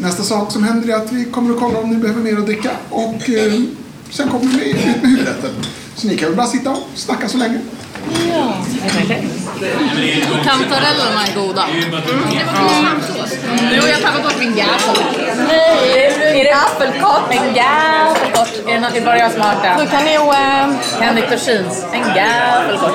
Nästa 0.00 0.22
sak 0.22 0.52
som 0.52 0.64
händer 0.64 0.88
är 0.88 0.96
att 0.96 1.12
vi 1.12 1.24
kommer 1.24 1.54
att 1.54 1.60
kolla 1.60 1.78
om 1.78 1.90
ni 1.90 1.96
behöver 1.96 2.20
mer 2.20 2.38
att 2.38 2.46
dricka 2.46 2.70
och 2.90 3.30
eh, 3.30 3.52
sen 4.10 4.28
kommer 4.28 4.44
vi 4.44 4.70
ut 4.70 4.76
med 4.76 5.10
huvudrätten. 5.10 5.50
Så 5.96 6.06
ni 6.06 6.16
kan 6.16 6.28
väl 6.28 6.36
bara 6.36 6.46
sitta 6.46 6.70
och 6.70 6.82
snacka 6.94 7.28
så 7.28 7.38
länge. 7.38 7.60
Kantarellerna 10.44 11.26
är 11.26 11.34
goda. 11.34 11.66
Jo, 13.72 13.82
jag 13.86 13.94
har 13.94 14.00
tappat 14.00 14.22
bort 14.22 14.38
min 14.40 14.56
gaffel. 14.56 15.15
Apfelkott? 16.76 17.30
En 17.30 17.54
gaffelkott. 17.54 18.68
Är 18.68 18.72
det 18.72 18.80
något 18.80 19.04
bara 19.04 19.18
jag 19.18 19.32
som 19.32 19.40
har 19.40 19.48
hört 19.48 19.80
ju... 20.06 20.18
Äh, 20.18 20.68
Henrik 21.00 21.30
Dorsins. 21.30 21.86
En 21.92 22.14
gaffelkott. 22.14 22.94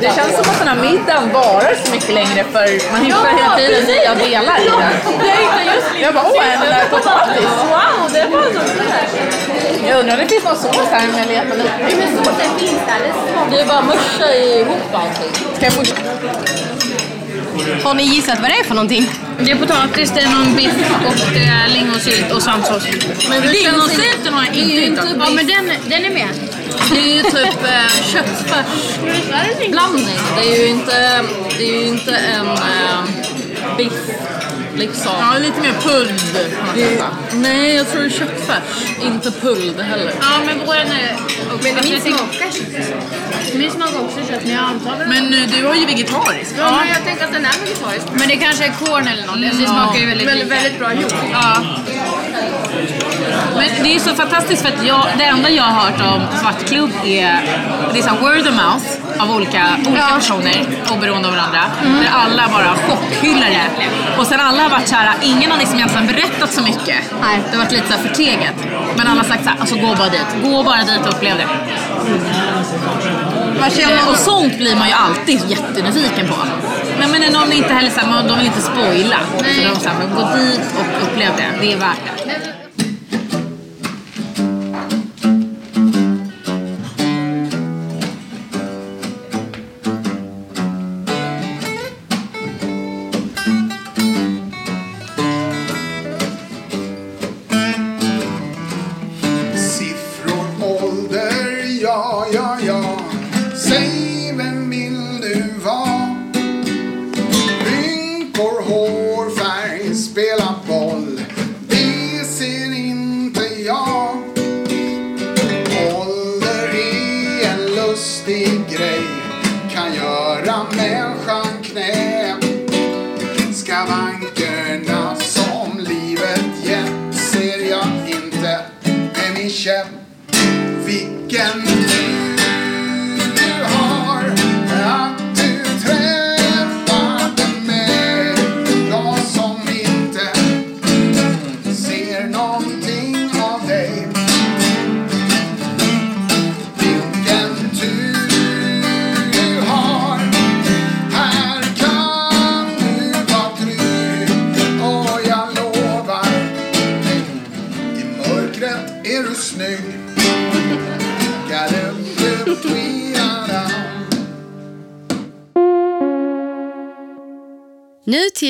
Det 0.00 0.06
känns 0.16 0.32
som 0.36 0.50
att 0.50 0.58
den 0.58 0.68
här 0.68 0.76
middagen 0.76 1.32
varar 1.32 1.74
så 1.84 1.92
mycket 1.92 2.14
längre 2.14 2.44
för 2.44 2.92
man 2.92 3.04
hittar 3.04 3.36
hela 3.38 3.56
tiden 3.56 3.84
nya 3.84 4.14
delar 4.14 4.58
i 4.60 4.68
den. 4.68 6.00
Jag 6.00 6.14
bara, 6.14 6.24
åh, 6.26 6.42
det 6.60 6.66
där 6.66 6.88
potatis? 6.90 7.50
wow, 7.72 8.10
det 8.12 8.26
var 8.32 8.42
så 8.42 9.86
Jag 9.88 10.00
undrar 10.00 10.14
om 10.14 10.20
det 10.20 10.28
finns 10.28 10.44
någon 10.44 10.56
sås 10.56 10.88
här 10.90 11.08
om 11.08 11.18
jag 11.18 11.28
letar 11.28 11.56
lite. 11.56 12.16
Såsen 12.16 12.58
finns 12.58 12.80
där. 12.86 13.12
Det 13.50 13.60
är 13.60 13.66
bara 13.66 13.78
att 13.78 13.86
muscha 13.86 14.34
ihop 14.34 14.94
allting. 14.94 15.32
Ska 15.56 15.66
jag? 15.66 16.85
Har 17.84 17.94
ni 17.94 18.02
gissat 18.02 18.40
vad 18.40 18.50
det 18.50 18.58
är 18.58 18.64
för 18.64 18.74
någonting? 18.74 19.10
Det 19.38 19.50
är 19.50 19.56
potatis, 19.56 20.12
det 20.14 20.20
är 20.20 20.30
någon 20.30 20.56
biff 20.56 20.74
och 21.06 21.14
det 21.34 21.44
är 21.44 21.68
lingonsylt 21.68 22.32
och 22.32 22.42
svampsås. 22.42 22.82
Men 23.28 23.42
lingonsylten 23.42 24.34
har 24.34 24.44
jag 24.44 24.54
inte 24.56 24.74
hittat. 24.74 25.04
Ja, 25.18 25.30
men 25.30 25.46
den, 25.46 25.70
den 25.88 26.04
är 26.04 26.10
med. 26.10 26.28
Det 26.90 26.98
är 26.98 27.14
ju 27.16 27.22
typ 27.22 27.64
eh, 27.64 27.90
köttfärsblandning. 28.12 30.18
Det 30.36 30.54
är 30.54 30.60
ju 30.62 30.66
inte, 30.66 31.24
det 31.58 31.64
är 31.68 31.80
ju 31.80 31.86
inte 31.86 32.16
en 32.16 32.46
eh, 32.46 33.04
biff 33.76 33.92
liksom. 34.78 35.12
Ja, 35.20 35.38
lite 35.38 35.60
mer 35.60 35.72
pulled 35.72 36.20
Nej, 37.32 37.74
jag 37.74 37.90
tror 37.90 38.00
det 38.00 38.06
är 38.06 38.10
köttfärs. 38.10 38.62
Inte 39.02 39.30
pulled 39.30 39.80
heller. 39.80 40.12
Ja, 40.20 40.40
men 40.46 40.66
våran 40.66 40.86
är... 40.86 41.16
Men 41.62 41.74
min 41.90 42.00
smakar 42.00 43.58
Min 43.58 43.70
smakar 43.70 44.04
också 44.04 44.18
kött, 44.30 44.44
men 44.44 44.52
jag 44.52 44.64
antar. 44.64 45.06
Men 45.06 45.34
eh, 45.34 45.48
du 45.48 45.66
har 45.66 45.74
ju 45.74 45.86
vegetarisk. 45.86 46.54
Ja, 46.58 46.76
men 46.80 46.88
jag 46.88 47.04
tänker 47.04 47.24
att 47.24 47.32
den 47.32 47.44
är 47.44 47.64
vegetarisk. 47.64 48.06
Men 48.12 48.28
det 48.28 48.36
kanske 48.36 48.64
är 48.64 48.72
korn 48.72 49.08
eller 49.08 49.26
något. 49.26 49.58
Det 49.60 49.66
smakar 49.66 49.98
ju 50.00 50.06
väldigt, 50.06 50.28
väldigt, 50.28 50.48
väldigt 50.48 50.78
bra 50.78 50.92
ihop. 50.92 51.12
Ja. 51.32 51.62
Men 53.56 53.82
det 53.82 53.94
är 53.94 53.98
så 53.98 54.14
fantastiskt 54.14 54.62
för 54.62 54.68
att 54.68 54.86
jag, 54.86 55.06
det 55.18 55.24
enda 55.24 55.50
jag 55.50 55.62
har 55.62 55.82
hört 55.82 56.00
om 56.00 56.38
Svartklubb 56.40 56.90
är, 57.04 57.40
det 57.92 57.98
är 57.98 58.02
så 58.02 58.14
word 58.14 58.46
of 58.48 58.54
mouth 58.54 58.86
av 59.18 59.30
olika, 59.36 59.76
olika 59.88 60.06
personer 60.14 60.66
oberoende 60.92 61.28
av 61.28 61.34
varandra. 61.34 61.60
Där 61.82 62.10
alla 62.12 62.48
bara 62.48 62.76
chockhyllar 62.86 63.50
det. 63.50 63.88
Och 64.18 64.26
sen 64.26 64.40
alla 64.40 64.65
har 64.66 64.78
varit 64.78 64.88
så 64.88 64.94
här, 64.94 65.14
ingen 65.22 65.50
har 65.50 65.58
liksom 65.58 65.76
egentligen 65.76 66.06
berättat 66.06 66.52
så 66.52 66.62
mycket. 66.62 67.00
Nej. 67.20 67.40
Det 67.50 67.56
har 67.56 67.64
varit 67.64 67.72
lite 67.72 67.86
så 67.86 67.92
här 67.92 68.08
förteget. 68.08 68.54
Men 68.96 69.06
alla 69.06 69.20
har 69.20 69.28
sagt 69.28 69.44
så 69.44 69.50
här, 69.50 69.56
alltså 69.60 69.76
gå 69.76 69.94
bara 69.94 70.08
dit. 70.08 70.26
Gå 70.42 70.62
bara 70.62 70.84
dit 70.84 71.00
och 71.00 71.14
upplev 71.14 71.36
det. 71.36 71.48
Och 74.10 74.16
sånt 74.16 74.58
blir 74.58 74.76
man 74.76 74.88
ju 74.88 74.94
alltid 74.94 75.40
jättenyfiken 75.48 76.28
på. 76.28 76.36
Men, 76.98 77.10
men 77.10 77.22
är 77.22 77.30
någon 77.30 77.52
inte 77.52 77.74
heller 77.74 77.90
så 77.90 78.00
här, 78.00 78.06
men 78.10 78.28
de 78.28 78.38
vill 78.38 78.46
inte 78.46 78.60
spoila. 78.60 79.16
Så 79.38 79.44
de 79.44 79.80
säger, 79.80 80.08
gå 80.16 80.36
dit 80.36 80.60
och 80.78 81.02
upplev 81.02 81.30
det. 81.36 81.48
Det 81.60 81.72
är 81.72 81.76
värt 81.76 81.98
det. 82.26 82.65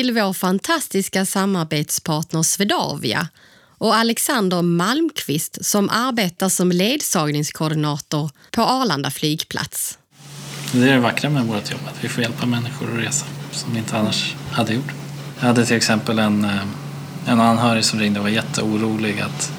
Till 0.07 0.13
vår 0.13 0.33
fantastiska 0.33 1.25
samarbetspartner 1.25 2.43
Swedavia 2.43 3.27
och 3.77 3.95
Alexander 3.95 4.61
Malmqvist 4.61 5.65
som 5.65 5.89
arbetar 5.89 6.49
som 6.49 6.71
ledsagningskoordinator 6.71 8.31
på 8.51 8.61
Arlanda 8.61 9.11
flygplats. 9.11 9.97
Det 10.71 10.89
är 10.89 10.93
det 10.93 10.99
vackra 10.99 11.29
med 11.29 11.45
vårt 11.45 11.71
jobb, 11.71 11.79
att 11.85 12.03
vi 12.03 12.09
får 12.09 12.23
hjälpa 12.23 12.45
människor 12.45 12.93
att 12.93 13.05
resa 13.05 13.25
som 13.51 13.73
vi 13.73 13.79
inte 13.79 13.97
annars 13.97 14.35
hade 14.51 14.73
gjort. 14.73 14.91
Jag 15.39 15.47
hade 15.47 15.65
till 15.65 15.77
exempel 15.77 16.19
en, 16.19 16.45
eh, 16.45 16.61
en 17.25 17.39
anhörig 17.39 17.85
som 17.85 17.99
ringde 17.99 18.19
och 18.19 18.23
var 18.23 18.31
jätteorolig 18.31 19.19
att 19.19 19.51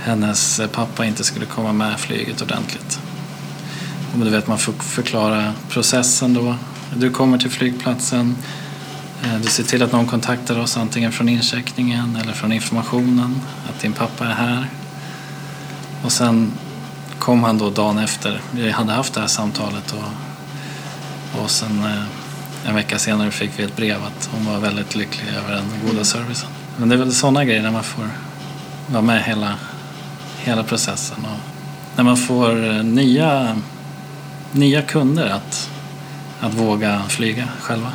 hennes 0.00 0.60
pappa 0.72 1.04
inte 1.04 1.24
skulle 1.24 1.46
komma 1.46 1.72
med 1.72 2.00
flyget 2.00 2.42
ordentligt. 2.42 3.00
Och 4.12 4.24
du 4.24 4.30
vet, 4.30 4.46
man 4.46 4.58
får 4.58 4.72
förklara 4.72 5.52
processen 5.68 6.34
då. 6.34 6.54
Du 6.96 7.10
kommer 7.10 7.38
till 7.38 7.50
flygplatsen, 7.50 8.36
du 9.42 9.48
ser 9.48 9.64
till 9.64 9.82
att 9.82 9.92
någon 9.92 10.06
kontaktar 10.06 10.58
oss 10.58 10.76
antingen 10.76 11.12
från 11.12 11.28
incheckningen 11.28 12.18
eller 12.22 12.32
från 12.32 12.52
informationen 12.52 13.40
att 13.68 13.80
din 13.80 13.92
pappa 13.92 14.26
är 14.26 14.34
här. 14.34 14.66
Och 16.02 16.12
sen 16.12 16.52
kom 17.18 17.44
han 17.44 17.58
då 17.58 17.70
dagen 17.70 17.98
efter. 17.98 18.40
Vi 18.50 18.70
hade 18.70 18.92
haft 18.92 19.14
det 19.14 19.20
här 19.20 19.26
samtalet 19.26 19.92
och, 19.92 21.42
och 21.42 21.50
sen 21.50 21.84
eh, 21.84 22.68
en 22.68 22.74
vecka 22.74 22.98
senare 22.98 23.30
fick 23.30 23.50
vi 23.58 23.62
ett 23.62 23.76
brev 23.76 23.96
att 24.04 24.30
hon 24.32 24.46
var 24.46 24.60
väldigt 24.60 24.94
lycklig 24.94 25.28
över 25.34 25.54
den 25.54 25.64
goda 25.90 26.04
servicen. 26.04 26.48
Men 26.76 26.88
det 26.88 26.94
är 26.94 26.98
väl 26.98 27.12
sådana 27.14 27.44
grejer 27.44 27.62
när 27.62 27.70
man 27.70 27.84
får 27.84 28.04
vara 28.86 29.02
med 29.02 29.22
hela, 29.22 29.54
hela 30.38 30.62
processen 30.62 31.18
och 31.24 31.38
när 31.96 32.04
man 32.04 32.16
får 32.16 32.70
eh, 32.70 32.82
nya, 32.82 33.56
nya 34.52 34.82
kunder 34.82 35.26
att, 35.26 35.70
att 36.40 36.54
våga 36.54 37.02
flyga 37.08 37.48
själva. 37.60 37.92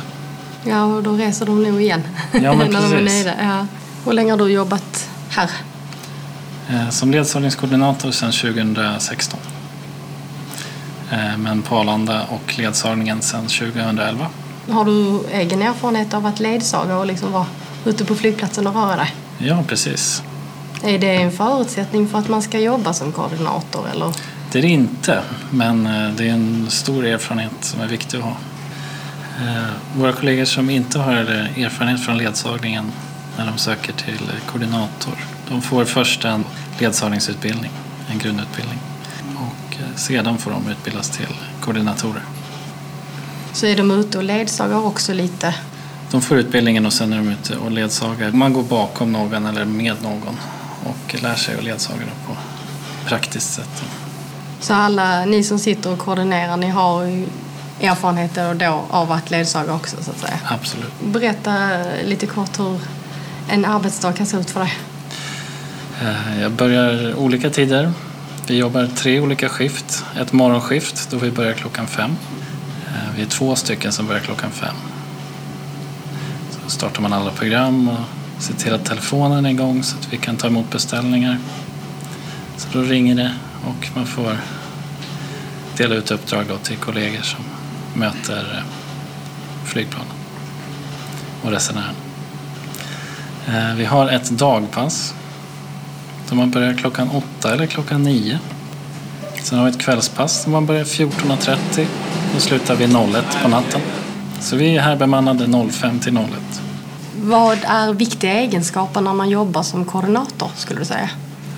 Ja, 0.68 0.84
och 0.84 1.02
då 1.02 1.12
reser 1.12 1.46
de 1.46 1.62
nog 1.62 1.80
igen 1.82 2.02
Ja, 2.32 2.52
men 2.54 2.58
när 2.72 2.82
de 2.82 2.92
är 2.96 3.02
nöjda. 3.02 3.32
Ja. 3.42 3.66
Hur 4.04 4.12
länge 4.12 4.32
har 4.32 4.38
du 4.38 4.48
jobbat 4.52 5.08
här? 5.30 5.50
Eh, 6.70 6.88
Som 6.90 7.10
ledsagningskoordinator 7.10 8.10
sedan 8.10 8.32
2016. 8.32 9.40
Eh, 11.12 11.38
Men 11.38 11.62
på 11.62 11.76
Arlanda 11.76 12.22
och 12.28 12.58
ledsagningen 12.58 13.22
sedan 13.22 13.46
2011. 13.46 14.26
Har 14.70 14.84
du 14.84 15.20
egen 15.32 15.62
erfarenhet 15.62 16.14
av 16.14 16.26
att 16.26 16.40
ledsaga 16.40 16.96
och 16.98 17.06
liksom 17.06 17.32
vara 17.32 17.46
ute 17.84 18.04
på 18.04 18.14
flygplatsen 18.14 18.66
och 18.66 18.74
röra 18.74 18.96
dig? 18.96 19.14
Ja, 19.38 19.64
precis. 19.68 20.22
Är 20.82 20.98
det 20.98 21.14
en 21.16 21.32
förutsättning 21.32 22.08
för 22.08 22.18
att 22.18 22.28
man 22.28 22.42
ska 22.42 22.58
jobba 22.58 22.92
som 22.92 23.12
koordinator 23.12 23.84
eller? 23.92 24.12
Det 24.52 24.58
är 24.58 24.62
det 24.62 24.68
inte, 24.68 25.22
men 25.50 25.86
eh, 25.86 26.10
det 26.16 26.28
är 26.28 26.32
en 26.32 26.66
stor 26.70 27.06
erfarenhet 27.06 27.52
som 27.60 27.80
är 27.80 27.86
viktig 27.86 28.18
att 28.18 28.24
ha. 28.24 28.36
Eh, 29.40 29.64
Våra 29.96 30.12
kollegor 30.12 30.44
som 30.44 30.70
inte 30.70 30.98
har 30.98 31.14
erfarenhet 31.14 32.00
från 32.00 32.18
ledsagningen 32.18 32.92
när 33.36 33.46
de 33.46 33.58
söker 33.58 33.92
till 33.92 34.30
koordinator, 34.46 35.14
de 35.48 35.62
får 35.62 35.84
först 35.84 36.24
en 36.24 36.44
ledsagningsutbildning, 36.78 37.70
en 38.10 38.18
grundutbildning. 38.18 38.78
Och 39.36 39.74
eh, 39.80 39.96
sedan 39.96 40.38
får 40.38 40.50
de 40.50 40.68
utbildas 40.68 41.10
till 41.10 41.34
koordinatorer. 41.60 42.22
Så 43.52 43.66
är 43.66 43.76
de 43.76 43.90
ute 43.90 44.18
och 44.18 44.24
ledsagar 44.24 44.86
också 44.86 45.14
lite? 45.14 45.54
De 46.10 46.20
får 46.22 46.38
utbildningen 46.38 46.86
och 46.86 46.92
sen 46.92 47.12
är 47.12 47.16
de 47.16 47.28
ute 47.28 47.56
och 47.56 47.70
ledsagar. 47.70 48.32
Man 48.32 48.52
går 48.52 48.62
bakom 48.62 49.12
någon 49.12 49.46
eller 49.46 49.64
med 49.64 49.94
någon 50.02 50.36
och 50.84 51.22
lär 51.22 51.34
sig 51.34 51.58
att 51.58 51.64
ledsaga 51.64 52.04
på 52.26 52.36
praktiskt 53.06 53.54
sätt. 53.54 53.84
Så 54.60 54.74
alla 54.74 55.24
ni 55.24 55.44
som 55.44 55.58
sitter 55.58 55.92
och 55.92 55.98
koordinerar, 55.98 56.56
ni 56.56 56.68
har 56.68 57.24
erfarenheter 57.80 58.54
då 58.54 58.84
av 58.90 59.12
att 59.12 59.30
ledsaga 59.30 59.74
också 59.74 59.96
så 60.02 60.10
att 60.10 60.18
säga? 60.18 60.38
Absolut. 60.48 60.92
Berätta 61.04 61.68
lite 62.04 62.26
kort 62.26 62.58
hur 62.58 62.80
en 63.48 63.64
arbetsdag 63.64 64.12
kan 64.12 64.26
se 64.26 64.36
ut 64.36 64.50
för 64.50 64.60
dig. 64.60 64.72
Eh, 66.02 66.40
Jag 66.42 66.52
börjar 66.52 67.14
olika 67.14 67.50
tider. 67.50 67.92
Vi 68.46 68.56
jobbar 68.56 68.86
tre 68.96 69.20
olika 69.20 69.48
skift. 69.48 70.04
Ett 70.20 70.32
morgonskift 70.32 71.10
då 71.10 71.18
vi 71.18 71.30
börjar 71.30 71.52
klockan 71.52 71.86
fem. 71.86 72.16
Eh, 72.86 72.92
Vi 73.16 73.22
är 73.22 73.26
två 73.26 73.54
stycken 73.56 73.92
som 73.92 74.06
börjar 74.06 74.20
klockan 74.20 74.50
fem. 74.50 74.74
Så 76.64 76.70
startar 76.70 77.02
man 77.02 77.12
alla 77.12 77.30
program 77.30 77.88
och 77.88 78.42
ser 78.42 78.54
till 78.54 78.74
att 78.74 78.84
telefonen 78.84 79.46
är 79.46 79.50
igång 79.50 79.82
så 79.82 79.96
att 79.98 80.12
vi 80.12 80.16
kan 80.16 80.36
ta 80.36 80.46
emot 80.46 80.70
beställningar. 80.70 81.38
Så 82.56 82.68
då 82.72 82.80
ringer 82.82 83.14
det 83.14 83.32
och 83.66 83.88
man 83.94 84.06
får 84.06 84.36
dela 85.76 85.94
ut 85.94 86.10
uppdrag 86.10 86.44
då 86.48 86.56
till 86.56 86.76
kollegor 86.76 87.22
som 87.22 87.40
möter 87.98 88.54
eh, 88.56 88.64
flygplanen 89.64 90.12
och 91.42 91.50
resenären. 91.50 91.94
Eh, 93.48 93.74
Vi 93.76 93.84
har 93.84 94.08
ett 94.08 94.30
dagpass 94.30 95.14
då 96.28 96.34
man 96.34 96.50
börjar 96.50 96.74
klockan 96.74 97.10
åtta 97.10 97.52
eller 97.54 97.66
klockan 97.66 98.02
nio. 98.02 98.38
Sen 99.42 99.58
har 99.58 99.64
vi 99.66 99.70
ett 99.70 99.80
kvällspass 99.80 100.44
där 100.44 100.50
man 100.50 100.66
börjar 100.66 100.84
14.30 100.84 101.86
och 102.36 102.42
slutar 102.42 102.74
vid 102.76 102.88
01 102.96 103.24
på 103.42 103.48
natten. 103.48 103.80
Så 104.40 104.56
vi 104.56 104.76
är 104.76 104.80
här 104.80 104.96
bemannade 104.96 105.70
05 105.70 106.00
till 106.00 106.16
01. 106.16 106.28
Vad 107.22 107.58
är 107.64 107.92
viktiga 107.92 108.32
egenskaper 108.32 109.00
när 109.00 109.14
man 109.14 109.28
jobbar 109.30 109.62
som 109.62 109.84
koordinator 109.84 110.50
skulle 110.56 110.78
du 110.80 110.84
säga? 110.84 111.10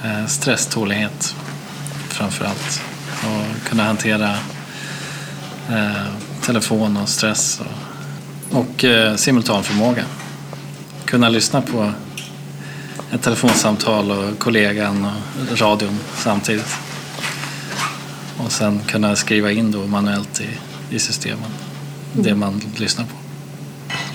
Eh, 0.05 0.27
Stresstålighet 0.27 1.35
framför 2.09 2.45
allt. 2.45 2.83
Och 3.25 3.69
kunna 3.69 3.85
hantera 3.85 4.31
telefon 6.43 6.97
och 6.97 7.09
stress 7.09 7.61
och, 7.61 8.59
och 8.59 8.85
eh, 8.85 9.17
simultanförmåga. 9.17 10.05
Kunna 11.05 11.29
lyssna 11.29 11.63
på 11.63 11.93
ett 13.13 13.23
telefonsamtal 13.23 14.11
och 14.11 14.39
kollegan 14.39 15.05
och 15.05 15.59
radion 15.61 15.99
samtidigt. 16.17 16.77
Och 18.37 18.53
sen 18.53 18.81
kunna 18.87 19.17
skriva 19.17 19.51
in 19.51 19.71
då 19.71 19.87
manuellt 19.87 20.41
i, 20.41 20.49
i 20.97 20.99
systemen 20.99 21.51
det 22.13 22.35
man 22.35 22.63
lyssnar 22.77 23.05
på. 23.05 23.17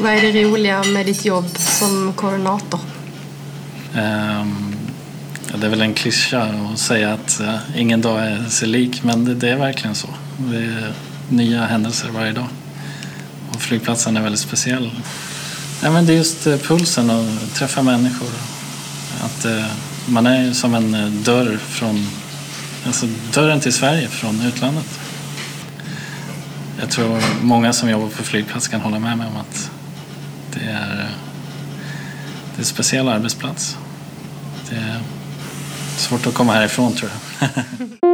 Vad 0.03 0.11
är 0.11 0.21
det 0.21 0.43
roliga 0.43 0.83
med 0.83 1.05
ditt 1.05 1.25
jobb 1.25 1.45
som 1.57 2.13
koordinator? 2.13 2.79
Ja, 5.51 5.57
det 5.57 5.65
är 5.65 5.69
väl 5.69 5.81
en 5.81 5.93
klyscha 5.93 6.41
att 6.43 6.79
säga 6.79 7.13
att 7.13 7.39
eh, 7.39 7.55
ingen 7.75 8.01
dag 8.01 8.25
är 8.25 8.43
sig 8.49 8.67
lik, 8.67 9.03
men 9.03 9.25
det, 9.25 9.35
det 9.35 9.49
är 9.49 9.57
verkligen 9.57 9.95
så. 9.95 10.07
Det 10.37 10.93
nya 11.29 11.65
händelser 11.65 12.09
varje 12.09 12.31
dag. 12.31 12.47
Och 13.53 13.61
flygplatsen 13.61 14.17
är 14.17 14.21
väldigt 14.21 14.41
speciell. 14.41 14.91
Ja, 15.83 15.91
men 15.91 16.05
det 16.05 16.13
är 16.13 16.17
just 16.17 16.47
eh, 16.47 16.57
pulsen 16.57 17.09
att 17.09 17.55
träffa 17.55 17.81
människor. 17.81 18.29
Att 19.21 19.45
eh, 19.45 19.65
man 20.05 20.25
är 20.25 20.53
som 20.53 20.75
en 20.75 20.93
eh, 20.93 21.07
dörr 21.07 21.57
från, 21.57 22.07
alltså 22.85 23.07
dörren 23.33 23.59
till 23.59 23.73
Sverige 23.73 24.07
från 24.07 24.41
utlandet. 24.41 24.99
Jag 26.79 26.89
tror 26.89 27.21
många 27.41 27.73
som 27.73 27.89
jobbar 27.89 28.07
på 28.07 28.23
flygplats 28.23 28.67
kan 28.67 28.81
hålla 28.81 28.99
med 28.99 29.17
mig 29.17 29.27
om 29.27 29.37
att 29.37 29.71
det 30.53 30.65
är, 30.65 30.99
eh, 30.99 31.09
det 32.51 32.55
är 32.55 32.59
en 32.59 32.65
speciell 32.65 33.07
arbetsplats. 33.07 33.77
Det 34.69 34.75
är 34.75 35.01
svårt 35.97 36.27
att 36.27 36.33
komma 36.33 36.53
härifrån 36.53 36.93
tror 36.93 37.11
jag. 37.39 37.49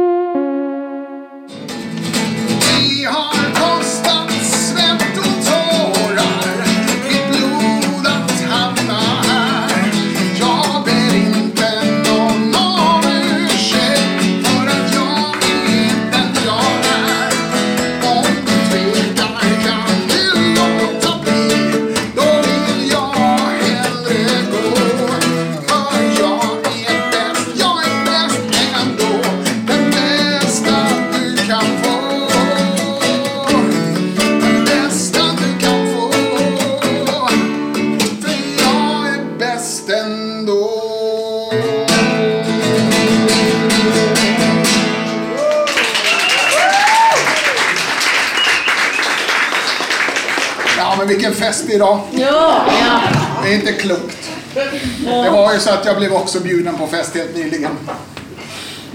fest 51.72 51.74
idag. 51.74 52.00
Ja, 52.10 52.64
ja. 52.80 53.00
Det 53.42 53.48
är 53.48 53.54
inte 53.54 53.72
klokt. 53.72 54.30
Det 54.54 55.30
var 55.30 55.52
ju 55.52 55.58
så 55.58 55.70
att 55.70 55.84
jag 55.84 55.96
blev 55.96 56.12
också 56.12 56.40
bjuden 56.40 56.76
på 56.76 56.86
fest 56.86 57.14
helt 57.14 57.36
nyligen. 57.36 57.78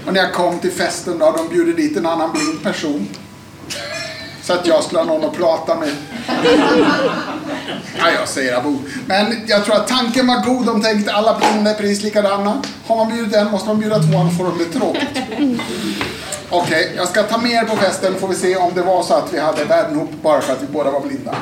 Och 0.06 0.12
när 0.12 0.20
jag 0.20 0.32
kom 0.32 0.58
till 0.58 0.72
festen 0.72 1.18
då 1.18 1.24
hade 1.24 1.38
de 1.38 1.48
bjudit 1.48 1.76
dit 1.76 1.96
en 1.96 2.06
annan 2.06 2.32
blind 2.32 2.62
person. 2.62 3.08
Så 4.42 4.52
att 4.52 4.66
jag 4.66 4.84
skulle 4.84 5.00
ha 5.00 5.06
någon 5.06 5.24
att 5.24 5.36
prata 5.36 5.74
med. 5.74 5.92
Ja, 7.98 8.10
jag 8.18 8.28
säger 8.28 8.56
abo. 8.56 8.78
Men 9.06 9.44
jag 9.46 9.64
tror 9.64 9.76
att 9.76 9.88
tanken 9.88 10.26
var 10.26 10.44
god. 10.44 10.66
De 10.66 10.82
tänkte 10.82 11.12
alla 11.12 11.38
blinda 11.38 11.70
är 11.70 11.74
precis 11.74 12.02
likadana. 12.02 12.62
Har 12.86 12.96
man 12.96 13.08
bjudit 13.08 13.34
en 13.34 13.50
måste 13.50 13.68
man 13.68 13.80
bjuda 13.80 13.98
två 13.98 14.18
annars 14.18 14.38
får 14.38 14.44
det 14.44 14.52
bli 14.52 14.64
tråkigt. 14.64 15.18
Okej, 16.50 16.92
jag 16.96 17.08
ska 17.08 17.22
ta 17.22 17.38
med 17.38 17.50
er 17.50 17.64
på 17.64 17.76
festen 17.76 18.14
får 18.20 18.28
vi 18.28 18.34
se 18.34 18.56
om 18.56 18.70
det 18.74 18.82
var 18.82 19.02
så 19.02 19.14
att 19.14 19.32
vi 19.34 19.40
hade 19.40 19.64
världen 19.64 19.96
ihop 19.96 20.10
bara 20.22 20.40
för 20.40 20.52
att 20.52 20.62
vi 20.62 20.66
båda 20.66 20.90
var 20.90 21.00
blinda. 21.00 21.34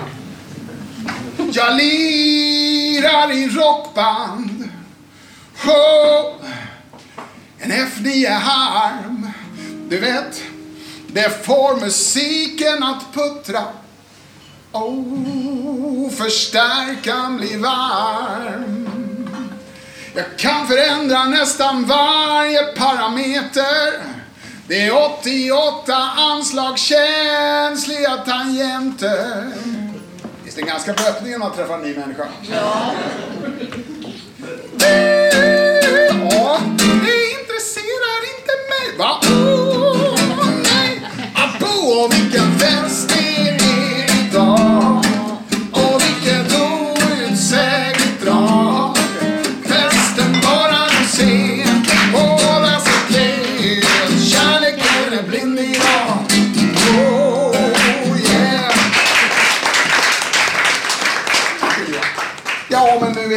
Jag 1.52 1.76
lirar 1.76 3.32
i 3.32 3.48
rockband. 3.48 4.68
Oh, 5.64 6.34
en 7.58 7.72
F9 7.72 8.28
harm. 8.28 9.30
Du 9.88 9.98
vet, 9.98 10.42
det 11.06 11.46
får 11.46 11.80
musiken 11.80 12.82
att 12.82 13.14
puttra. 13.14 13.64
Oh, 14.72 16.10
förstärkaren 16.10 17.36
blir 17.36 17.58
varm. 17.58 18.88
Jag 20.14 20.38
kan 20.38 20.66
förändra 20.66 21.24
nästan 21.24 21.84
varje 21.84 22.62
parameter. 22.62 24.16
Det 24.68 24.86
är 24.86 25.20
88 25.20 25.94
anslagskänsliga 26.16 28.16
tangenter. 28.16 29.52
Visst 30.56 30.62
är 30.62 30.66
det 30.66 30.72
ganska 30.72 30.92
bra 30.92 31.06
öppning 31.06 31.32
när 31.32 31.38
man 31.38 31.52
träffar 31.52 31.74
en 31.74 31.82
ny 31.82 31.94
människa? 31.94 32.28
Ja. 32.50 32.94
Ja, 34.80 36.58
det 36.78 37.30
intresserar 37.40 38.20
inte 38.32 38.52
mig. 38.70 38.98
Va? 38.98 39.20
Åh, 39.22 40.50
nej. 40.62 41.02
Abo, 41.34 42.08
vilken 42.08 42.58
fest 42.58 43.15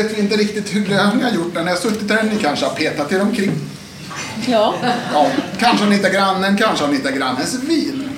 det 0.03 0.95
har 0.95 1.15
ni 1.15 1.23
har 1.23 1.31
gjort 1.31 1.53
när 1.53 1.63
ni 1.63 1.69
har 1.69 1.77
suttit 1.77 2.11
här. 2.11 2.23
Ni 2.23 2.35
kanske 2.41 2.65
har 2.65 2.73
petat 2.75 3.11
er 3.11 3.21
omkring. 3.21 3.51
Ja, 4.47 4.73
Ja, 5.13 5.27
kanske 5.59 5.83
har 5.83 5.89
ni 5.89 5.95
hittat 5.95 6.11
grannen, 6.13 6.57
kanske 6.57 6.85
har 6.85 6.91
ni 6.91 6.97
hittat 6.97 7.13
grannens 7.13 7.53
vin. 7.63 8.09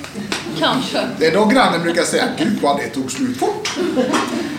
kanske. 0.59 1.07
Det 1.19 1.27
är 1.27 1.31
då 1.33 1.45
grannen 1.45 1.81
brukar 1.81 2.03
säga 2.03 2.23
Gud 2.37 2.59
vad 2.61 2.77
det 2.77 2.87
tog 2.87 3.11
slut 3.11 3.39
fort. 3.39 3.69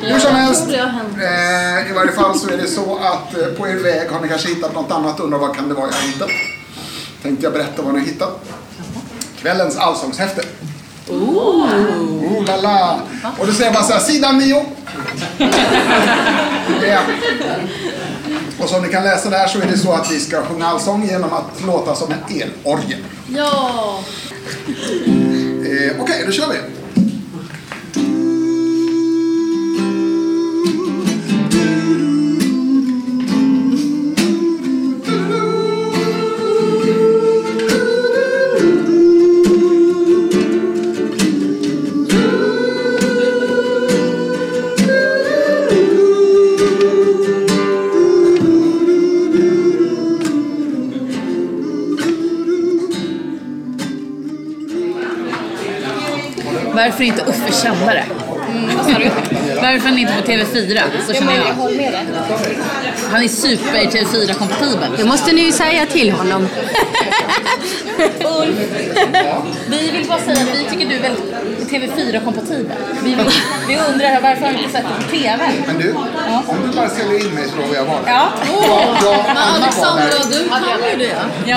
Hur 0.01 0.19
som 0.19 0.35
helst, 0.35 0.69
eh, 0.69 1.91
i 1.91 1.93
varje 1.95 2.13
fall 2.13 2.39
så 2.39 2.51
är 2.51 2.57
det 2.57 2.67
så 2.69 2.97
att 2.97 3.37
eh, 3.39 3.47
på 3.47 3.69
er 3.69 3.75
väg 3.77 4.11
har 4.11 4.21
ni 4.21 4.29
kanske 4.29 4.49
hittat 4.49 4.75
något 4.75 4.91
annat. 4.91 5.21
Undrar 5.21 5.39
vad 5.39 5.57
kan 5.57 5.69
det 5.69 5.75
vara 5.75 5.87
jag 5.87 5.95
har 5.95 6.03
hittat? 6.03 6.31
Tänkte 7.23 7.47
jag 7.47 7.53
berätta 7.53 7.83
vad 7.83 7.95
ni 7.95 8.01
har 8.01 8.07
hittat. 8.07 8.45
Kvällens 9.43 9.77
allsångshäfte. 9.77 10.43
Oh 11.09 12.45
la 12.47 12.57
la. 12.57 13.01
Och 13.39 13.47
då 13.47 13.53
säger 13.53 13.73
bara 13.73 13.83
så 13.83 13.93
här, 13.93 14.01
sidan 14.01 14.39
9. 14.39 14.65
ja. 16.87 17.01
Och 18.59 18.69
som 18.69 18.83
ni 18.83 18.89
kan 18.89 19.05
läsa 19.05 19.31
där 19.31 19.47
så 19.47 19.59
är 19.59 19.67
det 19.67 19.79
så 19.79 19.93
att 19.93 20.13
vi 20.13 20.21
ska 20.21 20.43
sjunga 20.43 20.67
allsång 20.67 21.09
genom 21.09 21.33
att 21.33 21.67
låta 21.67 21.95
som 21.95 22.13
en 22.13 22.41
elorgel. 22.41 22.99
Ja! 23.29 24.01
Eh, 25.65 26.01
Okej, 26.01 26.23
då 26.27 26.33
kör 26.33 26.49
vi. 26.49 26.82
Varför 56.93 57.05
inte 57.05 57.23
Uffe 57.23 57.53
kändare? 57.63 58.05
Varför 59.63 59.89
han 59.89 59.99
inte 59.99 60.13
på 60.13 60.33
TV4? 60.33 60.81
Så 61.07 61.13
känner 61.15 61.33
jag. 61.35 61.55
Han 63.13 63.23
är 63.23 63.29
super 63.29 63.79
TV4-kompatibel. 63.79 64.89
Det 64.97 65.05
måste 65.05 65.33
ni 65.33 65.41
ju 65.43 65.53
säga 65.53 65.87
till 65.87 66.11
honom. 66.13 66.49
Ulf, 68.41 68.57
vi 69.69 69.91
vill 69.91 70.07
bara 70.09 70.19
säga 70.19 70.33
att 70.43 70.59
vi 70.59 70.65
tycker 70.71 70.89
du 70.89 70.95
är 70.97 71.01
väldigt 71.01 71.71
TV4-kompatibel. 71.71 72.77
Vi, 73.05 73.17
vi 73.69 73.77
undrar 73.93 74.21
varför 74.21 74.45
har 74.47 74.53
du 74.53 74.59
inte 74.59 74.71
sett 74.73 74.85
det 74.99 75.05
på 75.05 75.11
TV? 75.17 75.39
Men 75.67 75.79
du, 75.79 75.93
om 76.47 76.57
du 76.71 76.77
bara 76.77 76.89
säljer 76.89 77.21
in 77.27 77.35
mig 77.35 77.45
så 77.49 77.57
lovar 77.57 77.75
jag 77.75 77.85
var 77.85 77.95
där. 78.05 78.11
Ja. 78.13 78.29
Ja, 78.47 78.97
ja, 79.05 79.25
Men 79.27 79.37
Alexandra, 79.63 80.05
du 80.31 80.49
kan 80.49 80.91
ju 81.01 81.07
det. 81.07 81.15
Ja. 81.47 81.57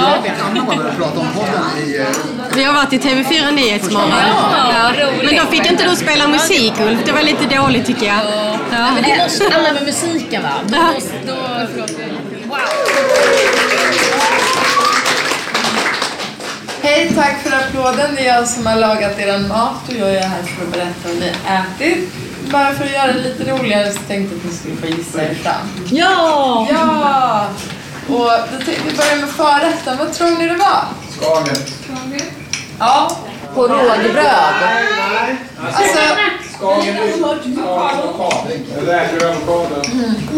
Anna 0.51 0.63
var 0.65 0.75
där 0.75 0.87
och 0.89 0.97
pratade 0.97 1.19
om 1.19 1.27
podden 1.35 1.87
i... 1.87 1.97
eh, 1.97 2.05
Vi 2.55 2.63
har 2.63 2.73
varit 2.73 2.93
i 2.93 2.97
TV4 2.97 3.51
Nyhetsmorgon. 3.51 4.09
Ja, 4.73 4.91
fick 5.51 5.65
inte 5.71 5.83
du 5.83 5.95
spela 5.95 6.27
musik 6.27 6.73
Ulf. 6.79 6.99
Det 7.05 7.11
var 7.11 7.21
lite 7.21 7.55
dåligt 7.55 7.85
tycker 7.85 8.05
jag. 8.05 8.17
Ja. 8.71 8.91
Men 8.93 9.03
det 9.03 9.23
måste 9.23 9.55
alla 9.55 9.73
med 9.73 9.83
musiken 9.83 10.43
va? 10.43 10.49
Då, 10.67 10.77
Ja. 10.77 10.91
då, 11.27 11.33
wow. 12.47 12.57
Hej, 16.81 17.11
tack 17.15 17.41
för 17.43 17.51
applåden. 17.57 18.15
Det 18.15 18.27
är 18.27 18.35
jag 18.35 18.47
som 18.47 18.65
har 18.65 18.75
lagat 18.75 19.19
er 19.19 19.39
mat 19.47 19.89
och 19.89 19.93
jag 19.95 20.15
är 20.15 20.21
här 20.27 20.43
för 20.43 20.65
att 20.65 20.71
berätta 20.71 20.93
vad 21.03 21.15
ni 21.17 21.31
ätit. 21.85 22.09
Bara 22.51 22.73
för 22.73 22.85
att 22.85 22.91
göra 22.91 23.13
det 23.13 23.19
lite 23.21 23.51
roligare 23.51 23.91
så 23.91 23.99
tänkte 24.07 24.35
jag 24.35 24.39
att 24.39 24.45
ni 24.45 24.51
skulle 24.51 24.75
få 24.75 24.87
gissa 24.87 25.23
er 25.23 25.33
fram. 25.33 25.85
Ja! 25.91 26.67
Ja! 26.71 27.47
Och 28.09 28.31
vi 28.67 28.97
börja 28.97 29.15
med 29.15 29.29
förrätten. 29.29 29.97
Vad 29.97 30.13
tror 30.13 30.29
ni 30.39 30.47
det 30.47 30.55
var? 30.55 30.83
Skagen. 31.17 31.55
Ja, 32.79 33.17
På 33.55 33.61
rågbröd. 33.67 34.53
alltså... 35.61 35.99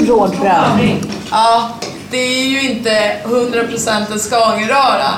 Rågbröd. 0.08 0.98
Ja, 1.32 1.70
det 2.12 2.18
är 2.18 2.48
ju 2.48 2.62
inte 2.72 3.16
100% 3.26 4.12
en 4.12 4.20
skagenröra. 4.20 5.14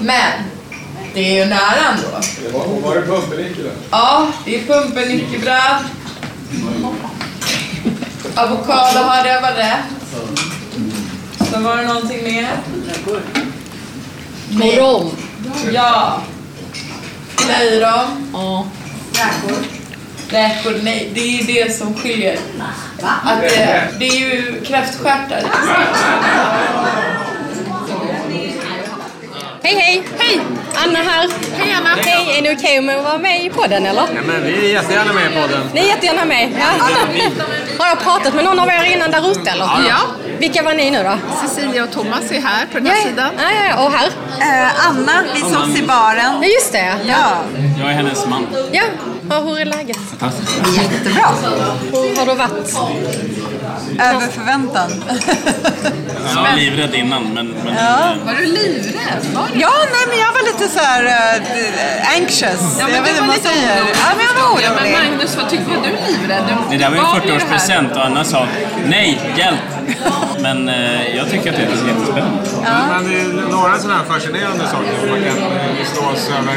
Men 0.00 0.32
det 1.14 1.20
är 1.20 1.44
ju 1.44 1.50
nära 1.50 1.82
ändå. 1.92 2.08
Var 2.88 2.94
det 2.94 3.02
pumpernickel? 3.02 3.70
Ja, 3.90 4.26
det 4.44 4.54
är 4.56 4.66
pumpernickelbröd. 4.66 5.84
Avokado 8.34 8.98
hade 9.04 9.28
jag 9.28 9.40
var 9.40 9.52
rätt. 9.52 9.84
Så 11.52 11.60
var 11.60 11.76
det 11.76 11.82
någonting 11.82 12.24
mer? 12.24 12.48
Morom. 14.50 15.10
Ja. 15.72 16.20
Löjrom. 17.48 18.30
Ja. 18.32 18.66
Räkor, 20.30 20.80
nej. 20.82 21.10
Det 21.14 21.20
är 21.20 21.42
ju 21.42 21.52
det 21.52 21.72
som 21.76 21.94
skiljer. 21.94 22.38
Att 23.02 23.40
det, 23.40 23.88
det 23.98 24.08
är 24.08 24.18
ju 24.18 24.64
kräftstjärtar. 24.64 25.42
Hej 29.62 29.74
hej! 29.74 30.02
Hej! 30.18 30.40
Anna 30.74 30.98
här. 30.98 31.28
Hej 31.58 31.72
Anna! 31.72 31.88
Hej, 32.04 32.38
är 32.38 32.42
ni 32.42 32.56
okej 32.56 32.80
med 32.80 32.96
att 32.98 33.04
vara 33.04 33.18
med 33.18 33.44
i 33.44 33.50
podden 33.50 33.86
eller? 33.86 34.02
Ja, 34.02 34.22
men 34.26 34.42
vi 34.44 34.66
är 34.66 34.72
jättegärna 34.72 35.12
med 35.12 35.32
i 35.32 35.34
podden. 35.34 35.60
Ni 35.74 35.80
är 35.80 35.84
jättegärna 35.84 36.24
med. 36.24 36.52
Ja. 36.58 36.86
Har 37.78 37.88
jag 37.88 38.00
pratat 38.00 38.34
med 38.34 38.44
någon 38.44 38.58
av 38.58 38.68
er 38.68 38.84
innan 38.84 39.10
där 39.10 39.30
ute 39.30 39.50
eller? 39.50 39.64
Ja. 39.88 39.98
Vilka 40.38 40.62
var 40.62 40.74
ni 40.74 40.90
nu 40.90 41.02
då? 41.02 41.18
Cecilia 41.48 41.84
och 41.84 41.90
Thomas 41.92 42.30
är 42.30 42.40
här 42.40 42.66
på 42.66 42.78
den 42.78 42.86
här 42.86 42.96
Ja, 42.96 43.02
sidan. 43.02 43.30
ja, 43.38 43.44
ja, 43.68 43.84
och 43.84 43.92
här? 43.92 44.06
Eh, 44.66 44.86
Anna, 44.88 45.12
vi 45.34 45.40
sågs 45.40 45.78
i 45.78 45.82
baren. 45.82 46.42
Ja, 46.42 46.48
just 46.48 46.72
det. 46.72 46.94
Ja, 47.06 47.30
Jag 47.80 47.88
är 47.90 47.94
hennes 47.94 48.26
man. 48.26 48.46
Ja, 48.72 48.82
ja 49.30 49.38
hur 49.40 49.60
är 49.60 49.64
läget? 49.64 49.96
Fantastiskt. 50.10 50.76
jättebra. 50.76 51.28
Hur 51.92 52.16
har 52.16 52.26
du 52.26 52.34
varit? 52.34 52.76
Över 54.00 54.26
förväntan. 54.26 55.04
Jag 56.34 56.42
var 56.42 56.56
livrädd 56.56 56.94
innan, 56.94 57.22
men... 57.34 57.54
men 57.64 57.74
Ja. 57.74 58.12
eh, 58.12 58.26
Var 58.26 58.34
du 58.40 58.46
livrädd? 58.46 59.22
Var 59.34 59.46
du? 59.54 59.60
Ja, 59.60 59.70
nej 59.92 60.04
men 60.08 60.18
jag 60.18 60.32
var 60.32 60.42
lite 60.52 60.68
så 60.74 60.78
här 60.80 61.04
uh, 61.04 62.16
anxious. 62.16 62.76
Ja, 62.80 62.84
men 62.86 62.94
jag 62.94 63.02
vet 63.02 63.10
inte 63.10 63.20
var 63.20 63.28
vad 63.28 63.36
man 63.36 63.52
säger. 63.52 63.80
orolig. 63.82 63.94
Ja, 64.02 64.08
men 64.16 64.26
jag 64.26 64.34
var 64.52 64.60
Ja, 64.62 64.70
men 64.74 64.84
orolig. 64.94 65.10
Magnus, 65.10 65.36
vad 65.36 65.50
tycker 65.50 65.64
du 65.84 66.12
livrädd? 66.12 66.44
Du 66.70 66.76
Det 66.78 66.84
där 66.84 66.90
var 66.90 66.96
ju 66.96 67.00
en 67.02 67.06
gav 67.06 67.20
det 67.20 67.32
här. 67.32 67.38
40-årspresent 67.38 67.92
och 67.96 68.04
Anna 68.06 68.24
sa 68.24 68.46
nej, 68.86 69.20
hjälp. 69.36 69.58
Men 70.40 70.68
eh, 70.68 71.16
jag 71.16 71.30
tycker 71.30 71.50
att 71.50 71.56
det 71.56 71.62
är 71.62 71.66
jättespännande. 71.88 72.38
Men 72.90 73.04
det 73.10 73.20
är 73.20 73.50
några 73.50 73.78
sådana 73.78 73.98
här 74.00 74.04
fascinerande 74.14 74.64
saker 74.68 74.92
som 75.00 75.08
man 75.10 75.20
kan 75.22 75.36
slås 75.94 76.30
över. 76.38 76.56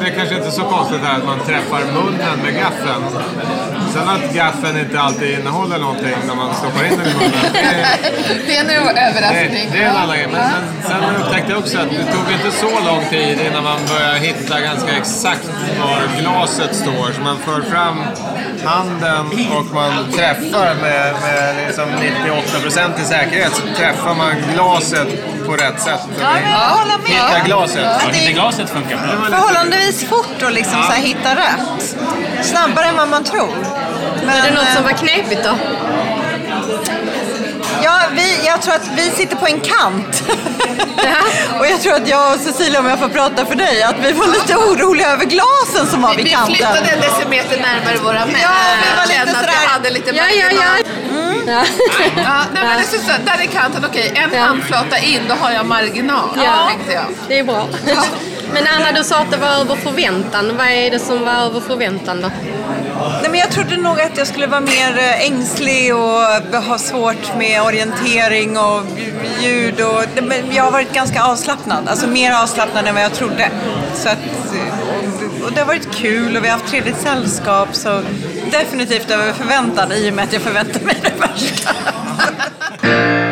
Det 0.00 0.06
är 0.10 0.14
kanske 0.14 0.34
inte 0.36 0.50
så 0.50 0.62
konstigt 0.62 1.00
här 1.04 1.16
att 1.18 1.24
man 1.24 1.38
träffar 1.46 1.80
munnen 1.94 2.38
med 2.44 2.54
gaffeln. 2.54 3.02
Sen 3.96 4.08
att 4.08 4.34
gaffeln 4.34 4.78
inte 4.78 5.00
alltid 5.00 5.38
innehåller 5.38 5.78
någonting 5.78 6.14
när 6.26 6.34
man 6.34 6.54
stoppar 6.54 6.84
in 6.84 6.90
den 6.98 7.06
i 7.06 7.14
munnen. 7.14 7.30
Det 7.52 7.58
är, 7.58 8.46
Det 8.46 8.56
en 8.56 8.66
det, 8.66 9.00
överraskning. 9.00 9.68
det 9.72 9.78
är 9.78 9.88
en 9.88 9.96
annan 9.96 10.16
grej. 10.16 10.28
Men 10.32 10.50
sen, 10.50 10.62
sen 11.00 11.16
upptäckte 11.20 11.50
jag 11.52 11.58
också 11.58 11.78
att 11.78 11.90
det 11.90 12.12
tog 12.12 12.32
inte 12.32 12.50
så 12.56 12.70
lång 12.86 13.04
tid 13.10 13.38
innan 13.46 13.64
man 13.64 13.78
började 13.88 14.18
hitta 14.18 14.60
ganska 14.60 14.96
exakt 14.96 15.48
var 15.80 16.20
glaset 16.20 16.76
står. 16.76 17.12
Så 17.14 17.20
man 17.20 17.38
för 17.38 17.62
fram 17.70 18.02
handen 18.64 19.26
och 19.56 19.74
man 19.74 20.12
träffar 20.12 20.74
med, 20.82 21.14
med 21.22 21.54
liksom 21.66 21.84
98% 21.84 23.02
i 23.02 23.04
säkerhet 23.04 23.52
så 23.54 23.62
träffar 23.76 24.14
man 24.14 24.32
glaset 24.54 25.08
på 25.46 25.52
rätt 25.52 25.80
sätt. 25.80 26.00
Ja, 26.20 26.28
men 26.34 26.50
jag 26.50 26.58
håller 26.58 26.98
med. 26.98 27.06
Hitta 27.08 27.40
glaset. 27.46 27.82
Ja, 27.84 28.08
det 28.26 28.32
glaset 28.32 28.70
funkar 28.70 28.96
bra. 28.96 29.26
Förhållandevis 29.38 30.04
fort 30.08 30.42
att 30.42 30.52
liksom 30.52 30.82
så 30.82 30.92
här 30.92 31.02
hitta 31.02 31.30
rätt. 31.34 31.96
Snabbare 32.42 32.84
än 32.86 32.96
vad 32.96 33.08
man 33.08 33.24
tror. 33.24 33.54
Men, 34.26 34.36
Är 34.36 34.42
det 34.50 34.54
något 34.54 34.72
som 34.74 34.82
var 34.84 34.92
knepigt 34.92 35.44
då? 35.44 35.50
Ja, 37.82 38.00
vi, 38.12 38.46
jag 38.46 38.62
tror 38.62 38.74
att 38.74 38.88
vi 38.96 39.10
sitter 39.10 39.36
på 39.36 39.46
en 39.46 39.60
kant. 39.60 40.22
och 41.58 41.66
jag 41.66 41.80
tror 41.80 41.94
att 41.94 42.08
jag 42.08 42.34
och 42.34 42.40
Cecilia, 42.40 42.80
om 42.80 42.86
jag 42.86 42.98
får 42.98 43.08
prata 43.08 43.46
för 43.46 43.54
dig, 43.54 43.82
att 43.82 43.94
vi 44.00 44.12
var 44.12 44.26
lite 44.26 44.56
oroliga 44.56 45.10
över 45.12 45.24
glasen 45.24 45.86
som 45.90 46.02
var 46.02 46.14
vid 46.14 46.24
Vi 46.24 46.30
kanten. 46.30 46.54
flyttade 46.54 46.90
en 46.90 47.00
decimeter 47.00 47.60
närmare 47.60 47.96
våra 48.04 48.26
män. 48.26 48.36
Ja, 48.42 48.50
vi 48.82 48.96
var 48.96 49.06
lite 49.06 49.38
sådär- 49.40 49.52
vi 49.60 49.66
hade 49.66 49.90
lite 49.90 50.10
Ja, 50.16 50.24
ja, 50.30 50.46
ja. 50.50 50.60
marginal. 50.60 51.44
ja. 51.46 51.64
Ja, 52.24 52.44
nej, 52.54 52.64
men 52.64 52.76
det 52.78 52.96
är 52.96 53.00
så, 53.00 53.12
där 53.24 53.42
är 53.42 53.46
kanten, 53.46 53.84
okej, 53.90 54.12
en 54.14 54.30
Ja. 54.34 54.40
handflata 54.44 54.98
in, 54.98 55.20
då 55.28 55.34
har 55.34 55.50
jag 55.50 55.66
marginal, 55.66 56.28
Ja. 56.44 56.68
tänkte 56.70 56.92
jag. 56.92 57.04
Det 57.28 57.38
är 57.38 57.44
bra. 57.44 57.66
Men 58.52 58.66
Anna, 58.66 58.92
du 58.92 59.04
sa 59.04 59.18
att 59.18 59.30
det 59.30 59.36
var 59.36 59.48
över 59.48 59.76
förväntan. 59.76 60.56
Vad 60.56 60.66
är 60.66 60.90
det 60.90 60.98
som 60.98 61.24
var 61.24 61.32
över 61.32 61.60
förväntan 61.60 62.20
då? 62.20 62.30
Nej, 63.22 63.30
men 63.30 63.40
jag 63.40 63.50
trodde 63.50 63.76
nog 63.76 64.00
att 64.00 64.18
jag 64.18 64.26
skulle 64.26 64.46
vara 64.46 64.60
mer 64.60 64.98
eh, 64.98 65.26
ängslig 65.26 65.94
och 65.94 66.62
ha 66.62 66.78
svårt 66.78 67.36
med 67.38 67.62
orientering 67.62 68.58
och 68.58 68.82
ljud. 69.42 69.80
Och, 69.80 70.04
men 70.22 70.54
jag 70.54 70.64
har 70.64 70.70
varit 70.70 70.92
ganska 70.92 71.22
avslappnad, 71.22 71.88
alltså 71.88 72.06
mer 72.06 72.32
avslappnad 72.32 72.86
än 72.86 72.94
vad 72.94 73.04
jag 73.04 73.14
trodde. 73.14 73.50
Så 73.94 74.08
att, 74.08 74.18
och, 75.40 75.46
och 75.46 75.52
det 75.52 75.60
har 75.60 75.66
varit 75.66 75.94
kul 75.94 76.36
och 76.36 76.44
vi 76.44 76.48
har 76.48 76.58
haft 76.58 76.70
trevligt 76.70 77.00
sällskap. 77.00 77.68
Så 77.72 78.02
definitivt 78.50 79.10
över 79.10 79.32
förväntan 79.32 79.92
i 79.92 80.10
och 80.10 80.14
med 80.14 80.24
att 80.24 80.32
jag 80.32 80.42
förväntar 80.42 80.80
mig 80.80 80.96
det 81.02 81.12
värsta. 81.20 81.70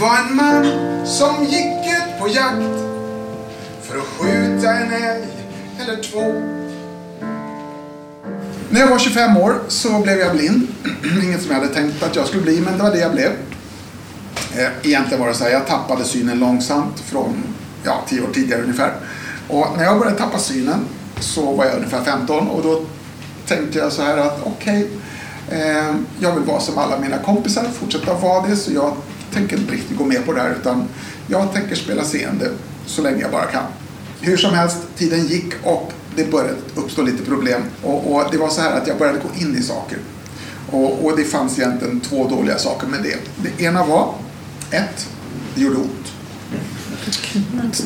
var 0.00 0.16
en 0.18 0.36
man 0.36 0.66
som 1.06 1.44
gick 1.44 1.86
ut 1.86 2.18
på 2.20 2.28
jakt 2.28 2.80
för 3.82 3.98
att 3.98 4.04
skjuta 4.04 4.70
en 4.70 4.92
älg 4.92 5.28
eller 5.78 6.02
två. 6.02 6.32
När 8.70 8.80
jag 8.80 8.88
var 8.90 8.98
25 8.98 9.36
år 9.36 9.60
så 9.68 10.00
blev 10.00 10.18
jag 10.18 10.36
blind. 10.36 10.66
Inget 11.24 11.42
som 11.42 11.50
jag 11.50 11.60
hade 11.60 11.74
tänkt 11.74 12.02
att 12.02 12.16
jag 12.16 12.26
skulle 12.26 12.42
bli, 12.42 12.60
men 12.60 12.76
det 12.76 12.82
var 12.82 12.90
det 12.90 12.98
jag 12.98 13.12
blev. 13.12 13.30
Eh, 14.56 14.68
egentligen 14.82 15.20
var 15.20 15.28
det 15.28 15.34
så 15.34 15.44
här, 15.44 15.50
jag 15.50 15.66
tappade 15.66 16.04
synen 16.04 16.38
långsamt 16.38 17.00
från 17.00 17.42
ja, 17.84 18.04
10 18.08 18.20
år 18.20 18.28
tidigare 18.34 18.62
ungefär. 18.62 18.92
Och 19.48 19.66
när 19.76 19.84
jag 19.84 19.98
började 19.98 20.18
tappa 20.18 20.38
synen 20.38 20.80
så 21.20 21.52
var 21.52 21.64
jag 21.64 21.76
ungefär 21.76 22.04
15 22.04 22.48
och 22.48 22.62
då 22.62 22.82
tänkte 23.46 23.78
jag 23.78 23.92
så 23.92 24.02
här 24.02 24.16
att 24.16 24.40
okej, 24.44 24.90
eh, 25.48 25.94
jag 26.18 26.34
vill 26.34 26.44
vara 26.44 26.60
som 26.60 26.78
alla 26.78 26.98
mina 26.98 27.18
kompisar, 27.18 27.64
fortsätta 27.80 28.14
vara 28.14 28.46
det, 28.46 28.56
så 28.56 28.72
jag 28.72 28.96
tänker 29.32 29.56
inte 29.56 29.72
riktigt 29.72 29.98
gå 29.98 30.04
med 30.04 30.26
på 30.26 30.32
det 30.32 30.40
här 30.40 30.56
utan 30.60 30.84
jag 31.26 31.52
tänker 31.52 31.74
spela 31.74 32.04
seende 32.04 32.50
så 32.86 33.02
länge 33.02 33.20
jag 33.20 33.30
bara 33.30 33.46
kan. 33.46 33.64
Hur 34.20 34.36
som 34.36 34.54
helst, 34.54 34.78
tiden 34.96 35.26
gick 35.26 35.54
och 35.62 35.92
det 36.16 36.30
började 36.30 36.54
uppstå 36.74 37.02
lite 37.02 37.24
problem. 37.24 37.62
Och, 37.82 38.14
och 38.14 38.24
det 38.30 38.38
var 38.38 38.48
så 38.48 38.60
här 38.60 38.80
att 38.80 38.86
jag 38.86 38.98
började 38.98 39.18
gå 39.18 39.44
in 39.44 39.56
i 39.56 39.62
saker. 39.62 39.98
Och, 40.70 41.04
och 41.04 41.16
det 41.16 41.24
fanns 41.24 41.58
egentligen 41.58 42.00
två 42.00 42.28
dåliga 42.28 42.58
saker 42.58 42.86
med 42.86 43.02
det. 43.02 43.16
Det 43.36 43.64
ena 43.64 43.86
var, 43.86 44.14
ett, 44.70 45.08
det 45.54 45.60
gjorde 45.60 45.76
ont. 45.76 46.12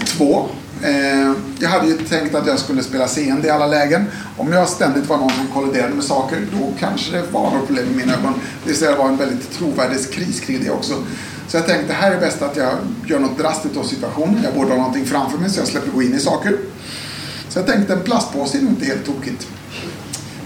Två, 0.04 0.48
eh, 0.82 1.32
jag 1.58 1.68
hade 1.68 1.86
ju 1.86 1.98
tänkt 1.98 2.34
att 2.34 2.46
jag 2.46 2.58
skulle 2.58 2.82
spela 2.82 3.08
seende 3.08 3.48
i 3.48 3.50
alla 3.50 3.66
lägen. 3.66 4.04
Om 4.36 4.52
jag 4.52 4.68
ständigt 4.68 5.08
var 5.08 5.16
någon 5.16 5.30
som 5.30 5.46
kolliderade 5.54 5.94
med 5.94 6.04
saker, 6.04 6.46
då 6.52 6.72
kanske 6.78 7.12
det 7.12 7.22
var 7.32 7.50
något 7.50 7.66
problem 7.66 7.86
i 7.92 7.96
mina 7.96 8.12
ögon. 8.12 8.32
Det 8.62 8.68
vill 8.68 8.78
säga, 8.78 8.90
det 8.90 8.98
var 8.98 9.08
en 9.08 9.16
väldigt 9.16 9.52
trovärdighetskris 9.52 10.40
kring 10.40 10.64
det 10.64 10.70
också. 10.70 10.94
Så 11.48 11.56
jag 11.56 11.66
tänkte, 11.66 11.92
här 11.92 12.12
är 12.12 12.20
bäst 12.20 12.42
att 12.42 12.56
jag 12.56 12.72
gör 13.06 13.18
något 13.18 13.38
drastiskt 13.38 13.76
åt 13.76 13.86
situationen. 13.86 14.40
Jag 14.44 14.54
borde 14.54 14.70
ha 14.70 14.76
någonting 14.76 15.04
framför 15.04 15.38
mig 15.38 15.50
så 15.50 15.60
jag 15.60 15.68
släpper 15.68 15.90
gå 15.90 16.02
in 16.02 16.14
i 16.14 16.20
saker. 16.20 16.58
Så 17.48 17.58
jag 17.58 17.66
tänkte, 17.66 17.92
en 17.92 18.00
plastpåse 18.00 18.58
är 18.58 18.62
nog 18.62 18.70
inte 18.70 18.86
helt 18.86 19.06
tokigt. 19.06 19.48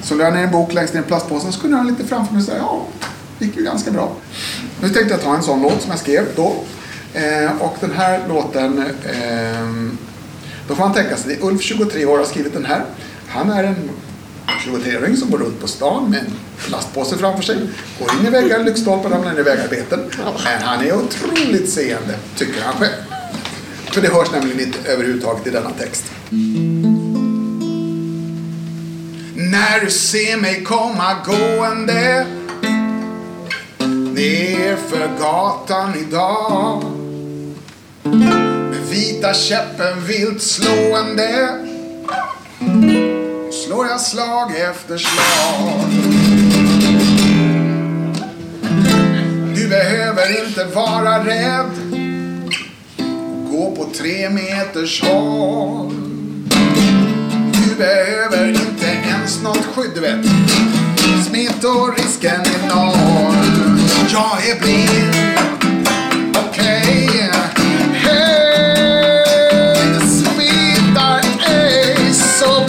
Så 0.02 0.14
la 0.14 0.24
jag 0.24 0.34
ner 0.34 0.42
en 0.42 0.50
bok 0.50 0.72
längst 0.72 0.94
ner 0.94 1.00
i 1.00 1.04
plastpåsen 1.04 1.52
så 1.52 1.60
kunde 1.60 1.76
jag 1.76 1.84
ha 1.84 1.90
lite 1.90 2.04
framför 2.04 2.32
mig 2.32 2.40
och 2.40 2.46
säga, 2.46 2.58
ja, 2.58 2.86
det 3.38 3.44
gick 3.44 3.56
ju 3.56 3.64
ganska 3.64 3.90
bra. 3.90 4.12
Nu 4.80 4.88
tänkte 4.88 5.14
jag 5.14 5.22
ta 5.22 5.36
en 5.36 5.42
sån 5.42 5.62
låt 5.62 5.82
som 5.82 5.90
jag 5.90 6.00
skrev 6.00 6.24
då. 6.36 6.56
Eh, 7.14 7.52
och 7.60 7.76
den 7.80 7.90
här 7.90 8.28
låten, 8.28 8.78
eh, 9.04 9.92
då 10.68 10.74
får 10.74 10.84
man 10.84 10.94
tänka 10.94 11.16
sig, 11.16 11.34
det 11.34 11.42
är 11.42 11.46
Ulf, 11.48 11.62
23 11.62 12.06
år, 12.06 12.18
har 12.18 12.24
skrivit 12.24 12.52
den 12.52 12.64
här. 12.64 12.84
Han 13.28 13.50
är 13.50 13.64
en 13.64 13.90
23-åring 14.68 15.16
som 15.16 15.30
går 15.30 15.38
runt 15.38 15.60
på 15.60 15.68
stan 15.68 16.10
med 16.10 16.18
en 16.18 16.32
plastpåse 16.58 17.18
framför 17.18 17.42
sig, 17.42 17.56
går 17.98 18.10
in 18.20 18.26
i 18.26 18.30
väggar, 18.30 18.64
lyktstolpar, 18.64 19.10
ramlar 19.10 19.32
ner 19.32 19.40
i 19.40 19.42
vägarbeten. 19.42 20.00
Men 20.44 20.62
han 20.62 20.86
är 20.86 20.92
otroligt 20.92 21.70
seende, 21.70 22.18
tycker 22.36 22.62
han 22.62 22.74
själv. 22.74 22.92
För 23.92 24.00
det 24.00 24.08
hörs 24.08 24.32
nämligen 24.32 24.60
inte 24.60 24.78
överhuvudtaget 24.90 25.46
i 25.46 25.50
denna 25.50 25.70
text. 25.70 26.04
När 29.36 29.84
du 29.84 29.90
ser 29.90 30.36
mig 30.36 30.64
komma 30.64 31.16
gående 31.26 32.26
nerför 34.14 35.10
gatan 35.20 35.94
idag 36.08 36.82
med 38.02 38.86
vita 38.90 39.34
käppen 39.34 40.04
vilt 40.06 40.42
slående 40.42 41.48
slår 43.68 43.86
jag 43.86 44.00
slag 44.00 44.50
efter 44.50 44.98
slag. 44.98 45.90
Du 49.54 49.68
behöver 49.68 50.46
inte 50.46 50.64
vara 50.64 51.24
rädd 51.24 51.70
gå 53.50 53.76
på 53.76 53.88
tre 53.98 54.30
meters 54.30 55.02
håll. 55.02 55.94
Du 57.52 57.74
behöver 57.78 58.48
inte 58.48 58.86
ens 58.86 59.42
något 59.42 59.66
skydd, 59.74 59.90
du 59.94 60.00
vet. 60.00 60.26
Smittorisken 61.26 62.40
är 62.40 62.68
noll. 62.68 63.78
Jag 64.12 64.48
är 64.48 64.60
blind, 64.60 65.38
okej. 66.48 67.30
Hej, 67.92 69.24
det 69.94 70.06
smittar 70.06 71.20
ej 71.50 72.14
så 72.14 72.67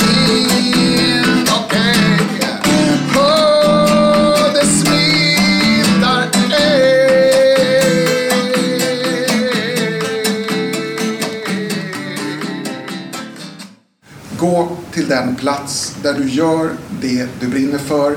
den 15.09 15.35
plats 15.35 15.95
där 16.03 16.13
du 16.13 16.29
gör 16.29 16.69
det 17.01 17.27
du 17.39 17.47
brinner 17.47 17.77
för, 17.77 18.15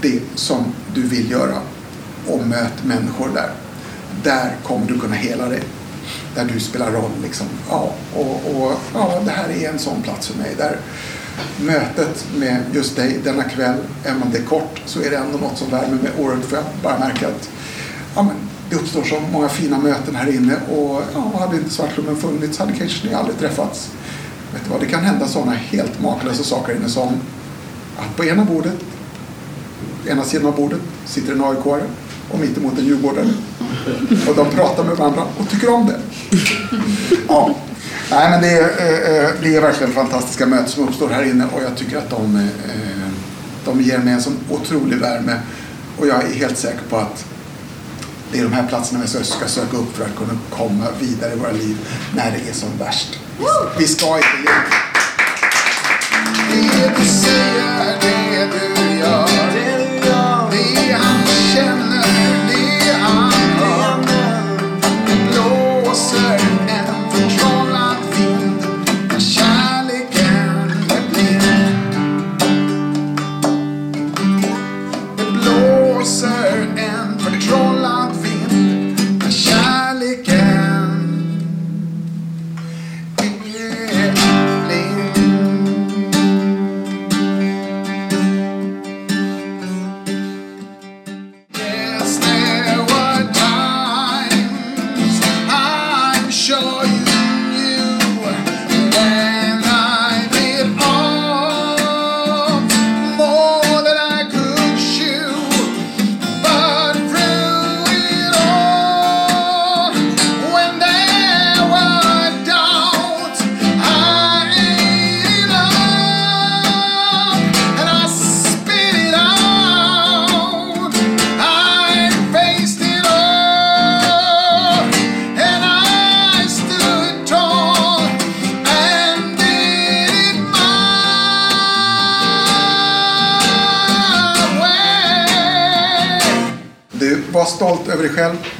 det 0.00 0.20
som 0.34 0.64
du 0.94 1.02
vill 1.02 1.30
göra 1.30 1.58
och 2.26 2.46
möt 2.46 2.84
människor 2.84 3.28
där. 3.34 3.50
Där 4.22 4.56
kommer 4.62 4.86
du 4.86 4.98
kunna 4.98 5.14
hela 5.14 5.48
dig. 5.48 5.62
Där 6.34 6.44
du 6.54 6.60
spelar 6.60 6.90
roll. 6.90 7.10
Liksom. 7.22 7.46
Ja, 7.70 7.94
och, 8.14 8.30
och, 8.30 8.72
ja, 8.94 9.20
det 9.24 9.30
här 9.30 9.48
är 9.48 9.70
en 9.70 9.78
sån 9.78 10.02
plats 10.02 10.26
för 10.26 10.38
mig. 10.38 10.54
Där 10.58 10.76
mötet 11.60 12.26
med 12.36 12.62
just 12.72 12.96
dig 12.96 13.20
denna 13.24 13.44
kväll, 13.44 13.76
även 14.04 14.22
om 14.22 14.30
det 14.32 14.38
är 14.38 14.44
kort, 14.44 14.82
så 14.86 15.00
är 15.00 15.10
det 15.10 15.16
ändå 15.16 15.38
något 15.38 15.58
som 15.58 15.70
värmer 15.70 16.02
mig 16.02 16.12
oerhört. 16.18 16.44
För 16.44 16.56
jag 16.56 16.64
bara 16.82 16.98
märker 16.98 17.26
att 17.26 17.50
ja, 18.14 18.22
men 18.22 18.36
det 18.70 18.76
uppstår 18.76 19.02
så 19.02 19.20
många 19.32 19.48
fina 19.48 19.78
möten 19.78 20.14
här 20.14 20.30
inne. 20.34 20.56
Och 20.56 21.02
ja, 21.14 21.38
hade 21.38 21.56
inte 21.56 21.70
Svartklubben 21.70 22.16
funnits 22.16 22.58
hade 22.58 22.72
kanske 22.72 23.08
ni 23.08 23.14
aldrig 23.14 23.38
träffats. 23.38 23.90
Vet 24.52 24.64
du 24.64 24.70
vad, 24.70 24.80
det 24.80 24.86
kan 24.86 25.04
hända 25.04 25.28
sådana 25.28 25.52
helt 25.52 26.00
makalösa 26.00 26.42
saker 26.42 26.76
inne 26.76 26.88
som 26.88 27.08
att 27.96 28.16
på 28.16 28.24
ena 28.24 28.44
bordet, 28.44 28.76
ena 30.06 30.24
sidan 30.24 30.46
av 30.46 30.56
bordet, 30.56 30.80
sitter 31.06 31.32
en 31.32 31.44
aik 31.44 31.66
och 32.30 32.38
mitt 32.38 32.58
emot 32.58 32.78
en 32.78 32.84
djurgårdare. 32.84 33.28
Och 34.28 34.36
de 34.36 34.50
pratar 34.50 34.84
med 34.84 34.96
varandra 34.96 35.22
och 35.38 35.48
tycker 35.48 35.70
om 35.70 35.86
det. 35.86 36.00
Ja. 37.28 37.54
Nej, 38.10 38.30
men 38.30 38.40
det 38.40 38.50
är, 38.50 38.62
eh, 38.62 39.24
eh, 39.24 39.30
det 39.42 39.56
är 39.56 39.60
verkligen 39.60 39.92
fantastiska 39.92 40.46
möten 40.46 40.68
som 40.68 40.88
uppstår 40.88 41.08
här 41.08 41.22
inne 41.22 41.44
och 41.44 41.62
jag 41.62 41.76
tycker 41.76 41.98
att 41.98 42.10
de, 42.10 42.36
eh, 42.36 43.08
de 43.64 43.80
ger 43.80 43.98
mig 43.98 44.14
en 44.14 44.22
sån 44.22 44.36
otrolig 44.50 44.98
värme. 44.98 45.40
Och 45.98 46.06
jag 46.06 46.24
är 46.24 46.34
helt 46.34 46.58
säker 46.58 46.82
på 46.90 46.96
att 46.96 47.24
det 48.32 48.38
är 48.38 48.42
de 48.42 48.52
här 48.52 48.66
platserna 48.66 49.00
vi 49.02 49.08
ska 49.24 49.46
söka 49.46 49.76
upp 49.76 49.96
för 49.96 50.04
att 50.04 50.16
kunna 50.16 50.38
komma 50.50 50.86
vidare 51.00 51.32
i 51.32 51.36
våra 51.36 51.52
liv 51.52 51.76
när 52.14 52.30
det 52.30 52.50
är 52.50 52.54
som 52.54 52.68
värst. 52.78 53.18
Vi 53.78 53.88
ska 53.88 54.16
inte 54.16 54.26
ge 56.68 56.90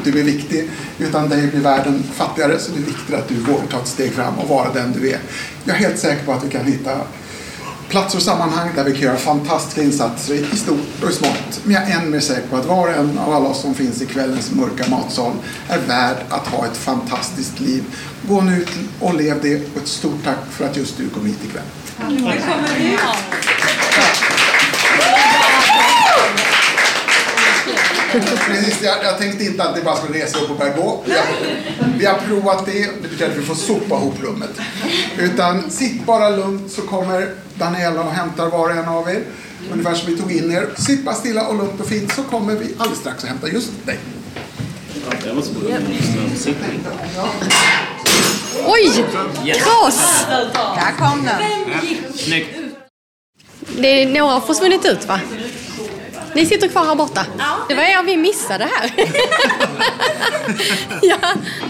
Du 0.05 0.21
är 0.21 0.25
viktig. 0.25 0.71
Utan 0.99 1.29
dig 1.29 1.47
blir 1.47 1.61
världen 1.61 2.03
fattigare. 2.15 2.59
Så 2.59 2.73
det 2.73 2.79
är 2.79 2.85
viktigt 2.85 3.15
att 3.15 3.29
du 3.29 3.35
vågar 3.35 3.67
ta 3.67 3.79
ett 3.79 3.89
steg 3.89 4.13
fram 4.13 4.39
och 4.39 4.49
vara 4.49 4.73
den 4.73 4.93
du 4.93 5.11
är. 5.11 5.19
Jag 5.65 5.77
är 5.77 5.81
helt 5.81 5.99
säker 5.99 6.25
på 6.25 6.33
att 6.33 6.45
vi 6.45 6.51
kan 6.51 6.65
hitta 6.65 6.91
platser 7.93 8.19
och 8.19 8.23
sammanhang 8.23 8.71
där 8.75 8.85
vi 8.85 8.93
kan 8.93 9.01
göra 9.01 9.17
fantastiska 9.17 9.83
insatser 9.83 10.35
i 10.35 10.57
stort 10.57 11.03
och 11.03 11.11
i 11.11 11.13
smått. 11.13 11.61
Men 11.65 11.75
jag 11.75 11.91
är 11.91 12.01
än 12.01 12.11
mer 12.11 12.21
säker 12.21 12.49
på 12.49 12.57
att 12.57 12.67
var 12.67 12.89
och 12.89 12.95
en 12.95 13.19
av 13.19 13.33
alla 13.33 13.49
oss 13.49 13.61
som 13.61 13.75
finns 13.75 14.03
i 14.03 14.07
kvällens 14.07 14.51
mörka 14.51 14.91
matsal 14.91 15.33
är 15.69 15.79
värd 15.79 16.17
att 16.29 16.47
ha 16.47 16.67
ett 16.67 16.77
fantastiskt 16.77 17.61
liv. 17.61 17.85
Gå 18.29 18.41
nu 18.41 18.57
ut 18.57 18.69
och 19.01 19.15
lev 19.15 19.39
det 19.43 19.57
och 19.57 19.83
ett 19.83 19.89
stort 19.89 20.25
tack 20.25 20.39
för 20.51 20.65
att 20.65 20.77
just 20.77 20.97
du 20.97 21.09
kom 21.09 21.27
hit 21.27 21.39
ikväll. 21.45 21.63
Precis, 28.13 28.83
jag, 28.83 29.05
jag 29.05 29.19
tänkte 29.19 29.45
inte 29.45 29.63
att 29.65 29.75
det 29.77 29.83
bara 29.83 29.97
skulle 29.97 30.19
resa 30.19 30.39
upp 30.39 30.51
och 30.51 30.57
börja 30.57 30.77
gå. 30.77 31.03
Vi 31.07 31.13
har, 31.13 31.27
vi 31.99 32.07
har 32.07 32.19
provat 32.19 32.67
det, 32.67 32.73
det 33.03 33.09
betyder 33.09 33.31
att 33.31 33.37
vi 33.37 33.43
får 33.43 33.55
sopa 33.55 33.97
ihop 33.97 34.15
rummet. 34.23 34.51
Utan 35.19 35.71
sitt 35.71 36.07
bara 36.07 36.31
lugnt 36.31 36.73
så 36.73 36.83
kommer 36.83 37.35
Daniela 37.55 38.03
och 38.03 38.13
hämtar 38.13 38.51
var 38.51 38.71
och 38.71 38.77
en 38.77 38.89
av 38.89 39.09
er. 39.09 39.23
Ungefär 39.73 39.95
som 39.95 40.11
vi 40.11 40.19
tog 40.19 40.33
in 40.33 40.53
er. 40.53 40.69
Sitt 40.77 41.05
bara 41.05 41.15
stilla 41.15 41.47
och 41.47 41.57
lugnt 41.57 41.81
och 41.81 41.87
fint 41.87 42.13
så 42.15 42.23
kommer 42.23 42.55
vi 42.55 42.75
alldeles 42.79 42.99
strax 42.99 43.23
att 43.23 43.29
hämta 43.29 43.49
just 43.49 43.87
dig. 43.87 43.99
Oj! 48.67 49.05
Kross! 49.55 50.27
Där 50.55 50.99
kom 50.99 51.25
den. 51.25 51.43
Snyggt. 52.15 52.59
Det 53.79 54.03
är 54.03 54.07
några 54.07 54.33
har 54.33 54.41
försvunnit 54.41 54.85
ut 54.85 55.09
va? 55.09 55.21
Ni 56.35 56.47
sitter 56.47 56.69
kvar 56.69 56.85
här 56.85 56.95
borta? 56.95 57.27
Det 57.69 57.75
var 57.75 57.83
er 57.83 58.03
vi 58.07 58.17
missade 58.17 58.65
här. 58.77 58.93
ja, 61.03 61.17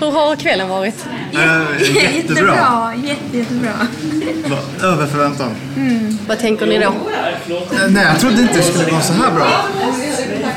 hur 0.00 0.10
har 0.10 0.36
kvällen 0.36 0.68
varit? 0.68 1.06
Eh, 1.32 1.96
jättebra. 2.16 2.92
Jätte, 3.04 3.36
jättebra. 3.38 3.72
Över 4.82 5.06
förväntan. 5.06 5.50
Vad 6.28 6.38
tänker 6.38 6.66
ni 6.66 6.78
då? 6.78 6.84
Eh, 6.84 6.92
Nej, 7.88 8.04
jag 8.04 8.20
trodde 8.20 8.42
inte 8.42 8.54
det 8.56 8.62
skulle 8.62 8.90
gå 8.90 9.00
så 9.00 9.12
här 9.12 9.30
bra. 9.30 9.46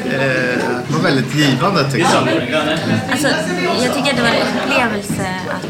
Eh, 0.06 0.58
Det 0.88 0.94
var 0.94 1.00
väldigt 1.04 1.36
givande 1.36 1.92
tyckte 1.92 2.10
jag. 2.14 2.28
Alltså, 3.12 3.28
jag 3.84 3.94
tycker 3.96 4.10
att 4.12 4.16
det 4.18 4.22
var 4.24 4.30
en 4.30 4.48
upplevelse 4.66 5.36
att 5.50 5.68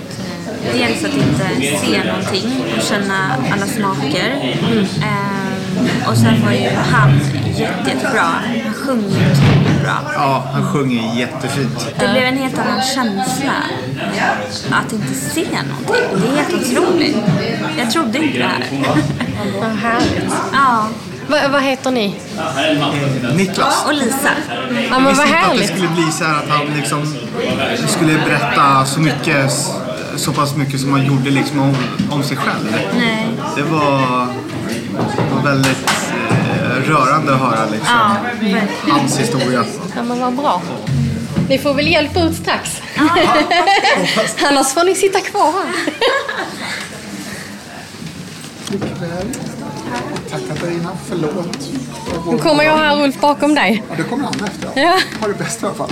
dels 0.73 1.03
att 1.05 1.13
inte 1.17 1.77
se 1.85 2.03
någonting 2.03 2.63
och 2.77 2.83
känna 2.83 3.35
alla 3.53 3.65
smaker. 3.65 4.55
Ehm, 5.03 6.09
och 6.09 6.17
sen 6.17 6.45
var 6.45 6.51
ju 6.51 6.69
han 6.91 7.19
jättebra. 7.59 8.21
Han 8.65 8.73
sjöng 8.73 9.05
otroligt 9.05 9.81
bra. 9.83 10.11
Ja, 10.13 10.43
han 10.53 10.67
sjunger 10.67 11.15
jättefint. 11.15 11.87
Det 11.99 12.07
blev 12.07 12.23
en 12.23 12.37
helt 12.37 12.57
annan 12.57 12.81
känsla 12.95 13.53
att 14.71 14.93
inte 14.93 15.13
se 15.13 15.41
någonting. 15.41 16.21
Det 16.21 16.27
är 16.27 16.43
helt 16.43 16.53
otroligt. 16.53 17.17
Jag 17.77 17.91
trodde 17.91 18.17
inte 18.17 18.37
det 18.37 18.43
här. 18.43 18.63
Vad 19.59 19.69
härligt. 19.69 20.33
Ja. 20.53 20.87
Va, 21.27 21.37
vad 21.51 21.61
heter 21.61 21.91
ni? 21.91 22.15
Niklas. 23.35 23.85
Och 23.85 23.93
Lisa. 23.93 24.29
Ja, 24.89 24.99
men 24.99 25.05
Jag 25.05 25.09
visste 25.09 25.23
inte 25.23 25.47
att 25.51 25.57
det 25.57 25.67
skulle 25.67 25.87
bli 25.87 26.11
så 26.11 26.23
här 26.23 26.33
att 26.33 26.49
han 26.49 26.65
liksom 26.77 27.15
skulle 27.87 28.13
berätta 28.13 28.85
så 28.85 28.99
mycket, 28.99 29.51
så 30.15 30.31
pass 30.31 30.55
mycket 30.55 30.79
som 30.79 30.91
han 30.93 31.05
gjorde 31.05 31.29
liksom 31.29 31.59
om, 31.59 31.75
om 32.09 32.23
sig 32.23 32.37
själv. 32.37 32.75
Nej. 32.97 33.27
Det 33.55 33.63
var, 33.63 34.27
det 35.17 35.35
var 35.35 35.41
väldigt 35.43 36.04
rörande 36.87 37.33
att 37.33 37.39
höra 37.39 37.65
liksom, 37.65 37.87
Ja, 37.91 38.17
hans 38.89 39.19
historia. 39.19 39.65
Ja, 39.95 40.03
men 40.03 40.19
vad 40.19 40.33
bra. 40.33 40.61
Ni 41.49 41.57
får 41.57 41.73
väl 41.73 41.87
hjälpa 41.87 42.21
ut 42.21 42.35
strax. 42.35 42.81
Annars 44.49 44.73
får 44.73 44.83
ni 44.83 44.95
sitta 44.95 45.19
kvar 45.19 45.51
här. 45.51 45.95
Tack 50.31 50.41
Katarina, 50.47 50.89
förlåt. 51.09 51.69
Nu 52.31 52.37
kommer 52.37 52.63
jag 52.63 52.77
här 52.77 53.03
Ulf 53.03 53.19
bakom 53.19 53.55
dig. 53.55 53.83
Ja, 53.89 53.95
det 53.97 54.03
kommer 54.03 54.27
Anna 54.27 54.47
efter. 54.47 54.81
Ja. 54.81 54.99
Ha 55.21 55.27
det 55.27 55.33
bäst 55.33 55.63
i 55.63 55.65
alla 55.65 55.75
fall. 55.75 55.91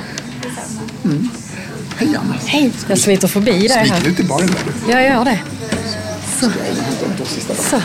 Mm. 1.06 1.30
Hej 1.98 2.16
Anna. 2.24 2.36
Hej, 2.46 2.74
jag 2.88 2.98
smiter 2.98 3.28
förbi 3.28 3.52
dig 3.52 3.70
Smiter 3.70 3.86
här. 3.94 4.02
du 4.04 4.16
till 4.16 4.26
baren 4.28 4.48
där? 4.48 4.92
Jag 4.94 5.04
gör 5.04 5.26
det. 5.26 5.40
Så. 6.40 6.50
Så. 7.70 7.82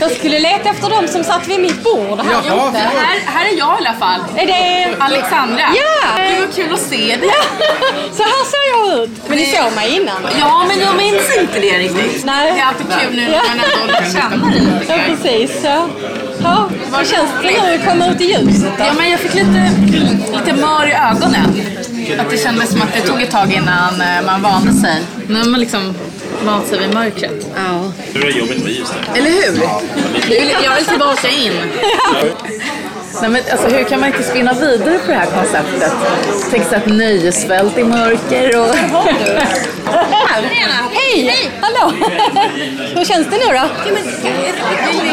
Jag 0.00 0.10
skulle 0.10 0.38
leta 0.38 0.68
efter 0.68 0.90
dem 0.90 1.08
som 1.08 1.24
satt 1.24 1.48
vid 1.48 1.60
mitt 1.60 1.84
bord 1.84 2.20
här 2.20 2.32
Jaha, 2.46 2.68
ute. 2.68 2.78
här, 2.78 3.20
här 3.26 3.44
är 3.46 3.58
jag 3.58 3.74
i 3.82 3.86
alla 3.86 3.92
fall. 3.92 4.20
Är 4.36 4.46
det... 4.46 4.96
Alexandra. 4.98 5.60
Ja! 5.74 6.22
Det 6.22 6.40
var 6.40 6.52
kul 6.52 6.72
att 6.72 6.80
se 6.80 6.96
dig. 6.96 7.18
Ja, 7.22 7.42
så 8.12 8.22
här 8.22 8.44
ser 8.52 8.64
jag 8.72 9.02
ut. 9.02 9.10
Men 9.28 9.38
ni 9.38 9.46
såg 9.46 9.72
mig 9.74 9.96
innan. 9.96 10.16
Ja, 10.40 10.64
men 10.68 10.80
jag 10.80 10.96
minns 10.96 11.36
inte 11.40 11.60
det 11.60 11.78
riktigt. 11.78 12.24
Nej. 12.24 12.52
Det 12.52 12.60
är 12.60 12.64
alltid 12.66 12.86
kul 13.00 13.16
nu 13.16 13.22
när 13.22 13.30
man 13.32 13.64
ändå 13.64 13.92
lär 13.92 14.12
känna 14.20 14.46
dig 14.50 14.60
lite. 14.60 14.84
Ja, 14.92 14.98
precis. 15.08 15.62
Så. 15.62 15.88
Ja, 16.42 16.68
vad 16.90 17.06
känns 17.06 17.30
det 17.42 17.50
nu 17.62 17.74
att 17.74 17.84
komma 17.88 18.06
ut 18.06 18.20
i 18.20 18.24
ljuset 18.24 18.72
då? 18.78 18.84
Ja, 18.84 18.92
men 18.92 19.10
jag 19.10 19.20
fick 19.20 19.34
lite, 19.34 19.70
lite 20.38 20.52
mör 20.60 20.86
i 20.86 20.92
ögonen. 20.92 21.62
Att 22.18 22.30
det 22.30 22.38
kändes 22.38 22.70
som 22.70 22.82
att 22.82 22.92
det 22.94 23.00
tog 23.00 23.22
ett 23.22 23.30
tag 23.30 23.52
innan 23.52 24.00
eh, 24.00 24.22
man 24.26 24.42
vande 24.42 24.72
sig. 24.72 25.02
Nu 25.28 25.38
har 25.38 25.46
man 25.46 25.60
liksom 25.60 25.94
vant 26.46 26.66
sig 26.68 26.78
vid 26.78 26.94
mörkret. 26.94 27.46
Ja. 27.56 27.92
Nu 28.14 28.20
är 28.20 28.24
det 28.24 28.30
jobbigt 28.38 28.64
med 28.64 28.72
där. 28.72 29.18
Eller 29.18 29.30
hur? 29.30 29.62
Jag 30.34 30.40
vill, 30.40 30.56
jag 30.64 30.74
vill 30.76 30.84
tillbaka 30.84 31.28
in. 31.28 31.52
Nej, 33.20 33.30
men 33.30 33.42
alltså, 33.52 33.68
hur 33.76 33.84
kan 33.84 34.00
man 34.00 34.08
inte 34.08 34.22
spinna 34.22 34.52
vidare 34.52 34.98
på 34.98 35.10
det 35.10 35.14
här 35.14 35.26
konceptet? 35.26 35.92
Tänk 36.50 36.64
sig 36.68 36.78
ett 36.78 36.86
nöjesfält 36.86 37.78
i 37.78 37.84
mörker 37.84 38.60
och... 38.60 38.74
Hej! 40.92 41.50
Hallå! 41.60 41.92
Hur 42.94 43.04
känns 43.04 43.26
det 43.30 43.36
nu 43.36 43.44
då? 43.52 43.68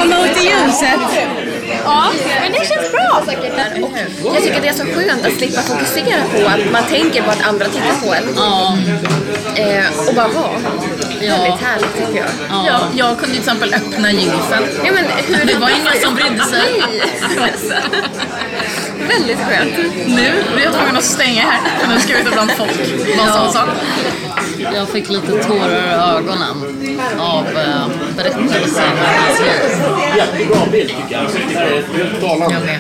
Komma 0.02 0.26
ut 0.26 0.38
i 0.38 0.46
ljuset. 0.46 1.00
Ja, 1.84 2.12
men 2.42 2.52
det 2.52 2.68
känns 2.68 2.92
bra. 2.92 3.24
Jag 4.34 4.44
tycker 4.44 4.62
det 4.62 4.68
är 4.68 4.74
så 4.74 4.84
skönt 4.86 5.26
att 5.26 5.34
slippa 5.34 5.62
fokusera 5.62 6.22
på 6.34 6.48
att 6.48 6.72
man 6.72 6.84
tänker 6.84 7.22
på 7.22 7.32
att 7.32 7.48
andra 7.48 7.66
tittar 7.66 7.96
på 8.06 8.14
en. 8.14 8.24
Eh, 9.56 10.08
och 10.08 10.16
bara 10.16 10.28
vara. 10.28 10.60
Väldigt 11.20 11.62
härligt 11.62 11.94
tycker 11.98 12.20
jag. 12.20 12.30
Ja, 12.50 12.80
jag 12.96 13.18
kunde 13.20 13.32
till 13.32 13.40
exempel 13.40 13.74
öppna 13.74 14.12
gylfen. 14.12 14.64
Ja, 14.86 14.92
men 14.94 15.06
hur 15.28 15.46
Det 15.46 15.56
var 15.60 15.70
ingen 15.70 16.02
som 16.02 16.16
brydde 16.16 16.44
sig. 16.46 16.84
Väldigt 19.08 19.38
skönt. 19.38 19.78
Nu 20.08 20.34
blir 20.54 20.64
jag 20.64 20.74
tvungen 20.74 20.98
att 20.98 21.04
stänga 21.04 21.42
här. 21.42 21.62
Nu 21.90 22.00
ska 22.00 22.14
vi 22.14 22.20
ut 22.20 22.32
bland 22.34 22.52
folk. 22.52 22.72
Ja. 23.18 23.68
Jag 24.74 24.90
fick 24.90 25.10
lite 25.10 25.44
tårar 25.44 25.70
i 25.70 26.18
ögonen 26.18 26.58
av 27.20 27.48
eh, 27.48 27.88
berättelsen 28.18 28.84
om 28.92 28.98
hans 29.28 29.40
liv. 29.40 30.18
Jättebra 30.18 30.66
bild 30.72 30.90
tycker 30.90 31.16
jag. 31.16 31.30
Jag 31.54 32.66
med. 32.66 32.80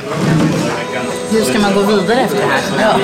Hur 1.31 1.43
ska 1.43 1.59
man 1.59 1.73
gå 1.73 1.81
vidare 1.81 2.19
efter 2.21 2.37
det 2.37 2.43
här? 2.43 2.61
Ja. 2.81 2.99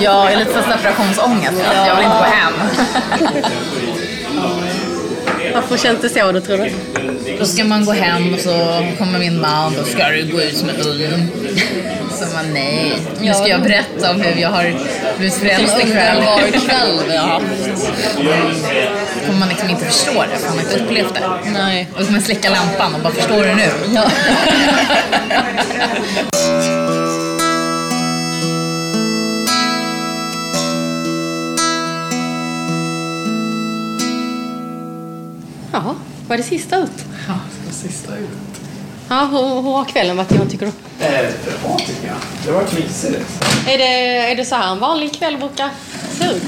Jag 0.00 0.32
är 0.32 0.36
lite 0.36 0.52
för 0.52 0.62
separationsångest. 0.62 1.62
Jag 1.74 1.96
vill 1.96 2.04
inte 2.04 2.18
gå 2.18 2.24
hem. 2.24 2.52
Varför 5.54 5.76
känns 5.76 6.00
det 6.00 6.08
så 6.08 6.32
då 6.32 6.40
tror 6.40 6.58
du? 6.58 6.70
Då 7.38 7.46
ska 7.46 7.64
man 7.64 7.84
gå 7.84 7.92
hem 7.92 8.34
och 8.34 8.40
så 8.40 8.86
kommer 8.98 9.18
min 9.18 9.40
man 9.40 9.78
och 9.80 9.86
ska 9.86 10.08
du 10.08 10.32
gå 10.32 10.40
ut 10.40 10.56
som 10.56 10.68
en 10.68 10.80
ulv. 10.86 11.26
Så 12.10 12.34
man 12.34 12.52
nej. 12.52 12.92
Nu 13.20 13.34
ska 13.34 13.48
jag 13.48 13.62
berätta 13.62 14.10
om 14.10 14.20
hur 14.20 14.42
jag 14.42 14.48
har 14.48 14.74
blivit 15.18 15.34
frälst 15.34 15.78
ikväll. 15.78 16.16
Underbar 16.16 16.68
kväll 16.68 17.00
vi 17.08 17.16
har 17.16 17.26
haft. 17.26 17.46
Kommer 19.26 19.38
man 19.38 19.48
liksom 19.48 19.70
inte 19.70 19.84
förstå 19.84 20.24
det 20.32 20.38
för 20.38 20.48
man 20.48 20.58
har 20.58 20.64
inte 20.64 20.84
upplevt 20.84 21.14
det. 21.14 21.50
Nej. 21.52 21.88
Och 21.92 21.98
så 21.98 22.04
kommer 22.04 22.12
man 22.18 22.22
släcka 22.22 22.50
lampan 22.50 22.94
och 22.94 23.00
bara 23.00 23.12
förstår 23.12 23.44
du 23.44 23.54
nu? 23.54 23.70
Ja. 23.94 24.10
Ja, 35.72 35.94
var 36.28 36.36
det 36.36 36.42
sista 36.42 36.76
ut? 36.76 37.04
Ja, 37.28 37.34
det 37.66 37.72
sista 37.72 38.16
ut. 38.16 38.28
Ja, 39.08 39.24
hur, 39.24 39.62
hur 39.62 39.72
har 39.72 39.84
kvällen 39.84 40.16
varit 40.16 40.32
Johan 40.32 40.48
tycker 40.48 40.66
du? 40.66 41.04
Eh, 41.04 41.30
bra 41.62 41.76
tycker 41.78 42.06
jag. 42.06 42.16
Det 42.44 42.50
var 42.50 42.62
mysigt. 42.62 43.44
Är 43.68 43.78
det, 43.78 44.30
är 44.30 44.36
det 44.36 44.44
så 44.44 44.54
här 44.54 44.72
en 44.72 44.78
vanlig 44.78 45.18
kväll 45.18 45.38
brukar 45.38 45.70
se 46.18 46.24
ut? 46.24 46.42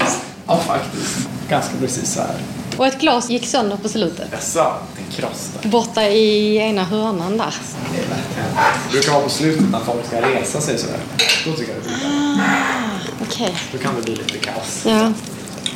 Ja, 0.47 0.57
faktiskt. 0.57 1.17
Ganska 1.49 1.73
precis 1.79 2.13
så 2.13 2.21
här. 2.21 2.35
Och 2.79 2.87
ett 2.87 2.99
glas 2.99 3.29
gick 3.29 3.47
sönder 3.47 3.77
på 3.77 3.89
slutet. 3.89 4.27
Jaså, 4.31 4.73
en 4.97 5.11
kross 5.15 5.49
där. 5.61 5.69
Borta 5.69 6.03
i 6.03 6.57
ena 6.57 6.83
hörnan 6.83 7.37
där. 7.37 7.55
Det 7.91 7.97
är 7.97 8.05
Det 8.87 8.91
brukar 8.91 9.11
vara 9.11 9.23
på 9.23 9.29
slutet 9.29 9.71
när 9.71 9.79
folk 9.79 10.07
ska 10.07 10.21
resa 10.21 10.61
sig 10.61 10.77
sådär. 10.77 10.99
Då 11.45 11.53
tycker 11.53 11.73
jag 11.73 11.81
det 11.83 11.89
blir 11.89 11.99
bra. 11.99 12.45
Okej. 13.21 13.55
Då 13.71 13.77
kan 13.77 13.95
det 13.95 14.01
bli 14.01 14.15
lite 14.15 14.37
kaos. 14.37 14.85
Ja. 14.85 15.13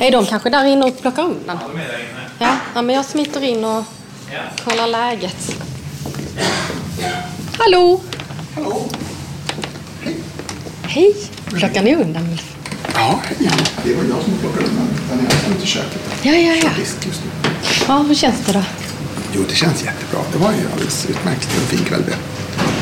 Är 0.00 0.10
de 0.10 0.26
kanske 0.26 0.50
där 0.50 0.64
inne 0.64 0.86
och 0.86 1.00
plockar 1.00 1.22
undan? 1.22 1.58
Ja, 2.38 2.56
ja 2.74 2.82
men 2.82 2.96
jag 2.96 3.04
smiter 3.04 3.44
in 3.44 3.64
och 3.64 3.84
kollar 4.64 4.86
läget. 4.86 5.56
Hallå! 7.58 8.00
Hallå! 8.54 8.82
Hej! 10.82 11.16
Plockar 11.44 11.82
ni 11.82 11.94
undan 11.94 12.28
Ulf? 12.32 12.53
Ja, 12.94 13.20
hej. 13.24 13.50
Det 13.84 13.94
var 13.94 14.04
jag 14.04 14.22
som 14.24 14.38
plockade 14.40 14.66
undan. 14.66 14.86
Den 15.10 15.18
är 15.20 15.54
ute 15.54 15.64
i 15.64 15.66
köket. 15.66 16.00
Ja, 16.22 16.32
ja, 16.32 16.54
ja. 16.62 16.70
Visst, 16.78 17.06
just 17.06 17.20
nu. 17.24 17.50
Ja, 17.88 17.98
hur 18.08 18.14
känns 18.14 18.36
det 18.46 18.52
då? 18.52 18.62
Jo, 19.32 19.44
det 19.48 19.54
känns 19.54 19.84
jättebra. 19.84 20.20
Det 20.32 20.38
var 20.38 20.52
ju 20.52 20.58
alldeles 20.72 21.06
utmärkt. 21.06 21.48
Det 21.48 21.54
var 21.54 21.62
en 21.62 21.68
fin 21.68 21.84
kväll 21.86 22.02
det 22.06 22.16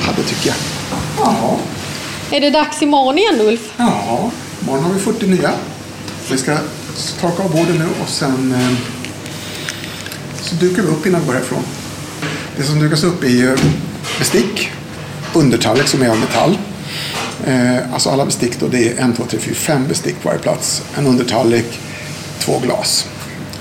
hade, 0.07 0.23
tycker 0.23 0.47
jag. 0.49 0.57
Ja. 1.19 1.59
Är 2.31 2.41
det 2.41 2.51
dags 2.51 2.83
imorgon 2.83 3.19
igen 3.19 3.41
Ulf? 3.41 3.61
Ja, 3.77 4.31
imorgon 4.63 4.85
har 4.85 4.93
vi 4.93 5.01
40 5.01 5.27
nya. 5.27 5.51
Vi 6.31 6.39
ska 6.39 6.59
torka 7.21 7.43
av 7.43 7.51
borden 7.51 7.77
nu 7.79 7.87
och 8.03 8.09
sen 8.09 8.55
eh, 8.55 8.73
så 10.43 10.55
dukar 10.55 10.83
vi 10.83 10.89
upp 10.89 11.07
innan 11.07 11.21
vi 11.21 11.27
går 11.27 11.35
härifrån. 11.35 11.63
Det 12.57 12.63
som 12.63 12.79
dukas 12.81 13.05
upp 13.05 13.25
är 13.25 13.29
ju 13.29 13.57
bestick, 14.19 14.71
undertallrik 15.33 15.87
som 15.89 16.03
är 16.03 16.09
av 16.09 16.19
metall. 16.19 16.59
Eh, 17.47 17.93
alltså 17.93 18.11
alla 18.11 18.25
bestick 18.25 18.61
då, 18.61 18.69
det 18.69 18.89
är 18.89 19.01
en, 19.01 19.13
två, 19.13 19.25
tre, 19.25 19.39
fyra, 19.39 19.55
fem 19.55 19.89
bestick 19.89 20.23
på 20.23 20.29
varje 20.29 20.41
plats. 20.41 20.83
En 20.99 21.07
undertallrik, 21.07 21.81
två 22.39 22.59
glas 22.59 23.09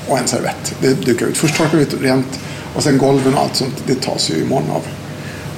och 0.07 0.17
en 0.17 0.27
servett. 0.27 0.75
Det 0.81 1.05
dukar 1.05 1.25
ut. 1.25 1.37
Först 1.37 1.55
torkar 1.55 1.77
vi 1.77 1.83
ut 1.83 1.95
rent 2.01 2.39
och 2.75 2.83
sen 2.83 2.97
golven 2.97 3.33
och 3.33 3.41
allt 3.41 3.55
sånt, 3.55 3.83
det 3.85 4.01
tas 4.01 4.29
ju 4.29 4.41
imorgon 4.41 4.71
av, 4.71 4.81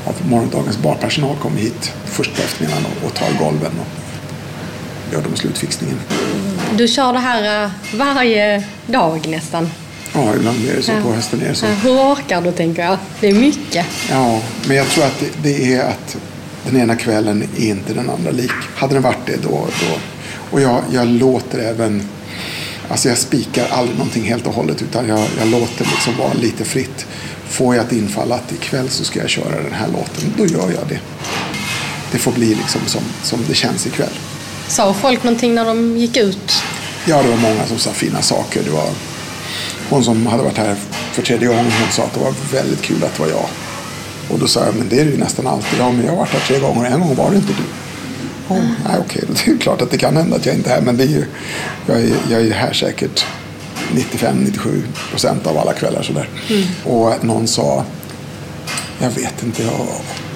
av 0.06 0.30
morgondagens 0.30 0.78
barpersonal 0.78 1.36
kommer 1.42 1.58
hit 1.58 1.94
först 2.06 2.36
på 2.36 2.42
eftermiddagen 2.42 2.86
och, 2.86 3.08
och 3.08 3.14
tar 3.14 3.28
golven 3.40 3.72
och 3.80 5.14
gör 5.14 5.22
de 5.22 5.36
slutfixningen. 5.36 6.00
Du 6.78 6.88
kör 6.88 7.14
det 7.14 7.20
här 7.20 7.64
eh, 7.64 7.72
varje 7.94 8.64
dag 8.86 9.28
nästan. 9.28 9.70
Ja, 10.14 10.36
ibland 10.36 10.70
är 10.70 10.76
det 10.76 10.82
så. 10.82 10.92
Ja. 10.92 11.02
På 11.04 11.14
hösten 11.14 11.42
är 11.42 11.50
det 11.50 11.56
så. 11.56 11.66
Ja, 11.66 11.72
Hur 11.72 11.92
orkar 11.92 12.42
du 12.42 12.52
tänker 12.52 12.84
jag? 12.84 12.98
Det 13.20 13.28
är 13.28 13.34
mycket. 13.34 13.86
Ja, 14.10 14.42
men 14.68 14.78
jag 14.78 14.88
tror 14.88 15.06
att 15.06 15.20
det, 15.20 15.30
det 15.44 15.74
är 15.74 15.84
att 15.90 16.18
den 16.66 16.82
ena 16.82 16.96
kvällen 16.96 17.44
är 17.58 17.66
inte 17.66 17.94
den 17.94 18.10
andra 18.10 18.32
lik. 18.32 18.52
Hade 18.76 18.94
den 18.94 19.04
varit 19.04 19.26
det 19.26 19.38
då, 19.44 19.50
då 19.50 20.00
och 20.52 20.62
jag, 20.62 20.84
jag 20.92 21.08
låter 21.08 21.60
även, 21.60 22.04
alltså 22.90 23.10
jag 23.10 23.18
spikar 23.18 23.68
aldrig 23.72 23.98
någonting 23.98 24.24
helt 24.24 24.48
och 24.48 24.54
hållet 24.54 24.82
utan 24.82 25.08
jag, 25.08 25.26
jag 25.40 25.48
låter 25.48 25.86
liksom 25.86 26.18
vara 26.18 26.34
lite 26.34 26.66
fritt. 26.66 27.06
Får 27.50 27.76
jag 27.76 27.86
ett 27.86 27.92
infall 27.92 28.32
att 28.32 28.52
ikväll 28.52 28.90
så 28.90 29.04
ska 29.04 29.20
jag 29.20 29.30
köra 29.30 29.62
den 29.64 29.74
här 29.74 29.88
låten, 29.88 30.34
då 30.38 30.46
gör 30.46 30.72
jag 30.72 30.88
det. 30.90 31.00
Det 32.12 32.18
får 32.18 32.32
bli 32.32 32.56
liksom 32.56 32.82
som, 32.86 33.02
som 33.24 33.40
det 33.48 33.54
känns 33.54 33.88
ikväll. 33.88 34.14
Sa 34.68 34.94
folk 34.94 35.24
någonting 35.24 35.56
när 35.56 35.66
de 35.66 35.98
gick 35.98 36.18
ut? 36.18 36.64
Ja, 37.06 37.24
det 37.24 37.30
var 37.30 37.38
många 37.38 37.66
som 37.66 37.78
sa 37.78 37.92
fina 37.92 38.22
saker. 38.22 38.64
Det 38.64 38.72
var 38.72 38.90
hon 39.90 40.04
som 40.04 40.28
hade 40.28 40.44
varit 40.44 40.58
här 40.58 40.76
för 41.12 41.22
tredje 41.22 41.48
gången, 41.48 41.66
hon 41.66 41.92
sa 41.92 42.04
att 42.04 42.14
det 42.14 42.20
var 42.20 42.34
väldigt 42.52 42.82
kul 42.82 43.04
att 43.04 43.16
det 43.16 43.22
var 43.22 43.30
jag. 43.30 43.46
Och 44.30 44.40
då 44.40 44.48
sa 44.48 44.66
jag, 44.66 44.76
men 44.76 44.90
det 44.90 45.00
är 45.00 45.06
det 45.06 45.12
ju 45.12 45.18
nästan 45.18 45.48
alltid. 45.48 45.80
Ja, 45.80 45.92
men 45.92 46.06
jag 46.06 46.12
har 46.12 46.18
varit 46.18 46.30
här 46.30 46.40
tre 46.40 46.60
gånger 46.60 46.82
och 46.82 46.92
en 46.92 47.00
gång 47.00 47.16
var 47.16 47.30
det 47.30 47.36
inte 47.36 47.54
du. 47.54 47.64
Oh, 48.54 48.62
nej, 48.88 48.98
okej, 49.00 49.24
det 49.46 49.52
är 49.52 49.58
klart 49.58 49.82
att 49.82 49.92
det 49.92 49.98
kan 49.98 50.18
hända 50.18 50.36
att 50.36 50.46
jag 50.46 50.56
inte 50.56 50.70
är 50.70 50.76
här, 50.76 50.82
men 50.82 50.98
det 50.98 51.04
är 51.04 51.08
ju, 51.08 51.26
jag, 51.86 52.02
är, 52.02 52.16
jag 52.30 52.42
är 52.42 52.52
här 52.52 52.74
säkert 52.74 53.26
95-97 53.92 54.82
procent 55.10 55.48
av 55.48 55.58
alla 55.58 55.74
kvällar 55.74 56.02
sådär. 56.02 56.30
Mm. 56.50 56.64
Och 56.84 57.24
någon 57.24 57.48
sa, 57.48 57.86
jag 59.00 59.10
vet 59.10 59.44
inte 59.44 59.70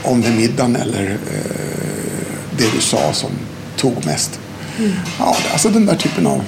om 0.04 0.22
det 0.22 0.28
är 0.28 0.34
middagen 0.34 0.76
eller 0.76 1.12
eh, 1.12 2.28
det 2.58 2.72
du 2.76 2.82
sa 2.82 3.14
som 3.14 3.30
tog 3.78 4.06
mest. 4.06 4.40
Mm. 4.80 4.92
Ja, 5.20 5.38
alltså 5.52 5.70
den 5.70 5.86
där 5.86 5.96
typen 5.96 6.28
av... 6.28 6.44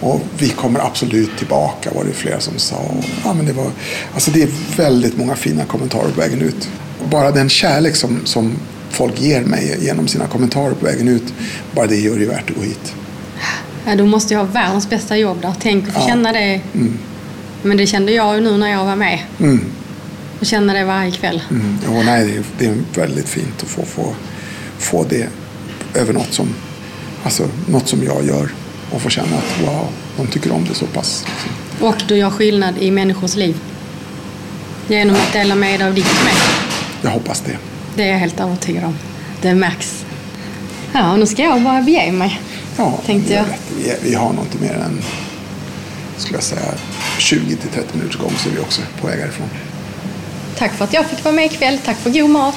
Och 0.00 0.20
vi 0.38 0.48
kommer 0.48 0.80
absolut 0.80 1.36
tillbaka 1.38 1.90
var 1.94 2.04
det 2.04 2.12
flera 2.12 2.40
som 2.40 2.58
sa. 2.58 2.76
Ja, 3.24 3.32
men 3.32 3.46
det, 3.46 3.52
var, 3.52 3.70
alltså 4.14 4.30
det 4.30 4.42
är 4.42 4.48
väldigt 4.76 5.16
många 5.16 5.34
fina 5.36 5.64
kommentarer 5.64 6.10
på 6.10 6.20
vägen 6.20 6.42
ut. 6.42 6.68
Bara 7.10 7.30
den 7.30 7.48
kärlek 7.48 7.96
som, 7.96 8.20
som 8.24 8.52
folk 8.90 9.20
ger 9.20 9.40
mig 9.44 9.78
genom 9.80 10.08
sina 10.08 10.26
kommentarer 10.26 10.74
på 10.74 10.84
vägen 10.86 11.08
ut. 11.08 11.34
Bara 11.74 11.86
det 11.86 11.96
gör 11.96 12.18
det 12.18 12.26
värt 12.26 12.50
att 12.50 12.56
gå 12.56 12.62
hit. 12.62 12.92
Ja, 13.86 13.96
du 13.96 14.04
måste 14.04 14.34
ju 14.34 14.38
ha 14.38 14.44
världens 14.46 14.90
bästa 14.90 15.16
jobb 15.16 15.42
där. 15.42 15.54
Tänk 15.60 15.88
att 15.88 15.94
få 15.94 16.00
Ja. 16.00 16.06
känna 16.06 16.32
det. 16.32 16.60
Mm. 16.74 16.98
Men 17.62 17.76
det 17.76 17.86
kände 17.86 18.12
jag 18.12 18.34
ju 18.36 18.40
nu 18.40 18.56
när 18.56 18.70
jag 18.70 18.84
var 18.84 18.96
med. 18.96 19.18
Mm. 19.40 19.64
Och 20.40 20.46
känna 20.46 20.72
det 20.72 20.84
varje 20.84 21.10
kväll. 21.10 21.42
Mm. 21.50 21.78
Jo, 21.86 22.02
nej, 22.04 22.26
det, 22.26 22.36
är, 22.36 22.42
det 22.58 22.66
är 22.66 23.06
väldigt 23.06 23.28
fint 23.28 23.62
att 23.62 23.68
få, 23.68 23.82
få, 23.84 24.14
få 24.78 25.04
det 25.04 25.28
över 25.94 26.12
något 26.12 26.32
som, 26.32 26.48
alltså, 27.24 27.48
något 27.68 27.88
som 27.88 28.04
jag 28.04 28.24
gör. 28.26 28.48
Och 28.90 29.02
få 29.02 29.10
känna 29.10 29.36
att 29.36 29.60
wow, 29.66 29.88
de 30.16 30.26
tycker 30.26 30.52
om 30.52 30.64
det 30.68 30.74
så 30.74 30.86
pass. 30.86 31.26
Och 31.80 31.96
du 32.08 32.16
gör 32.16 32.30
skillnad 32.30 32.74
i 32.78 32.90
människors 32.90 33.36
liv. 33.36 33.56
Genom 34.88 35.16
att 35.16 35.32
dela 35.32 35.54
med 35.54 35.80
dig 35.80 35.88
av 35.88 35.94
ditt 35.94 36.24
med. 36.24 36.34
Jag 37.02 37.10
hoppas 37.10 37.40
det. 37.40 37.58
Det 37.94 38.02
är 38.02 38.12
jag 38.12 38.18
helt 38.18 38.40
övertygad 38.40 38.84
om. 38.84 38.94
Det 39.42 39.54
märks. 39.54 40.04
Ja, 40.92 41.16
nu 41.16 41.26
ska 41.26 41.42
jag 41.42 41.62
bara 41.62 41.82
bege 41.82 42.12
mig. 42.12 42.40
Ja, 42.76 43.00
Tänkte 43.06 43.34
jag. 43.34 43.44
Vi, 43.78 43.94
vi 44.02 44.14
har 44.14 44.32
nog 44.32 44.44
inte 44.44 44.58
mer 44.58 44.74
än 44.74 45.02
skulle 46.16 46.36
jag 46.36 46.44
säga, 46.44 46.74
20 47.18 47.56
till 47.56 47.70
30 47.70 47.98
minuters 47.98 48.18
gång 48.18 48.32
så 48.38 48.48
är 48.48 48.52
vi 48.52 48.58
också 48.58 48.82
på 49.00 49.06
väg 49.06 49.20
härifrån. 49.20 49.48
Tack 50.58 50.72
för 50.72 50.84
att 50.84 50.92
jag 50.92 51.06
fick 51.06 51.24
vara 51.24 51.34
med 51.34 51.44
ikväll. 51.46 51.78
Tack 51.84 51.96
för 51.96 52.10
god 52.10 52.30
mat. 52.30 52.54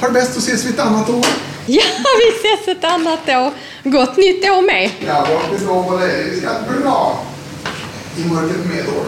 Ha 0.00 0.06
det 0.08 0.14
bäst 0.14 0.36
och 0.36 0.42
ses 0.42 0.64
vi 0.64 0.68
ett 0.68 0.78
annat 0.78 1.10
år. 1.10 1.26
Ja, 1.70 1.84
vi 2.18 2.48
ses 2.48 2.68
ett 2.68 2.84
annat 2.84 3.28
år. 3.28 3.52
Gott 3.84 4.16
nytt 4.16 4.44
år 4.44 4.62
med. 4.62 4.90
Ja. 5.06 5.26
Vi 5.52 5.58
ska 5.58 6.60
bli 6.68 6.78
bra 6.82 7.26
i 8.16 8.24
mörkret 8.24 8.66
med 8.66 8.88
år. 8.88 9.06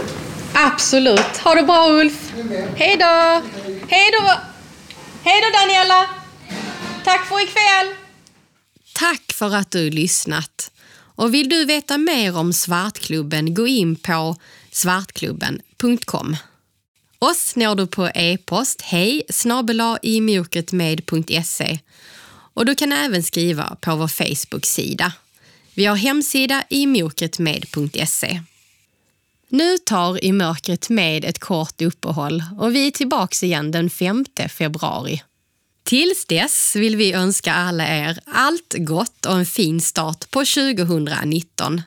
Absolut. 0.53 1.37
Ha 1.45 1.55
det 1.55 1.63
bra 1.63 1.91
Ulf. 1.91 2.33
Hej 2.77 2.97
då. 2.97 3.43
Hej 3.89 4.11
då. 4.13 4.33
Hej 5.23 5.43
då 5.43 5.59
Daniela. 5.59 6.07
Tack 7.05 7.27
för 7.27 7.43
ikväll. 7.43 7.95
Tack 8.95 9.33
för 9.33 9.55
att 9.55 9.71
du 9.71 9.91
lyssnat. 9.91 10.71
Och 11.17 11.35
vill 11.35 11.49
du 11.49 11.65
veta 11.65 11.99
mer 11.99 12.37
om 12.37 12.53
Svartklubben, 12.53 13.55
gå 13.55 13.67
in 13.67 13.97
på 13.97 14.37
svartklubben.com. 14.71 16.37
Oss 17.19 17.57
når 17.57 17.75
du 17.75 17.87
på 17.87 18.11
e-post 18.15 18.81
hej 18.83 19.23
snabel-a 19.29 19.99
imörkretmed.se 20.03 21.79
och 22.61 22.67
du 22.67 22.75
kan 22.75 22.93
även 22.93 23.23
skriva 23.23 23.77
på 23.81 23.97
vår 23.97 24.09
Facebook-sida. 24.09 25.13
Vi 25.75 25.87
har 25.87 25.97
hemsida 25.97 26.65
i 26.69 26.87
mörkretmed.se. 26.87 28.43
Nu 29.49 29.79
tar 29.79 30.25
I 30.25 30.33
mörkret 30.33 30.89
med 30.89 31.25
ett 31.25 31.39
kort 31.39 31.83
uppehåll 31.83 32.43
och 32.59 32.75
vi 32.75 32.87
är 32.87 32.91
tillbaka 32.91 33.47
igen 33.47 33.71
den 33.71 33.91
5 33.91 34.25
februari. 34.49 35.23
Tills 35.83 36.27
dess 36.27 36.77
vill 36.77 36.97
vi 36.97 37.13
önska 37.13 37.55
alla 37.55 37.89
er 37.89 38.19
allt 38.27 38.75
gott 38.79 39.27
och 39.27 39.39
en 39.39 39.47
fin 39.47 39.81
start 39.81 40.31
på 40.31 40.39
2019. 40.39 41.83